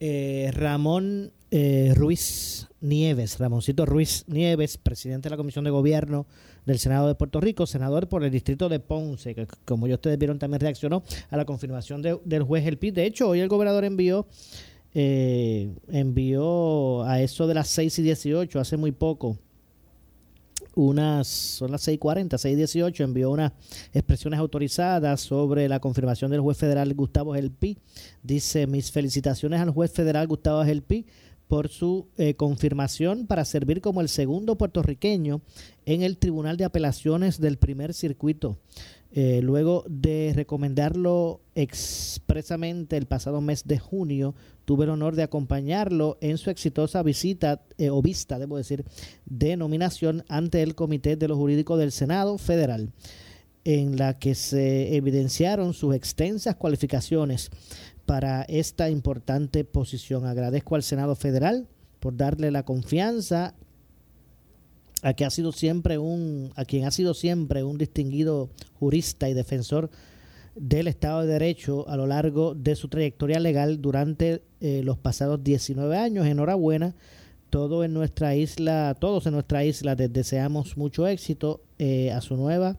eh, 0.00 0.50
Ramón 0.52 1.32
eh, 1.50 1.92
Ruiz 1.94 2.68
Nieves, 2.80 3.38
Ramoncito 3.38 3.86
Ruiz 3.86 4.24
Nieves, 4.26 4.78
presidente 4.78 5.28
de 5.28 5.30
la 5.30 5.36
Comisión 5.36 5.64
de 5.64 5.70
Gobierno 5.70 6.26
del 6.66 6.78
Senado 6.78 7.08
de 7.08 7.14
Puerto 7.14 7.40
Rico, 7.40 7.66
senador 7.66 8.08
por 8.08 8.24
el 8.24 8.30
distrito 8.30 8.68
de 8.68 8.80
Ponce, 8.80 9.34
que 9.34 9.46
como 9.64 9.86
ya 9.86 9.94
ustedes 9.94 10.18
vieron 10.18 10.38
también 10.38 10.60
reaccionó 10.60 11.02
a 11.30 11.36
la 11.36 11.44
confirmación 11.44 12.02
del 12.02 12.42
juez 12.42 12.66
El 12.66 12.78
Pit. 12.78 12.94
De 12.94 13.06
hecho, 13.06 13.28
hoy 13.28 13.40
el 13.40 13.48
gobernador 13.48 13.84
envió 13.84 14.26
eh, 14.94 15.72
envió 15.92 17.04
a 17.04 17.20
eso 17.20 17.46
de 17.46 17.54
las 17.54 17.68
6 17.68 18.00
y 18.00 18.02
18, 18.02 18.58
hace 18.58 18.76
muy 18.76 18.90
poco, 18.90 19.38
unas, 20.74 21.26
son 21.26 21.72
las 21.72 21.86
6.40, 21.86 22.30
6.18, 22.30 23.04
envió 23.04 23.30
unas 23.30 23.52
expresiones 23.92 24.40
autorizadas 24.40 25.20
sobre 25.20 25.68
la 25.68 25.80
confirmación 25.80 26.30
del 26.30 26.40
juez 26.40 26.58
federal 26.58 26.92
Gustavo 26.94 27.34
Gelpi. 27.34 27.78
Dice, 28.22 28.66
mis 28.66 28.90
felicitaciones 28.90 29.60
al 29.60 29.70
juez 29.70 29.92
federal 29.92 30.26
Gustavo 30.26 30.64
Gelpi 30.64 31.06
por 31.50 31.68
su 31.68 32.06
eh, 32.16 32.34
confirmación 32.34 33.26
para 33.26 33.44
servir 33.44 33.80
como 33.80 34.00
el 34.00 34.08
segundo 34.08 34.56
puertorriqueño 34.56 35.40
en 35.84 36.02
el 36.02 36.16
Tribunal 36.16 36.56
de 36.56 36.64
Apelaciones 36.64 37.40
del 37.40 37.58
primer 37.58 37.92
circuito. 37.92 38.56
Eh, 39.12 39.40
luego 39.42 39.84
de 39.88 40.32
recomendarlo 40.36 41.40
expresamente 41.56 42.96
el 42.96 43.06
pasado 43.06 43.40
mes 43.40 43.66
de 43.66 43.78
junio, 43.80 44.36
tuve 44.64 44.84
el 44.84 44.90
honor 44.90 45.16
de 45.16 45.24
acompañarlo 45.24 46.16
en 46.20 46.38
su 46.38 46.48
exitosa 46.48 47.02
visita 47.02 47.62
eh, 47.76 47.90
o 47.90 48.00
vista, 48.02 48.38
debo 48.38 48.56
decir, 48.56 48.84
de 49.26 49.56
nominación 49.56 50.24
ante 50.28 50.62
el 50.62 50.76
Comité 50.76 51.16
de 51.16 51.26
los 51.26 51.38
Jurídicos 51.38 51.78
del 51.80 51.90
Senado 51.90 52.38
Federal, 52.38 52.92
en 53.64 53.96
la 53.96 54.18
que 54.18 54.36
se 54.36 54.94
evidenciaron 54.94 55.74
sus 55.74 55.94
extensas 55.94 56.54
cualificaciones 56.54 57.50
para 58.06 58.42
esta 58.42 58.90
importante 58.90 59.64
posición. 59.64 60.24
Agradezco 60.24 60.76
al 60.76 60.84
Senado 60.84 61.16
Federal 61.16 61.66
por 61.98 62.16
darle 62.16 62.52
la 62.52 62.64
confianza 62.64 63.54
a 65.02 65.08
ha 65.08 65.30
sido 65.30 65.52
siempre 65.52 65.98
un 65.98 66.52
a 66.56 66.64
quien 66.64 66.84
ha 66.84 66.90
sido 66.90 67.14
siempre 67.14 67.64
un 67.64 67.78
distinguido 67.78 68.50
jurista 68.78 69.28
y 69.28 69.34
defensor 69.34 69.90
del 70.54 70.88
Estado 70.88 71.22
de 71.22 71.26
Derecho 71.28 71.88
a 71.88 71.96
lo 71.96 72.06
largo 72.06 72.54
de 72.54 72.76
su 72.76 72.88
trayectoria 72.88 73.40
legal 73.40 73.80
durante 73.80 74.42
eh, 74.60 74.82
los 74.84 74.98
pasados 74.98 75.42
19 75.42 75.96
años. 75.96 76.26
Enhorabuena, 76.26 76.94
todo 77.50 77.84
en 77.84 77.94
nuestra 77.94 78.34
isla, 78.34 78.96
todos 78.98 79.26
en 79.26 79.34
nuestra 79.34 79.64
isla 79.64 79.94
les 79.94 80.12
deseamos 80.12 80.76
mucho 80.76 81.06
éxito 81.06 81.62
eh, 81.78 82.10
a 82.12 82.20
su 82.20 82.36
nueva 82.36 82.76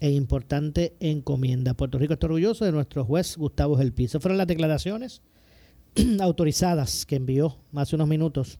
e 0.00 0.10
importante 0.10 0.94
encomienda. 1.00 1.74
Puerto 1.74 1.98
Rico 1.98 2.14
está 2.14 2.26
orgulloso 2.26 2.64
de 2.64 2.72
nuestro 2.72 3.04
juez 3.04 3.36
Gustavo 3.36 3.76
Gelpizo. 3.76 4.20
Fueron 4.20 4.38
las 4.38 4.46
declaraciones 4.46 5.20
autorizadas 6.20 7.04
que 7.04 7.16
envió 7.16 7.58
hace 7.74 7.96
unos 7.96 8.08
minutos 8.08 8.58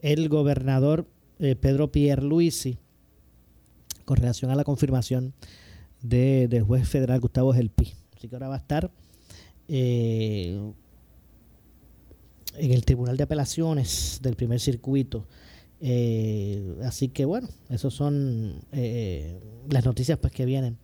el 0.00 0.28
gobernador 0.28 1.06
eh, 1.38 1.56
Pedro 1.56 1.90
Pierluisi 1.90 2.78
con 4.04 4.16
relación 4.16 4.50
a 4.50 4.54
la 4.54 4.64
confirmación 4.64 5.34
de, 6.02 6.48
del 6.48 6.62
juez 6.62 6.88
federal 6.88 7.20
Gustavo 7.20 7.52
Gelpi. 7.52 7.92
Así 8.16 8.28
que 8.28 8.36
ahora 8.36 8.48
va 8.48 8.54
a 8.56 8.58
estar 8.58 8.90
eh, 9.68 10.60
en 12.56 12.72
el 12.72 12.84
Tribunal 12.84 13.16
de 13.16 13.24
Apelaciones 13.24 14.20
del 14.22 14.36
primer 14.36 14.60
circuito. 14.60 15.26
Eh, 15.80 16.76
así 16.84 17.08
que 17.08 17.24
bueno, 17.24 17.48
esas 17.68 17.92
son 17.92 18.60
las 19.68 19.84
noticias 19.84 20.18
pues 20.18 20.32
que 20.32 20.44
vienen 20.44 20.78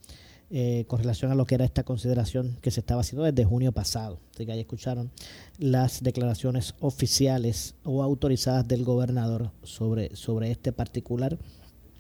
con 0.89 0.99
relación 0.99 1.31
a 1.31 1.37
lo 1.37 1.47
que 1.47 1.55
era 1.55 1.65
esta 1.65 1.85
consideración 1.85 2.59
que 2.61 2.73
se 2.73 2.81
estaba 2.81 3.03
haciendo 3.03 3.25
desde 3.25 3.45
junio 3.45 3.71
pasado. 3.71 4.19
Así 4.35 4.47
que 4.47 4.53
ahí 4.53 4.61
escucharon 4.61 5.13
las 5.59 6.03
declaraciones 6.03 6.75
oficiales 6.81 7.77
o 7.85 8.03
autorizadas 8.03 8.67
del 8.67 8.85
gobernador 8.85 9.53
sobre, 9.63 10.17
sobre 10.17 10.51
este 10.51 10.73
particular 10.73 11.39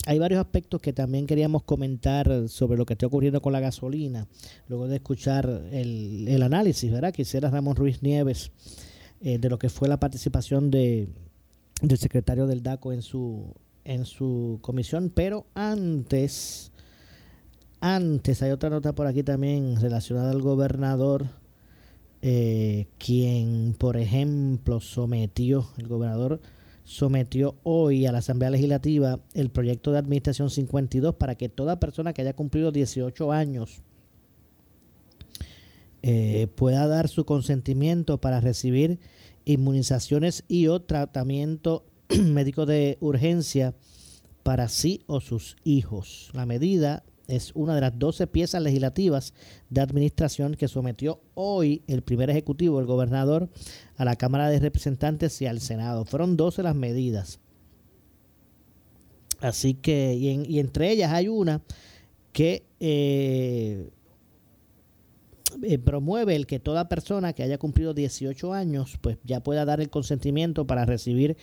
hay 0.07 0.18
varios 0.18 0.40
aspectos 0.40 0.80
que 0.80 0.92
también 0.92 1.26
queríamos 1.26 1.62
comentar 1.62 2.48
sobre 2.48 2.78
lo 2.78 2.86
que 2.86 2.94
está 2.94 3.07
ocurriendo 3.07 3.42
con 3.42 3.53
la 3.53 3.61
gasolina, 3.61 4.26
luego 4.66 4.88
de 4.88 4.96
escuchar 4.96 5.64
el, 5.72 6.26
el 6.26 6.42
análisis, 6.42 6.90
¿verdad? 6.90 7.12
Que 7.12 7.24
Ramón 7.40 7.76
Ruiz 7.76 8.03
Nieves 8.03 8.51
eh, 9.20 9.38
de 9.38 9.48
lo 9.51 9.59
que 9.59 9.68
fue 9.68 9.88
la 9.88 10.01
participación 10.01 10.70
de, 10.70 11.09
del 11.82 11.98
secretario 11.98 12.46
del 12.46 12.62
DACO 12.62 12.92
en 12.92 13.03
su, 13.03 13.55
en 13.84 14.07
su 14.07 14.59
comisión, 14.62 15.12
pero 15.14 15.46
antes, 15.55 16.70
antes 17.81 18.43
hay 18.43 18.51
otra 18.51 18.70
nota 18.70 18.95
por 18.95 19.07
aquí 19.07 19.22
también 19.22 19.81
relacionada 19.81 20.31
al 20.31 20.43
gobernador, 20.43 21.26
eh, 22.22 22.87
quien, 22.99 23.74
por 23.78 23.97
ejemplo, 23.97 24.81
sometió, 24.81 25.68
el 25.78 25.89
gobernador 25.89 26.41
sometió 26.85 27.57
hoy 27.62 28.07
a 28.07 28.12
la 28.12 28.18
Asamblea 28.18 28.51
Legislativa 28.51 29.20
el 29.35 29.51
proyecto 29.51 29.93
de 29.93 29.99
Administración 29.99 30.51
52 30.51 31.14
para 31.14 31.37
que 31.37 31.49
toda 31.49 31.81
persona 31.81 32.12
que 32.12 32.22
haya 32.22 32.35
cumplido 32.35 32.72
18 32.72 33.33
años 33.33 33.83
eh, 36.03 36.49
pueda 36.57 36.87
dar 36.89 37.09
su 37.09 37.24
consentimiento 37.24 38.20
para 38.20 38.41
recibir 38.41 38.99
inmunizaciones 39.45 40.45
y 40.49 40.66
o 40.66 40.81
tratamiento 40.83 41.85
médico 42.09 42.66
de 42.66 42.99
urgencia 43.01 43.74
para 44.43 44.68
sí 44.68 45.03
o 45.07 45.20
sus 45.20 45.57
hijos. 45.64 46.31
La 46.33 46.45
medida 46.45 47.05
es 47.31 47.53
una 47.55 47.74
de 47.74 47.81
las 47.81 47.99
12 47.99 48.26
piezas 48.26 48.62
legislativas 48.62 49.33
de 49.68 49.81
administración 49.81 50.55
que 50.55 50.68
sometió 50.68 51.20
hoy 51.35 51.83
el 51.87 52.03
primer 52.03 52.31
ejecutivo, 52.31 52.81
el 52.81 52.87
gobernador, 52.87 53.49
a 53.97 54.05
la 54.05 54.16
Cámara 54.16 54.49
de 54.49 54.59
Representantes 54.59 55.41
y 55.41 55.47
al 55.47 55.61
Senado. 55.61 56.05
Fueron 56.05 56.37
12 56.37 56.62
las 56.62 56.74
medidas. 56.74 57.41
Así 59.41 59.74
que, 59.74 60.14
y, 60.14 60.59
entre 60.59 60.91
ellas 60.91 61.12
hay 61.12 61.28
una 61.28 61.62
que 62.33 62.66
eh, 62.78 63.91
eh, 65.62 65.78
promueve 65.78 66.37
el 66.37 66.47
que 66.47 66.61
toda 66.61 66.89
persona 66.89 67.33
que 67.33 67.43
haya 67.43 67.59
cumplido 67.59 67.95
18 67.95 68.53
años, 68.53 68.99
pues 69.01 69.18
ya 69.24 69.41
pueda 69.43 69.64
dar 69.64 69.81
el 69.81 69.89
consentimiento 69.89 70.66
para 70.66 70.85
recibir 70.85 71.37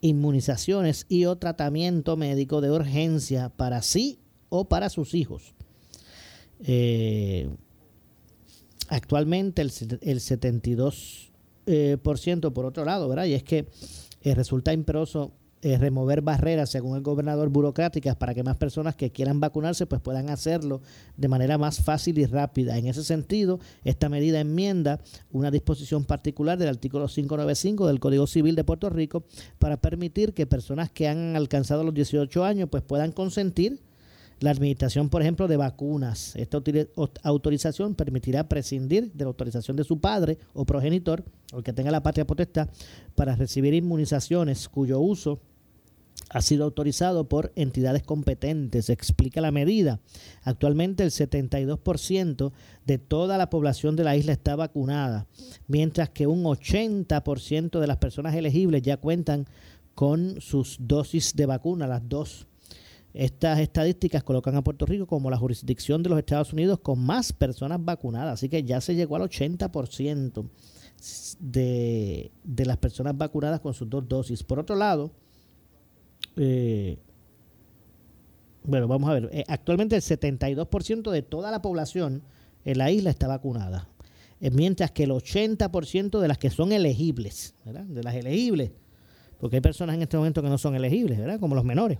inmunizaciones 0.00 1.06
y 1.08 1.24
o 1.24 1.36
tratamiento 1.36 2.16
médico 2.16 2.60
de 2.60 2.70
urgencia 2.70 3.48
para 3.50 3.82
sí 3.82 4.18
o 4.48 4.68
para 4.68 4.88
sus 4.88 5.14
hijos. 5.14 5.54
Eh, 6.64 7.48
actualmente 8.88 9.62
el, 9.62 9.72
el 10.02 10.20
72% 10.20 11.30
eh, 11.66 11.98
por, 12.02 12.18
ciento, 12.18 12.54
por 12.54 12.64
otro 12.64 12.84
lado, 12.84 13.08
¿verdad? 13.08 13.24
Y 13.24 13.34
es 13.34 13.42
que 13.42 13.66
eh, 14.22 14.34
resulta 14.34 14.72
imperoso 14.72 15.32
eh, 15.62 15.78
remover 15.78 16.20
barreras, 16.20 16.70
según 16.70 16.96
el 16.96 17.02
gobernador, 17.02 17.48
burocráticas 17.48 18.14
para 18.14 18.34
que 18.34 18.44
más 18.44 18.56
personas 18.56 18.94
que 18.94 19.10
quieran 19.10 19.40
vacunarse 19.40 19.86
pues 19.86 20.00
puedan 20.00 20.30
hacerlo 20.30 20.80
de 21.16 21.26
manera 21.26 21.58
más 21.58 21.80
fácil 21.80 22.18
y 22.18 22.26
rápida. 22.26 22.78
En 22.78 22.86
ese 22.86 23.02
sentido, 23.02 23.58
esta 23.82 24.08
medida 24.08 24.38
enmienda 24.38 25.00
una 25.32 25.50
disposición 25.50 26.04
particular 26.04 26.56
del 26.58 26.68
artículo 26.68 27.08
595 27.08 27.86
del 27.88 27.98
Código 27.98 28.26
Civil 28.26 28.54
de 28.54 28.62
Puerto 28.62 28.90
Rico 28.90 29.24
para 29.58 29.76
permitir 29.78 30.34
que 30.34 30.46
personas 30.46 30.90
que 30.90 31.08
han 31.08 31.34
alcanzado 31.34 31.82
los 31.82 31.94
18 31.94 32.44
años 32.44 32.68
pues 32.70 32.84
puedan 32.84 33.10
consentir 33.10 33.80
la 34.40 34.50
administración, 34.50 35.08
por 35.08 35.22
ejemplo, 35.22 35.48
de 35.48 35.56
vacunas. 35.56 36.36
Esta 36.36 36.62
autorización 37.22 37.94
permitirá 37.94 38.48
prescindir 38.48 39.12
de 39.12 39.24
la 39.24 39.28
autorización 39.28 39.76
de 39.76 39.84
su 39.84 40.00
padre 40.00 40.38
o 40.52 40.64
progenitor, 40.64 41.24
o 41.52 41.58
el 41.58 41.64
que 41.64 41.72
tenga 41.72 41.90
la 41.90 42.02
patria 42.02 42.26
potestad, 42.26 42.68
para 43.14 43.36
recibir 43.36 43.74
inmunizaciones 43.74 44.68
cuyo 44.68 45.00
uso 45.00 45.40
ha 46.30 46.42
sido 46.42 46.64
autorizado 46.64 47.28
por 47.28 47.52
entidades 47.56 48.02
competentes, 48.02 48.90
explica 48.90 49.40
la 49.40 49.52
medida. 49.52 50.00
Actualmente 50.42 51.04
el 51.04 51.10
72% 51.10 52.52
de 52.84 52.98
toda 52.98 53.38
la 53.38 53.48
población 53.48 53.96
de 53.96 54.04
la 54.04 54.16
isla 54.16 54.32
está 54.32 54.56
vacunada, 54.56 55.26
mientras 55.68 56.10
que 56.10 56.26
un 56.26 56.44
80% 56.44 57.80
de 57.80 57.86
las 57.86 57.98
personas 57.98 58.34
elegibles 58.34 58.82
ya 58.82 58.96
cuentan 58.96 59.46
con 59.94 60.40
sus 60.40 60.76
dosis 60.80 61.34
de 61.36 61.46
vacuna, 61.46 61.86
las 61.86 62.06
dos 62.08 62.46
estas 63.16 63.60
estadísticas 63.60 64.22
colocan 64.22 64.54
a 64.56 64.62
Puerto 64.62 64.84
Rico 64.84 65.06
como 65.06 65.30
la 65.30 65.38
jurisdicción 65.38 66.02
de 66.02 66.10
los 66.10 66.18
Estados 66.18 66.52
Unidos 66.52 66.80
con 66.80 66.98
más 66.98 67.32
personas 67.32 67.82
vacunadas, 67.82 68.34
así 68.34 68.50
que 68.50 68.62
ya 68.62 68.80
se 68.82 68.94
llegó 68.94 69.16
al 69.16 69.22
80% 69.22 70.44
de, 71.40 72.30
de 72.44 72.66
las 72.66 72.76
personas 72.76 73.16
vacunadas 73.16 73.60
con 73.60 73.72
sus 73.72 73.88
dos 73.88 74.06
dosis. 74.06 74.42
Por 74.42 74.58
otro 74.58 74.76
lado, 74.76 75.10
eh, 76.36 76.98
bueno, 78.64 78.86
vamos 78.86 79.08
a 79.08 79.14
ver, 79.14 79.30
eh, 79.32 79.44
actualmente 79.48 79.96
el 79.96 80.02
72% 80.02 81.10
de 81.10 81.22
toda 81.22 81.50
la 81.50 81.62
población 81.62 82.22
en 82.66 82.78
la 82.78 82.90
isla 82.90 83.08
está 83.08 83.28
vacunada, 83.28 83.88
eh, 84.42 84.50
mientras 84.50 84.90
que 84.90 85.04
el 85.04 85.12
80% 85.12 86.20
de 86.20 86.28
las 86.28 86.36
que 86.36 86.50
son 86.50 86.70
elegibles. 86.70 87.54
De 87.64 88.02
las 88.02 88.14
elegibles, 88.14 88.72
porque 89.38 89.56
hay 89.56 89.62
personas 89.62 89.96
en 89.96 90.02
este 90.02 90.18
momento 90.18 90.42
que 90.42 90.50
no 90.50 90.58
son 90.58 90.74
elegibles, 90.74 91.18
¿verdad? 91.18 91.40
Como 91.40 91.54
los 91.54 91.64
menores 91.64 91.98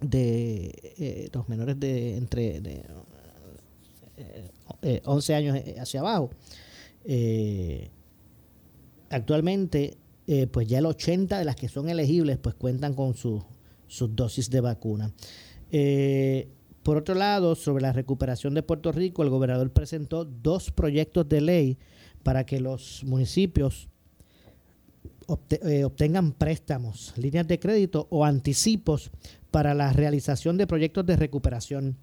de 0.00 0.94
eh, 0.98 1.30
los 1.32 1.48
menores 1.48 1.78
de 1.78 2.16
entre 2.16 2.60
de, 2.60 2.84
11 5.04 5.32
eh, 5.32 5.36
años 5.36 5.56
hacia 5.78 6.00
abajo. 6.00 6.30
Eh, 7.04 7.90
actualmente, 9.10 9.96
pues 10.52 10.68
ya 10.68 10.78
el 10.78 10.86
80 10.86 11.38
de 11.38 11.44
las 11.44 11.56
que 11.56 11.68
son 11.68 11.88
elegibles, 11.88 12.36
pues 12.36 12.54
cuentan 12.54 12.92
con 12.94 13.14
sus 13.14 13.44
dosis 14.14 14.50
de 14.50 14.60
vacuna. 14.60 15.12
por 16.82 16.98
otro 16.98 17.14
lado, 17.14 17.54
sobre 17.54 17.82
la 17.82 17.92
recuperación 17.92 18.52
de 18.54 18.62
Puerto 18.62 18.92
Rico, 18.92 19.22
el 19.22 19.30
gobernador 19.30 19.72
presentó 19.72 20.26
dos 20.26 20.70
proyectos 20.70 21.28
de 21.28 21.40
ley 21.40 21.78
para 22.22 22.44
que 22.44 22.60
los 22.60 23.04
municipios 23.04 23.88
obtengan 25.28 26.32
préstamos, 26.32 27.12
líneas 27.16 27.46
de 27.46 27.60
crédito 27.60 28.08
o 28.10 28.24
anticipos 28.24 29.10
para 29.50 29.74
la 29.74 29.92
realización 29.92 30.56
de 30.56 30.66
proyectos 30.66 31.06
de 31.06 31.16
recuperación. 31.16 31.96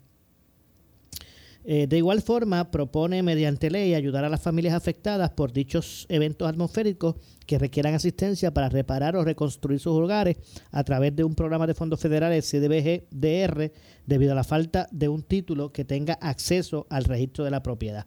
Eh, 1.67 1.87
de 1.87 1.97
igual 1.97 2.21
forma, 2.21 2.69
propone 2.69 3.23
mediante 3.23 3.71
ley 3.71 3.95
ayudar 3.95 4.23
a 4.23 4.29
las 4.29 4.41
familias 4.41 4.75
afectadas 4.75 5.31
por 5.31 5.51
dichos 5.51 6.05
eventos 6.09 6.47
atmosféricos 6.47 7.15
que 7.47 7.57
requieran 7.57 7.95
asistencia 7.95 8.53
para 8.53 8.69
reparar 8.69 9.15
o 9.15 9.23
reconstruir 9.23 9.79
sus 9.79 9.93
hogares 9.93 10.37
a 10.69 10.83
través 10.83 11.15
de 11.15 11.23
un 11.23 11.33
programa 11.33 11.65
de 11.65 11.73
fondos 11.73 11.99
federales 11.99 12.47
CDBG-DR 12.51 13.71
debido 14.05 14.33
a 14.33 14.35
la 14.35 14.43
falta 14.43 14.87
de 14.91 15.09
un 15.09 15.23
título 15.23 15.73
que 15.73 15.85
tenga 15.85 16.13
acceso 16.21 16.85
al 16.91 17.05
registro 17.05 17.43
de 17.43 17.51
la 17.51 17.63
propiedad. 17.63 18.05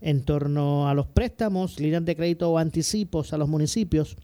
En 0.00 0.22
torno 0.22 0.88
a 0.88 0.94
los 0.94 1.08
préstamos, 1.08 1.80
líneas 1.80 2.04
de 2.04 2.14
crédito 2.14 2.48
o 2.52 2.58
anticipos 2.58 3.32
a 3.32 3.38
los 3.38 3.48
municipios, 3.48 4.16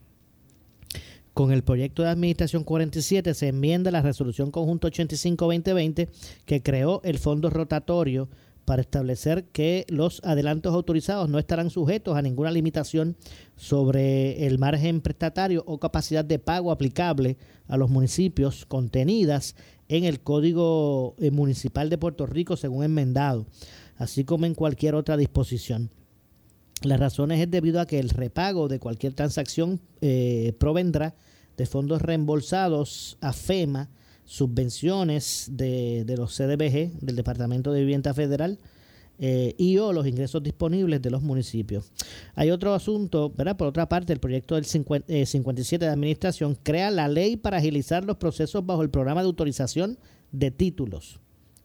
con 1.33 1.51
el 1.51 1.63
proyecto 1.63 2.03
de 2.03 2.09
Administración 2.09 2.63
47 2.63 3.33
se 3.33 3.47
enmienda 3.47 3.91
la 3.91 4.01
Resolución 4.01 4.51
Conjunto 4.51 4.89
85-2020 4.89 6.09
que 6.45 6.61
creó 6.61 7.01
el 7.03 7.19
Fondo 7.19 7.49
Rotatorio 7.49 8.29
para 8.65 8.81
establecer 8.81 9.45
que 9.45 9.85
los 9.89 10.21
adelantos 10.23 10.73
autorizados 10.73 11.29
no 11.29 11.39
estarán 11.39 11.69
sujetos 11.69 12.15
a 12.15 12.21
ninguna 12.21 12.51
limitación 12.51 13.15
sobre 13.55 14.45
el 14.45 14.59
margen 14.59 15.01
prestatario 15.01 15.63
o 15.65 15.79
capacidad 15.79 16.23
de 16.23 16.39
pago 16.39 16.71
aplicable 16.71 17.37
a 17.67 17.77
los 17.77 17.89
municipios 17.89 18.65
contenidas 18.65 19.55
en 19.87 20.03
el 20.05 20.21
Código 20.21 21.15
eh, 21.19 21.31
Municipal 21.31 21.89
de 21.89 21.97
Puerto 21.97 22.25
Rico 22.25 22.55
según 22.55 22.83
enmendado, 22.83 23.45
así 23.97 24.23
como 24.23 24.45
en 24.45 24.55
cualquier 24.55 24.95
otra 24.95 25.17
disposición. 25.17 25.89
Las 26.83 26.99
razones 26.99 27.39
es 27.39 27.51
debido 27.51 27.79
a 27.79 27.85
que 27.85 27.99
el 27.99 28.09
repago 28.09 28.67
de 28.67 28.79
cualquier 28.79 29.13
transacción 29.13 29.79
eh, 30.01 30.53
provendrá 30.57 31.13
de 31.55 31.67
fondos 31.67 32.01
reembolsados 32.01 33.17
a 33.21 33.33
FEMA, 33.33 33.89
subvenciones 34.25 35.49
de, 35.51 36.05
los 36.17 36.35
CDBG, 36.35 36.99
del 37.01 37.15
Departamento 37.15 37.71
de 37.71 37.81
Vivienda 37.81 38.15
Federal, 38.15 38.57
eh, 39.19 39.53
y 39.59 39.77
o 39.77 39.93
los 39.93 40.07
ingresos 40.07 40.41
disponibles 40.41 40.99
de 41.03 41.11
los 41.11 41.21
municipios. 41.21 41.91
Hay 42.33 42.49
otro 42.49 42.73
asunto, 42.73 43.29
¿verdad? 43.29 43.57
Por 43.57 43.67
otra 43.67 43.87
parte, 43.87 44.11
el 44.13 44.19
proyecto 44.19 44.55
del 44.55 44.65
57 44.65 45.05
eh, 45.07 45.87
de 45.87 45.93
Administración 45.93 46.57
crea 46.63 46.89
la 46.89 47.07
ley 47.07 47.37
para 47.37 47.57
agilizar 47.57 48.03
los 48.03 48.17
procesos 48.17 48.65
bajo 48.65 48.81
el 48.81 48.89
programa 48.89 49.21
de 49.21 49.27
autorización 49.27 49.99
de 50.31 50.49
títulos. 50.49 51.19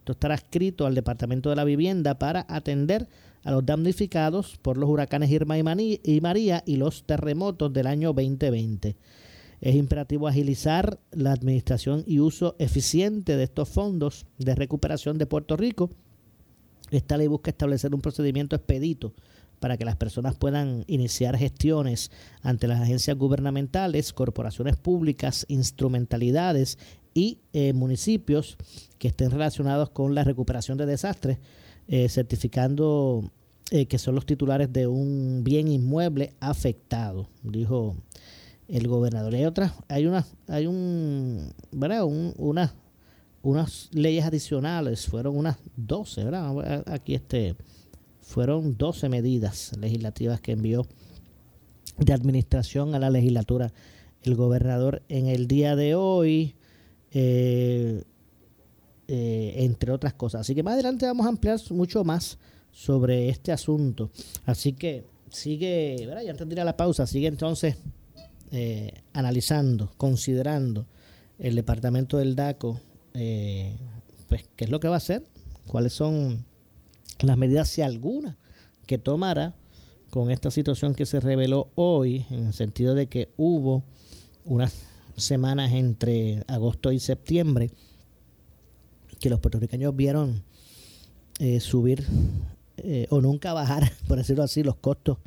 Esto 0.06 0.12
estará 0.12 0.36
escrito 0.36 0.86
al 0.86 0.94
Departamento 0.94 1.50
de 1.50 1.56
la 1.56 1.64
Vivienda 1.64 2.16
para 2.16 2.46
atender 2.48 3.08
a 3.42 3.50
los 3.50 3.66
damnificados 3.66 4.56
por 4.56 4.76
los 4.76 4.88
huracanes 4.88 5.32
Irma 5.32 5.58
y 5.58 6.20
María 6.20 6.62
y 6.64 6.76
los 6.76 7.02
terremotos 7.02 7.72
del 7.72 7.88
año 7.88 8.12
2020. 8.12 8.96
Es 9.60 9.74
imperativo 9.74 10.28
agilizar 10.28 11.00
la 11.10 11.32
administración 11.32 12.04
y 12.06 12.20
uso 12.20 12.54
eficiente 12.60 13.36
de 13.36 13.42
estos 13.42 13.68
fondos 13.68 14.26
de 14.38 14.54
recuperación 14.54 15.18
de 15.18 15.26
Puerto 15.26 15.56
Rico. 15.56 15.90
Esta 16.92 17.16
ley 17.16 17.26
busca 17.26 17.50
establecer 17.50 17.92
un 17.92 18.00
procedimiento 18.00 18.54
expedito 18.54 19.12
para 19.58 19.76
que 19.76 19.84
las 19.84 19.96
personas 19.96 20.36
puedan 20.36 20.84
iniciar 20.86 21.36
gestiones 21.36 22.12
ante 22.42 22.68
las 22.68 22.80
agencias 22.80 23.18
gubernamentales, 23.18 24.12
corporaciones 24.12 24.76
públicas, 24.76 25.46
instrumentalidades 25.48 26.78
y 27.16 27.38
eh, 27.54 27.72
municipios 27.72 28.58
que 28.98 29.08
estén 29.08 29.30
relacionados 29.30 29.88
con 29.88 30.14
la 30.14 30.22
recuperación 30.22 30.76
de 30.76 30.84
desastres, 30.84 31.38
eh, 31.88 32.10
certificando 32.10 33.32
eh, 33.70 33.86
que 33.86 33.96
son 33.96 34.14
los 34.14 34.26
titulares 34.26 34.70
de 34.70 34.86
un 34.86 35.40
bien 35.42 35.66
inmueble 35.66 36.34
afectado, 36.40 37.30
dijo 37.42 37.96
el 38.68 38.86
gobernador. 38.86 39.34
hay 39.34 39.46
otras, 39.46 39.72
hay 39.88 40.04
una, 40.04 40.26
hay 40.46 40.66
un, 40.66 41.54
¿verdad? 41.72 42.04
Un, 42.04 42.34
una, 42.36 42.74
unas 43.40 43.88
leyes 43.92 44.26
adicionales, 44.26 45.06
fueron 45.06 45.38
unas 45.38 45.56
12, 45.76 46.22
¿verdad? 46.22 46.84
Aquí 46.86 47.14
este, 47.14 47.56
fueron 48.20 48.76
12 48.76 49.08
medidas 49.08 49.72
legislativas 49.80 50.42
que 50.42 50.52
envió 50.52 50.86
de 51.96 52.12
administración 52.12 52.94
a 52.94 52.98
la 52.98 53.08
legislatura 53.08 53.72
el 54.20 54.34
gobernador 54.34 55.02
en 55.08 55.28
el 55.28 55.46
día 55.46 55.76
de 55.76 55.94
hoy, 55.94 56.55
eh, 57.18 58.04
eh, 59.08 59.54
entre 59.56 59.90
otras 59.90 60.12
cosas. 60.12 60.42
Así 60.42 60.54
que 60.54 60.62
más 60.62 60.74
adelante 60.74 61.06
vamos 61.06 61.24
a 61.24 61.30
ampliar 61.30 61.58
mucho 61.70 62.04
más 62.04 62.36
sobre 62.70 63.30
este 63.30 63.52
asunto. 63.52 64.10
Así 64.44 64.74
que 64.74 65.06
sigue, 65.30 65.96
¿verdad? 66.06 66.22
Y 66.22 66.28
antes 66.28 66.46
de 66.46 66.54
ir 66.54 66.60
a 66.60 66.64
la 66.64 66.76
pausa, 66.76 67.06
sigue 67.06 67.28
entonces 67.28 67.76
eh, 68.50 68.92
analizando, 69.14 69.92
considerando 69.96 70.86
el 71.38 71.54
departamento 71.54 72.18
del 72.18 72.36
DACO, 72.36 72.80
eh, 73.14 73.78
pues, 74.28 74.44
qué 74.54 74.64
es 74.66 74.70
lo 74.70 74.78
que 74.78 74.88
va 74.88 74.94
a 74.94 74.98
hacer, 74.98 75.24
cuáles 75.66 75.94
son 75.94 76.44
las 77.20 77.38
medidas, 77.38 77.70
si 77.70 77.80
alguna, 77.80 78.36
que 78.86 78.98
tomará 78.98 79.54
con 80.10 80.30
esta 80.30 80.50
situación 80.50 80.94
que 80.94 81.06
se 81.06 81.20
reveló 81.20 81.70
hoy, 81.76 82.26
en 82.28 82.48
el 82.48 82.52
sentido 82.52 82.94
de 82.94 83.06
que 83.06 83.30
hubo 83.38 83.84
unas 84.44 84.95
semanas 85.16 85.72
entre 85.72 86.44
agosto 86.46 86.92
y 86.92 87.00
septiembre 87.00 87.70
que 89.18 89.30
los 89.30 89.40
puertorriqueños 89.40 89.94
vieron 89.96 90.42
eh, 91.38 91.60
subir 91.60 92.04
eh, 92.78 93.06
o 93.10 93.20
nunca 93.20 93.52
bajar, 93.52 93.90
por 94.08 94.18
decirlo 94.18 94.42
así, 94.42 94.62
los 94.62 94.76
costos 94.76 95.18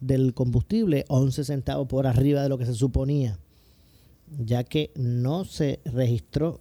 del 0.00 0.34
combustible 0.34 1.04
11 1.08 1.44
centavos 1.44 1.88
por 1.88 2.06
arriba 2.06 2.42
de 2.42 2.48
lo 2.48 2.58
que 2.58 2.66
se 2.66 2.74
suponía, 2.74 3.38
ya 4.38 4.64
que 4.64 4.90
no 4.96 5.44
se 5.44 5.80
registró 5.84 6.60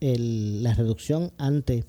la 0.00 0.72
reducción 0.72 1.30
ante 1.36 1.84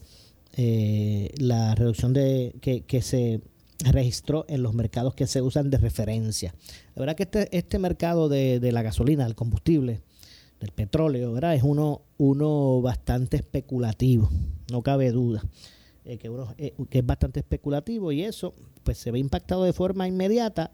eh, 0.58 1.32
la 1.38 1.76
reducción 1.76 2.12
de 2.12 2.54
que, 2.62 2.82
que 2.82 3.02
se 3.02 3.42
registró 3.80 4.46
en 4.50 4.62
los 4.62 4.74
mercados 4.74 5.16
que 5.16 5.28
se 5.28 5.42
usan 5.42 5.70
de 5.70 5.78
referencia. 5.78 6.54
La 6.96 7.00
verdad 7.00 7.16
que 7.16 7.24
este, 7.24 7.58
este 7.58 7.80
mercado 7.80 8.28
de, 8.28 8.60
de 8.60 8.72
la 8.72 8.82
gasolina, 8.82 9.24
del 9.24 9.36
combustible, 9.36 10.02
del 10.62 10.72
petróleo, 10.72 11.34
¿verdad? 11.34 11.56
Es 11.56 11.64
uno, 11.64 12.04
uno 12.18 12.82
bastante 12.82 13.38
especulativo, 13.38 14.30
no 14.72 14.82
cabe 14.82 15.12
duda. 15.12 15.44
Eh, 16.06 16.18
eh, 16.58 16.74
que 16.90 17.00
es 17.00 17.06
bastante 17.06 17.42
especulativo 17.42 18.12
y 18.12 18.24
eso 18.24 18.56
pues 18.84 18.98
se 18.98 19.12
ve 19.12 19.20
impactado 19.20 19.64
de 19.66 19.74
forma 19.74 20.08
inmediata 20.08 20.72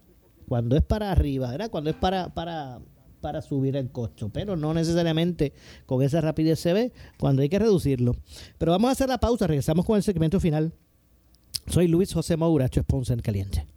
cuando 0.48 0.78
es 0.78 0.84
para 0.84 1.12
arriba, 1.12 1.52
¿verdad? 1.52 1.70
Cuando 1.70 1.90
es 1.90 1.96
para, 1.98 2.34
para, 2.34 2.80
para 3.20 3.42
subir 3.42 3.76
el 3.76 3.92
costo, 3.92 4.30
pero 4.30 4.56
no 4.56 4.74
necesariamente 4.74 5.52
con 5.86 6.02
esa 6.02 6.22
rapidez 6.22 6.60
se 6.60 6.74
ve 6.74 6.94
cuando 7.20 7.42
hay 7.42 7.50
que 7.50 7.60
reducirlo. 7.60 8.16
Pero 8.58 8.72
vamos 8.72 8.90
a 8.90 8.92
hacer 8.94 9.10
la 9.10 9.18
pausa, 9.18 9.48
regresamos 9.48 9.86
con 9.86 9.98
el 9.98 10.04
segmento 10.04 10.40
final. 10.40 10.72
Soy 11.68 11.88
Luis 11.88 12.14
José 12.14 12.38
Moura, 12.38 12.66
esto 12.66 12.80
es 12.80 12.86
Ponce 12.86 13.12
en 13.12 13.20
Caliente. 13.20 13.77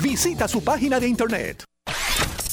Visita 0.00 0.48
su 0.48 0.62
página 0.62 0.98
de 0.98 1.08
internet. 1.08 1.64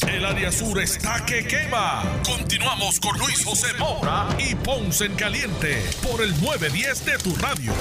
El 0.07 0.25
área 0.25 0.51
sur 0.51 0.79
está 0.79 1.23
que 1.25 1.45
quema. 1.45 2.21
Continuamos 2.25 2.99
con 2.99 3.17
Luis 3.19 3.45
José 3.45 3.67
Moura 3.77 4.27
y 4.39 4.55
Ponce 4.55 5.05
en 5.05 5.15
Caliente 5.15 5.77
por 6.01 6.21
el 6.21 6.31
910 6.41 7.05
de 7.05 7.17
tu 7.19 7.35
radio. 7.35 7.71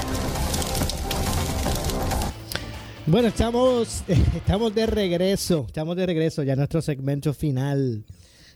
Bueno, 3.07 3.29
estamos, 3.29 4.03
estamos 4.35 4.75
de 4.75 4.85
regreso. 4.85 5.65
Estamos 5.67 5.95
de 5.95 6.05
regreso 6.05 6.43
ya 6.43 6.53
a 6.53 6.55
nuestro 6.55 6.81
segmento 6.81 7.33
final. 7.33 8.05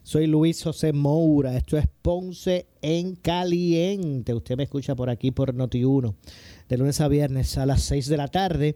Soy 0.03 0.27
Luis 0.27 0.61
José 0.61 0.93
Moura. 0.93 1.57
Esto 1.57 1.77
es 1.77 1.85
Ponce 2.01 2.67
en 2.81 3.15
Caliente. 3.15 4.33
Usted 4.33 4.57
me 4.57 4.63
escucha 4.63 4.95
por 4.95 5.09
aquí 5.09 5.31
por 5.31 5.55
Noti1. 5.55 6.13
De 6.69 6.77
lunes 6.77 7.01
a 7.01 7.07
viernes 7.07 7.57
a 7.57 7.65
las 7.65 7.81
6 7.83 8.07
de 8.07 8.17
la 8.17 8.27
tarde. 8.27 8.75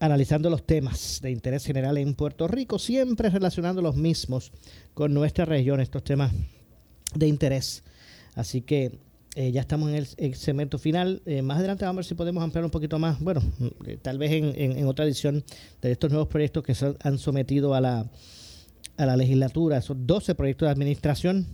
Analizando 0.00 0.50
los 0.50 0.66
temas 0.66 1.20
de 1.22 1.30
interés 1.30 1.64
general 1.64 1.96
en 1.98 2.14
Puerto 2.14 2.48
Rico. 2.48 2.78
Siempre 2.78 3.30
relacionando 3.30 3.82
los 3.82 3.96
mismos 3.96 4.50
con 4.94 5.14
nuestra 5.14 5.44
región. 5.44 5.80
Estos 5.80 6.02
temas 6.02 6.32
de 7.14 7.28
interés. 7.28 7.84
Así 8.34 8.62
que 8.62 8.98
eh, 9.36 9.52
ya 9.52 9.60
estamos 9.60 9.90
en 9.90 9.94
el, 9.94 10.08
el 10.16 10.34
segmento 10.34 10.78
final. 10.78 11.22
Eh, 11.24 11.40
más 11.42 11.58
adelante 11.58 11.84
vamos 11.84 11.98
a 11.98 12.00
ver 12.00 12.04
si 12.04 12.14
podemos 12.14 12.42
ampliar 12.42 12.64
un 12.64 12.70
poquito 12.70 12.98
más. 12.98 13.20
Bueno, 13.20 13.40
eh, 13.86 13.96
tal 14.00 14.18
vez 14.18 14.32
en, 14.32 14.86
otra 14.86 15.04
edición 15.04 15.44
de 15.80 15.92
estos 15.92 16.10
nuevos 16.10 16.28
proyectos 16.28 16.64
que 16.64 16.74
se 16.74 16.96
han 17.00 17.18
sometido 17.18 17.74
a 17.74 17.80
la, 17.80 18.10
a 18.96 19.06
la 19.06 19.16
legislatura. 19.16 19.78
Esos 19.78 19.96
12 20.00 20.34
proyectos 20.34 20.66
de 20.66 20.72
administración. 20.72 21.46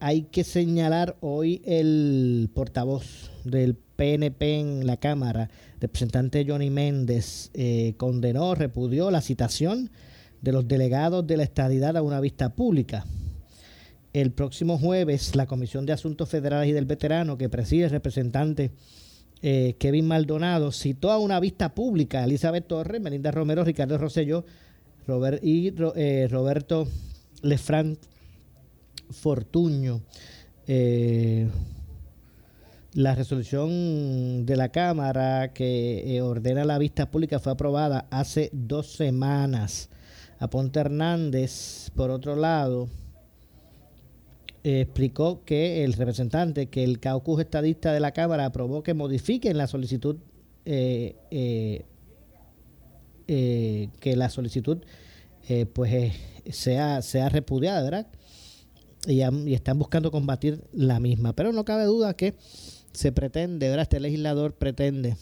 Hay 0.00 0.22
que 0.32 0.44
señalar 0.44 1.16
hoy 1.20 1.62
el 1.64 2.50
portavoz 2.52 3.30
del 3.44 3.76
PNP 4.02 4.58
en 4.58 4.84
la 4.84 4.96
Cámara, 4.96 5.48
representante 5.78 6.44
Johnny 6.44 6.70
Méndez, 6.70 7.52
eh, 7.54 7.94
condenó, 7.98 8.56
repudió 8.56 9.12
la 9.12 9.20
citación 9.20 9.92
de 10.40 10.50
los 10.50 10.66
delegados 10.66 11.24
de 11.24 11.36
la 11.36 11.44
estadidad 11.44 11.96
a 11.96 12.02
una 12.02 12.18
vista 12.18 12.52
pública. 12.52 13.06
El 14.12 14.32
próximo 14.32 14.76
jueves, 14.76 15.36
la 15.36 15.46
Comisión 15.46 15.86
de 15.86 15.92
Asuntos 15.92 16.28
Federales 16.28 16.68
y 16.68 16.72
del 16.72 16.84
Veterano, 16.84 17.38
que 17.38 17.48
preside 17.48 17.84
el 17.84 17.90
representante 17.90 18.72
eh, 19.40 19.76
Kevin 19.78 20.08
Maldonado, 20.08 20.72
citó 20.72 21.12
a 21.12 21.18
una 21.18 21.38
vista 21.38 21.72
pública 21.72 22.22
a 22.22 22.24
Elizabeth 22.24 22.66
Torres, 22.66 23.00
Melinda 23.00 23.30
Romero, 23.30 23.62
Ricardo 23.62 23.98
Rosselló 23.98 24.44
y 25.42 25.72
eh, 25.94 26.26
Roberto 26.28 26.88
Lefranc 27.42 28.00
Fortuño. 29.10 30.02
La 32.94 33.14
resolución 33.14 34.44
de 34.44 34.56
la 34.56 34.70
Cámara 34.70 35.52
que 35.52 36.16
eh, 36.16 36.22
ordena 36.22 36.64
la 36.64 36.78
vista 36.78 37.10
pública 37.10 37.38
fue 37.38 37.52
aprobada 37.52 38.06
hace 38.10 38.50
dos 38.52 38.92
semanas. 38.92 39.88
Aponte 40.38 40.80
Hernández, 40.80 41.90
por 41.94 42.10
otro 42.10 42.36
lado, 42.36 42.88
eh, 44.64 44.82
explicó 44.82 45.44
que 45.44 45.82
el 45.82 45.92
representante, 45.94 46.68
que 46.68 46.84
el 46.84 47.00
caucus 47.00 47.40
estadista 47.40 47.92
de 47.92 47.98
la 47.98 48.12
Cámara 48.12 48.46
aprobó 48.46 48.84
que 48.84 48.94
modifiquen 48.94 49.58
la 49.58 49.66
solicitud, 49.66 50.18
eh, 50.64 51.16
eh, 53.26 53.88
que 53.98 54.16
la 54.16 54.28
solicitud 54.30 54.78
pues 55.72 56.12
sea, 56.50 57.02
sea 57.02 57.28
repudiada, 57.28 57.82
¿verdad? 57.82 58.06
Y, 59.08 59.22
están 59.52 59.80
buscando 59.80 60.12
combatir 60.12 60.62
la 60.72 61.00
misma. 61.00 61.32
Pero 61.32 61.52
no 61.52 61.64
cabe 61.64 61.84
duda 61.84 62.14
que 62.14 62.34
se 62.92 63.12
pretende, 63.12 63.68
¿verdad? 63.68 63.82
Este 63.82 64.00
legislador 64.00 64.54
pretende 64.54 65.16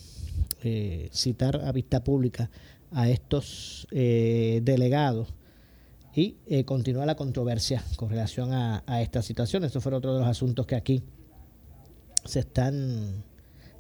citar 1.13 1.63
a 1.65 1.73
vista 1.73 2.05
pública 2.05 2.51
a 2.91 3.09
estos 3.09 3.87
delegados 3.91 5.33
y 6.15 6.37
eh, 6.47 6.65
continúa 6.65 7.07
la 7.07 7.15
controversia 7.15 7.85
con 7.97 8.11
relación 8.11 8.53
a, 8.53 8.83
a, 8.87 9.01
esta 9.01 9.23
situación. 9.23 9.65
Estos 9.65 9.83
fueron 9.83 9.99
otro 9.99 10.15
de 10.15 10.21
los 10.21 10.29
asuntos 10.29 10.67
que 10.67 10.75
aquí 10.75 11.03
se 12.25 12.41
están 12.41 13.25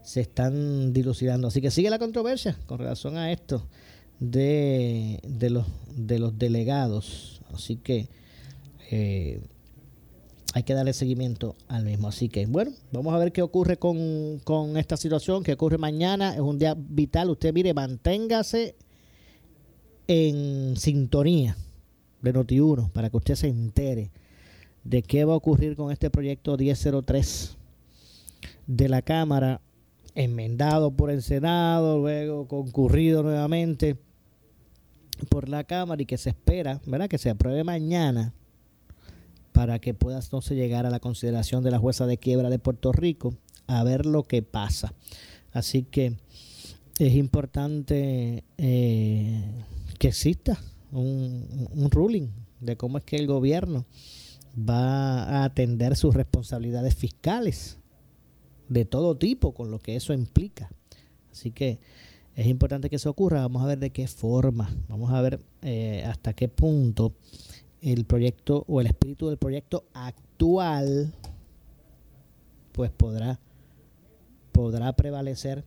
se 0.03 0.20
están 0.20 0.93
dilucidando. 0.93 1.49
Así 1.49 1.61
que 1.61 1.70
sigue 1.70 1.91
la 1.91 1.99
controversia 1.99 2.59
con 2.66 2.78
relación 2.78 3.16
a 3.16 3.32
esto 3.32 3.66
de, 4.18 5.20
de 5.26 5.51
los 5.51 5.66
de 5.95 6.18
los 6.18 6.38
delegados. 6.38 7.43
Así 7.53 7.76
que 7.76 8.09
eh, 8.91 9.43
hay 10.53 10.62
que 10.64 10.74
darle 10.74 10.92
seguimiento 10.92 11.55
al 11.68 11.84
mismo. 11.84 12.09
Así 12.09 12.28
que, 12.28 12.46
bueno, 12.46 12.72
vamos 12.92 13.14
a 13.14 13.18
ver 13.18 13.32
qué 13.32 13.42
ocurre 13.42 13.76
con, 13.76 14.40
con 14.44 14.76
esta 14.76 14.96
situación, 14.96 15.44
qué 15.44 15.53
ocurre 15.53 15.78
mañana. 15.78 16.34
Es 16.34 16.40
un 16.40 16.59
día 16.59 16.74
vital. 16.76 17.30
Usted, 17.30 17.53
mire, 17.53 17.72
manténgase 17.72 18.74
en 20.09 20.76
sintonía 20.76 21.57
de 22.20 22.34
Noti1 22.34 22.90
para 22.90 23.11
que 23.11 23.16
usted 23.16 23.34
se 23.36 23.48
entere 23.48 24.11
de 24.82 25.03
qué 25.03 25.24
va 25.24 25.34
a 25.34 25.36
ocurrir 25.36 25.76
con 25.76 25.92
este 25.92 26.11
proyecto 26.11 26.57
1003 26.57 27.57
de 28.66 28.88
la 28.88 29.03
Cámara, 29.03 29.61
enmendado 30.14 30.90
por 30.90 31.11
el 31.11 31.22
Senado, 31.22 31.98
luego 31.98 32.48
concurrido 32.48 33.22
nuevamente 33.22 33.96
por 35.28 35.48
la 35.48 35.64
Cámara 35.64 36.03
y 36.03 36.07
que 36.07 36.18
se 36.18 36.30
espera, 36.30 36.80
¿verdad?, 36.86 37.09
que 37.09 37.18
se 37.18 37.30
apruebe 37.30 37.62
mañana 37.62 38.32
para 39.61 39.78
que 39.78 39.92
pueda 39.92 40.18
entonces 40.18 40.56
llegar 40.56 40.86
a 40.86 40.90
la 40.90 41.00
consideración 41.00 41.62
de 41.62 41.70
la 41.70 41.78
jueza 41.78 42.06
de 42.06 42.16
quiebra 42.16 42.48
de 42.48 42.58
Puerto 42.58 42.92
Rico 42.92 43.34
a 43.66 43.84
ver 43.84 44.06
lo 44.06 44.22
que 44.22 44.40
pasa. 44.40 44.94
Así 45.52 45.82
que 45.82 46.16
es 46.98 47.14
importante 47.14 48.42
eh, 48.56 49.44
que 49.98 50.08
exista 50.08 50.58
un, 50.92 51.90
ruling 51.90 52.30
de 52.61 52.78
cómo 52.78 52.96
es 52.96 53.04
que 53.04 53.16
el 53.16 53.26
gobierno 53.26 53.84
va 54.58 55.24
a 55.24 55.44
atender 55.44 55.94
sus 55.94 56.14
responsabilidades 56.14 56.94
fiscales 56.94 57.76
de 58.70 58.86
todo 58.86 59.18
tipo, 59.18 59.52
con 59.52 59.70
lo 59.70 59.78
que 59.78 59.94
eso 59.94 60.14
implica. 60.14 60.70
Así 61.30 61.50
que 61.50 61.80
es 62.34 62.46
importante 62.46 62.88
que 62.88 62.96
eso 62.96 63.11
ocurra. 63.11 63.42
Vamos 63.42 63.62
a 63.62 63.66
ver 63.66 63.78
de 63.78 63.90
qué 63.90 64.06
forma, 64.06 64.74
vamos 64.88 65.11
a 65.12 65.20
ver 65.20 65.38
eh, 65.61 66.02
hasta 66.06 66.32
qué 66.32 66.48
punto 66.48 67.12
el 67.82 68.04
proyecto 68.04 68.64
o 68.68 68.80
el 68.80 68.86
espíritu 68.86 69.28
del 69.28 69.38
proyecto 69.38 69.84
actual 69.94 71.12
pues 72.72 72.90
podrá 72.90 73.38
podrá 74.52 74.92
prevalecer 74.92 75.64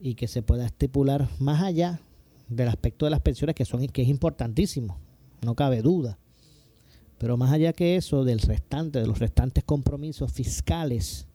y 0.00 0.14
que 0.14 0.28
se 0.28 0.42
pueda 0.42 0.66
estipular 0.66 1.28
más 1.38 1.62
allá 1.62 2.00
del 2.48 2.68
aspecto 2.68 3.06
de 3.06 3.10
las 3.10 3.20
pensiones 3.20 3.54
que 3.54 3.64
son 3.64 3.86
que 3.88 4.02
es 4.02 4.08
importantísimo, 4.08 4.98
no 5.42 5.54
cabe 5.54 5.82
duda. 5.82 6.18
Pero 7.18 7.36
más 7.36 7.52
allá 7.52 7.74
que 7.74 7.96
eso, 7.96 8.24
del 8.24 8.40
restante, 8.40 8.98
de 8.98 9.06
los 9.06 9.18
restantes 9.18 9.62
compromisos 9.62 10.32
fiscales 10.32 11.26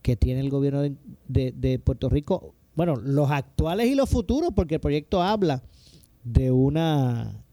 que 0.00 0.16
tiene 0.16 0.40
el 0.40 0.48
gobierno 0.48 0.80
de, 1.28 1.52
de, 1.52 1.78
Puerto 1.78 2.08
Rico, 2.08 2.54
bueno, 2.74 2.96
los 2.96 3.30
actuales 3.30 3.88
y 3.88 3.94
los 3.94 4.08
futuros, 4.08 4.52
porque 4.54 4.76
el 4.76 4.80
proyecto 4.80 5.20
habla 5.20 5.62
de 6.24 6.50
una, 6.50 7.44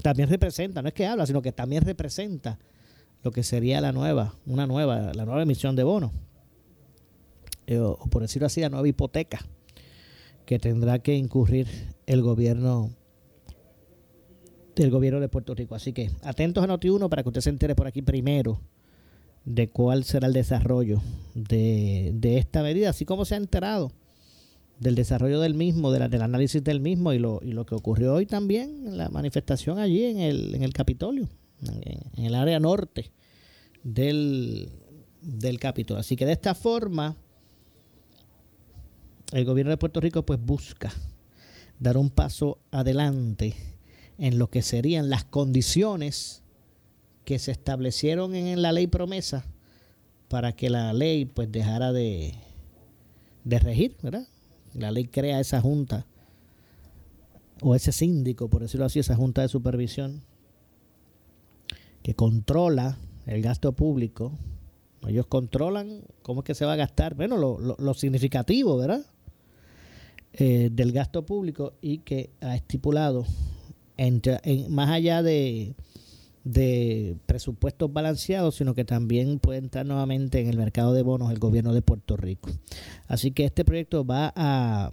también 0.00 0.28
representa, 0.28 0.82
no 0.82 0.88
es 0.88 0.94
que 0.94 1.06
habla, 1.06 1.26
sino 1.26 1.42
que 1.42 1.52
también 1.52 1.84
representa 1.84 2.58
lo 3.22 3.30
que 3.30 3.42
sería 3.42 3.80
la 3.80 3.92
nueva, 3.92 4.34
una 4.46 4.66
nueva, 4.66 5.12
la 5.14 5.24
nueva 5.24 5.42
emisión 5.42 5.76
de 5.76 5.84
bonos, 5.84 6.12
eh, 7.66 7.78
o 7.78 7.96
por 8.10 8.22
decirlo 8.22 8.46
así, 8.46 8.60
la 8.60 8.68
nueva 8.68 8.88
hipoteca 8.88 9.44
que 10.46 10.58
tendrá 10.58 10.98
que 10.98 11.14
incurrir 11.14 11.68
el 12.06 12.22
gobierno 12.22 12.90
del 14.74 14.90
gobierno 14.90 15.20
de 15.20 15.28
Puerto 15.28 15.54
Rico. 15.54 15.74
Así 15.74 15.92
que 15.92 16.10
atentos 16.22 16.64
a 16.64 16.66
Noti1 16.66 17.08
para 17.08 17.22
que 17.22 17.28
usted 17.28 17.40
se 17.40 17.50
entere 17.50 17.74
por 17.74 17.86
aquí 17.86 18.02
primero 18.02 18.60
de 19.44 19.70
cuál 19.70 20.04
será 20.04 20.26
el 20.26 20.32
desarrollo 20.32 21.02
de, 21.34 22.12
esta 22.36 22.62
medida, 22.62 22.90
así 22.90 23.04
como 23.04 23.24
se 23.24 23.34
ha 23.34 23.38
enterado 23.38 23.92
del 24.80 24.94
desarrollo 24.94 25.40
del 25.40 25.54
mismo, 25.54 25.92
de 25.92 26.08
del 26.08 26.22
análisis 26.22 26.64
del 26.64 26.80
mismo 26.80 27.12
y 27.12 27.18
lo, 27.18 27.40
y 27.42 27.52
lo 27.52 27.66
que 27.66 27.74
ocurrió 27.74 28.14
hoy 28.14 28.24
también 28.24 28.86
en 28.86 28.96
la 28.96 29.10
manifestación 29.10 29.78
allí 29.78 30.04
en 30.04 30.18
el, 30.18 30.72
Capitolio, 30.72 31.28
en, 32.16 32.24
el 32.24 32.34
área 32.34 32.58
norte 32.58 33.12
del, 33.84 34.70
del 35.20 35.60
Capitolio. 35.60 36.00
Así 36.00 36.16
que 36.16 36.24
de 36.24 36.32
esta 36.32 36.54
forma, 36.54 37.14
el 39.32 39.44
gobierno 39.44 39.70
de 39.70 39.76
Puerto 39.76 40.00
Rico 40.00 40.24
pues 40.24 40.40
busca 40.42 40.90
dar 41.78 41.98
un 41.98 42.08
paso 42.08 42.58
adelante 42.70 43.54
en 44.16 44.38
lo 44.38 44.48
que 44.48 44.62
serían 44.62 45.10
las 45.10 45.24
condiciones 45.24 46.42
que 47.26 47.38
se 47.38 47.52
establecieron 47.52 48.34
en 48.34 48.62
la 48.62 48.72
ley 48.72 48.86
promesa 48.86 49.44
para 50.28 50.52
que 50.52 50.70
la 50.70 50.94
ley 50.94 51.26
pues 51.26 51.52
dejara 51.52 51.92
de, 51.92 52.34
de 53.44 53.58
regir, 53.58 53.96
¿verdad? 54.02 54.26
La 54.74 54.90
ley 54.90 55.06
crea 55.06 55.40
esa 55.40 55.60
junta 55.60 56.06
o 57.62 57.74
ese 57.74 57.92
síndico, 57.92 58.48
por 58.48 58.62
decirlo 58.62 58.86
así, 58.86 58.98
esa 58.98 59.16
junta 59.16 59.42
de 59.42 59.48
supervisión 59.48 60.22
que 62.02 62.14
controla 62.14 62.98
el 63.26 63.42
gasto 63.42 63.72
público. 63.72 64.32
Ellos 65.06 65.26
controlan 65.26 66.02
cómo 66.22 66.40
es 66.40 66.44
que 66.44 66.54
se 66.54 66.64
va 66.64 66.74
a 66.74 66.76
gastar, 66.76 67.14
bueno, 67.14 67.36
lo, 67.36 67.94
significativo, 67.94 68.76
¿verdad? 68.76 69.04
Eh, 70.32 70.70
del 70.72 70.92
gasto 70.92 71.26
público 71.26 71.74
y 71.80 71.98
que 71.98 72.30
ha 72.40 72.54
estipulado, 72.54 73.26
entre, 73.96 74.40
más 74.68 74.90
allá 74.90 75.22
de, 75.22 75.74
de 76.44 77.16
presupuestos 77.26 77.92
balanceados, 77.92 78.56
sino 78.56 78.74
que 78.74 78.84
también 78.84 79.38
puede 79.38 79.58
entrar 79.58 79.84
nuevamente 79.84 80.40
en 80.40 80.48
el 80.48 80.56
mercado 80.56 80.94
de 80.94 81.02
bonos 81.02 81.30
el 81.30 81.38
gobierno 81.38 81.74
de 81.74 81.82
Puerto 81.82 82.16
Rico. 82.16 82.50
Así 83.08 83.30
que 83.30 83.44
este 83.44 83.64
proyecto 83.64 84.04
va 84.04 84.32
a, 84.34 84.90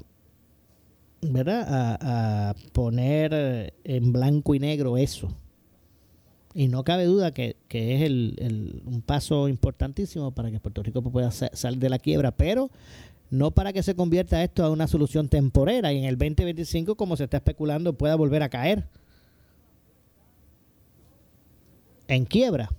¿verdad? 1.21 1.97
a, 2.01 2.55
poner 2.73 3.73
en 3.83 4.13
blanco 4.13 4.55
y 4.55 4.59
negro 4.59 4.97
eso. 4.97 5.29
Y 6.53 6.69
no 6.69 6.83
cabe 6.83 7.05
duda 7.05 7.33
que, 7.33 7.55
que 7.67 7.95
es 7.95 8.01
el, 8.01 8.81
un 8.85 9.01
paso 9.01 9.47
importantísimo 9.47 10.31
para 10.31 10.49
que 10.49 10.59
Puerto 10.59 10.81
Rico 10.81 11.01
pueda 11.03 11.31
salir 11.31 11.79
de 11.79 11.89
la 11.89 11.99
quiebra, 11.99 12.31
pero 12.31 12.71
no 13.29 13.51
para 13.51 13.73
que 13.73 13.83
se 13.83 13.95
convierta 13.95 14.43
esto 14.43 14.65
a 14.65 14.71
una 14.71 14.87
solución 14.87 15.29
temporera 15.29 15.93
y 15.93 15.99
en 15.99 16.05
el 16.05 16.17
2025, 16.17 16.95
como 16.95 17.15
se 17.15 17.25
está 17.25 17.37
especulando, 17.37 17.93
pueda 17.93 18.15
volver 18.15 18.41
a 18.41 18.49
caer 18.49 18.87
en 22.07 22.25
quiebra. 22.25 22.69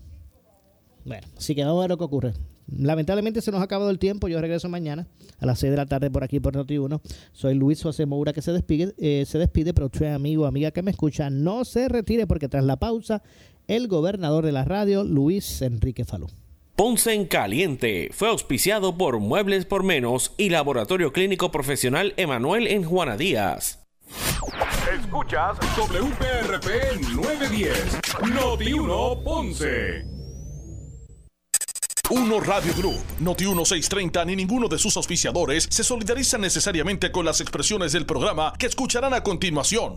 Bueno, 1.04 1.26
así 1.36 1.54
que 1.54 1.64
vamos 1.64 1.78
a 1.78 1.82
ver 1.82 1.90
lo 1.90 1.98
que 1.98 2.04
ocurre. 2.04 2.34
Lamentablemente 2.70 3.40
se 3.40 3.50
nos 3.50 3.60
ha 3.60 3.64
acabado 3.64 3.90
el 3.90 3.98
tiempo. 3.98 4.28
Yo 4.28 4.40
regreso 4.40 4.68
mañana 4.68 5.06
a 5.38 5.46
las 5.46 5.58
6 5.60 5.70
de 5.70 5.76
la 5.76 5.86
tarde 5.86 6.10
por 6.10 6.22
aquí 6.22 6.38
por 6.38 6.54
Noti1. 6.54 7.00
Soy 7.32 7.54
Luis 7.54 7.82
José 7.82 8.04
Moura 8.04 8.32
que 8.32 8.42
se 8.42 8.52
despide, 8.52 8.94
eh, 8.98 9.24
se 9.26 9.38
despide, 9.38 9.72
pero 9.72 9.86
usted, 9.86 10.12
amigo, 10.12 10.44
amiga 10.46 10.70
que 10.70 10.82
me 10.82 10.90
escucha, 10.90 11.30
no 11.30 11.64
se 11.64 11.88
retire 11.88 12.26
porque 12.26 12.48
tras 12.48 12.64
la 12.64 12.76
pausa, 12.76 13.22
el 13.68 13.88
gobernador 13.88 14.44
de 14.44 14.52
la 14.52 14.64
radio, 14.64 15.02
Luis 15.02 15.62
Enrique 15.62 16.04
Falú. 16.04 16.26
Ponce 16.76 17.12
en 17.12 17.24
Caliente 17.26 18.10
fue 18.12 18.28
auspiciado 18.28 18.96
por 18.96 19.18
Muebles 19.18 19.64
por 19.64 19.82
Menos 19.82 20.32
y 20.36 20.50
Laboratorio 20.50 21.12
Clínico 21.12 21.50
Profesional 21.50 22.14
Emanuel 22.16 22.68
en 22.68 22.84
Juana 22.84 23.16
Díaz. 23.16 23.77
Escuchas 24.92 25.58
WPRP 25.76 27.00
910, 27.14 27.98
Noti 28.32 28.72
1 28.72 29.22
Ponce. 29.24 30.18
Uno 32.10 32.40
Radio 32.40 32.72
Group, 32.74 33.02
Noti 33.20 33.44
1630 33.44 34.24
ni 34.24 34.34
ninguno 34.34 34.66
de 34.66 34.78
sus 34.78 34.96
auspiciadores 34.96 35.68
se 35.70 35.84
solidarizan 35.84 36.40
necesariamente 36.40 37.12
con 37.12 37.26
las 37.26 37.42
expresiones 37.42 37.92
del 37.92 38.06
programa 38.06 38.54
que 38.58 38.64
escucharán 38.64 39.12
a 39.12 39.22
continuación. 39.22 39.96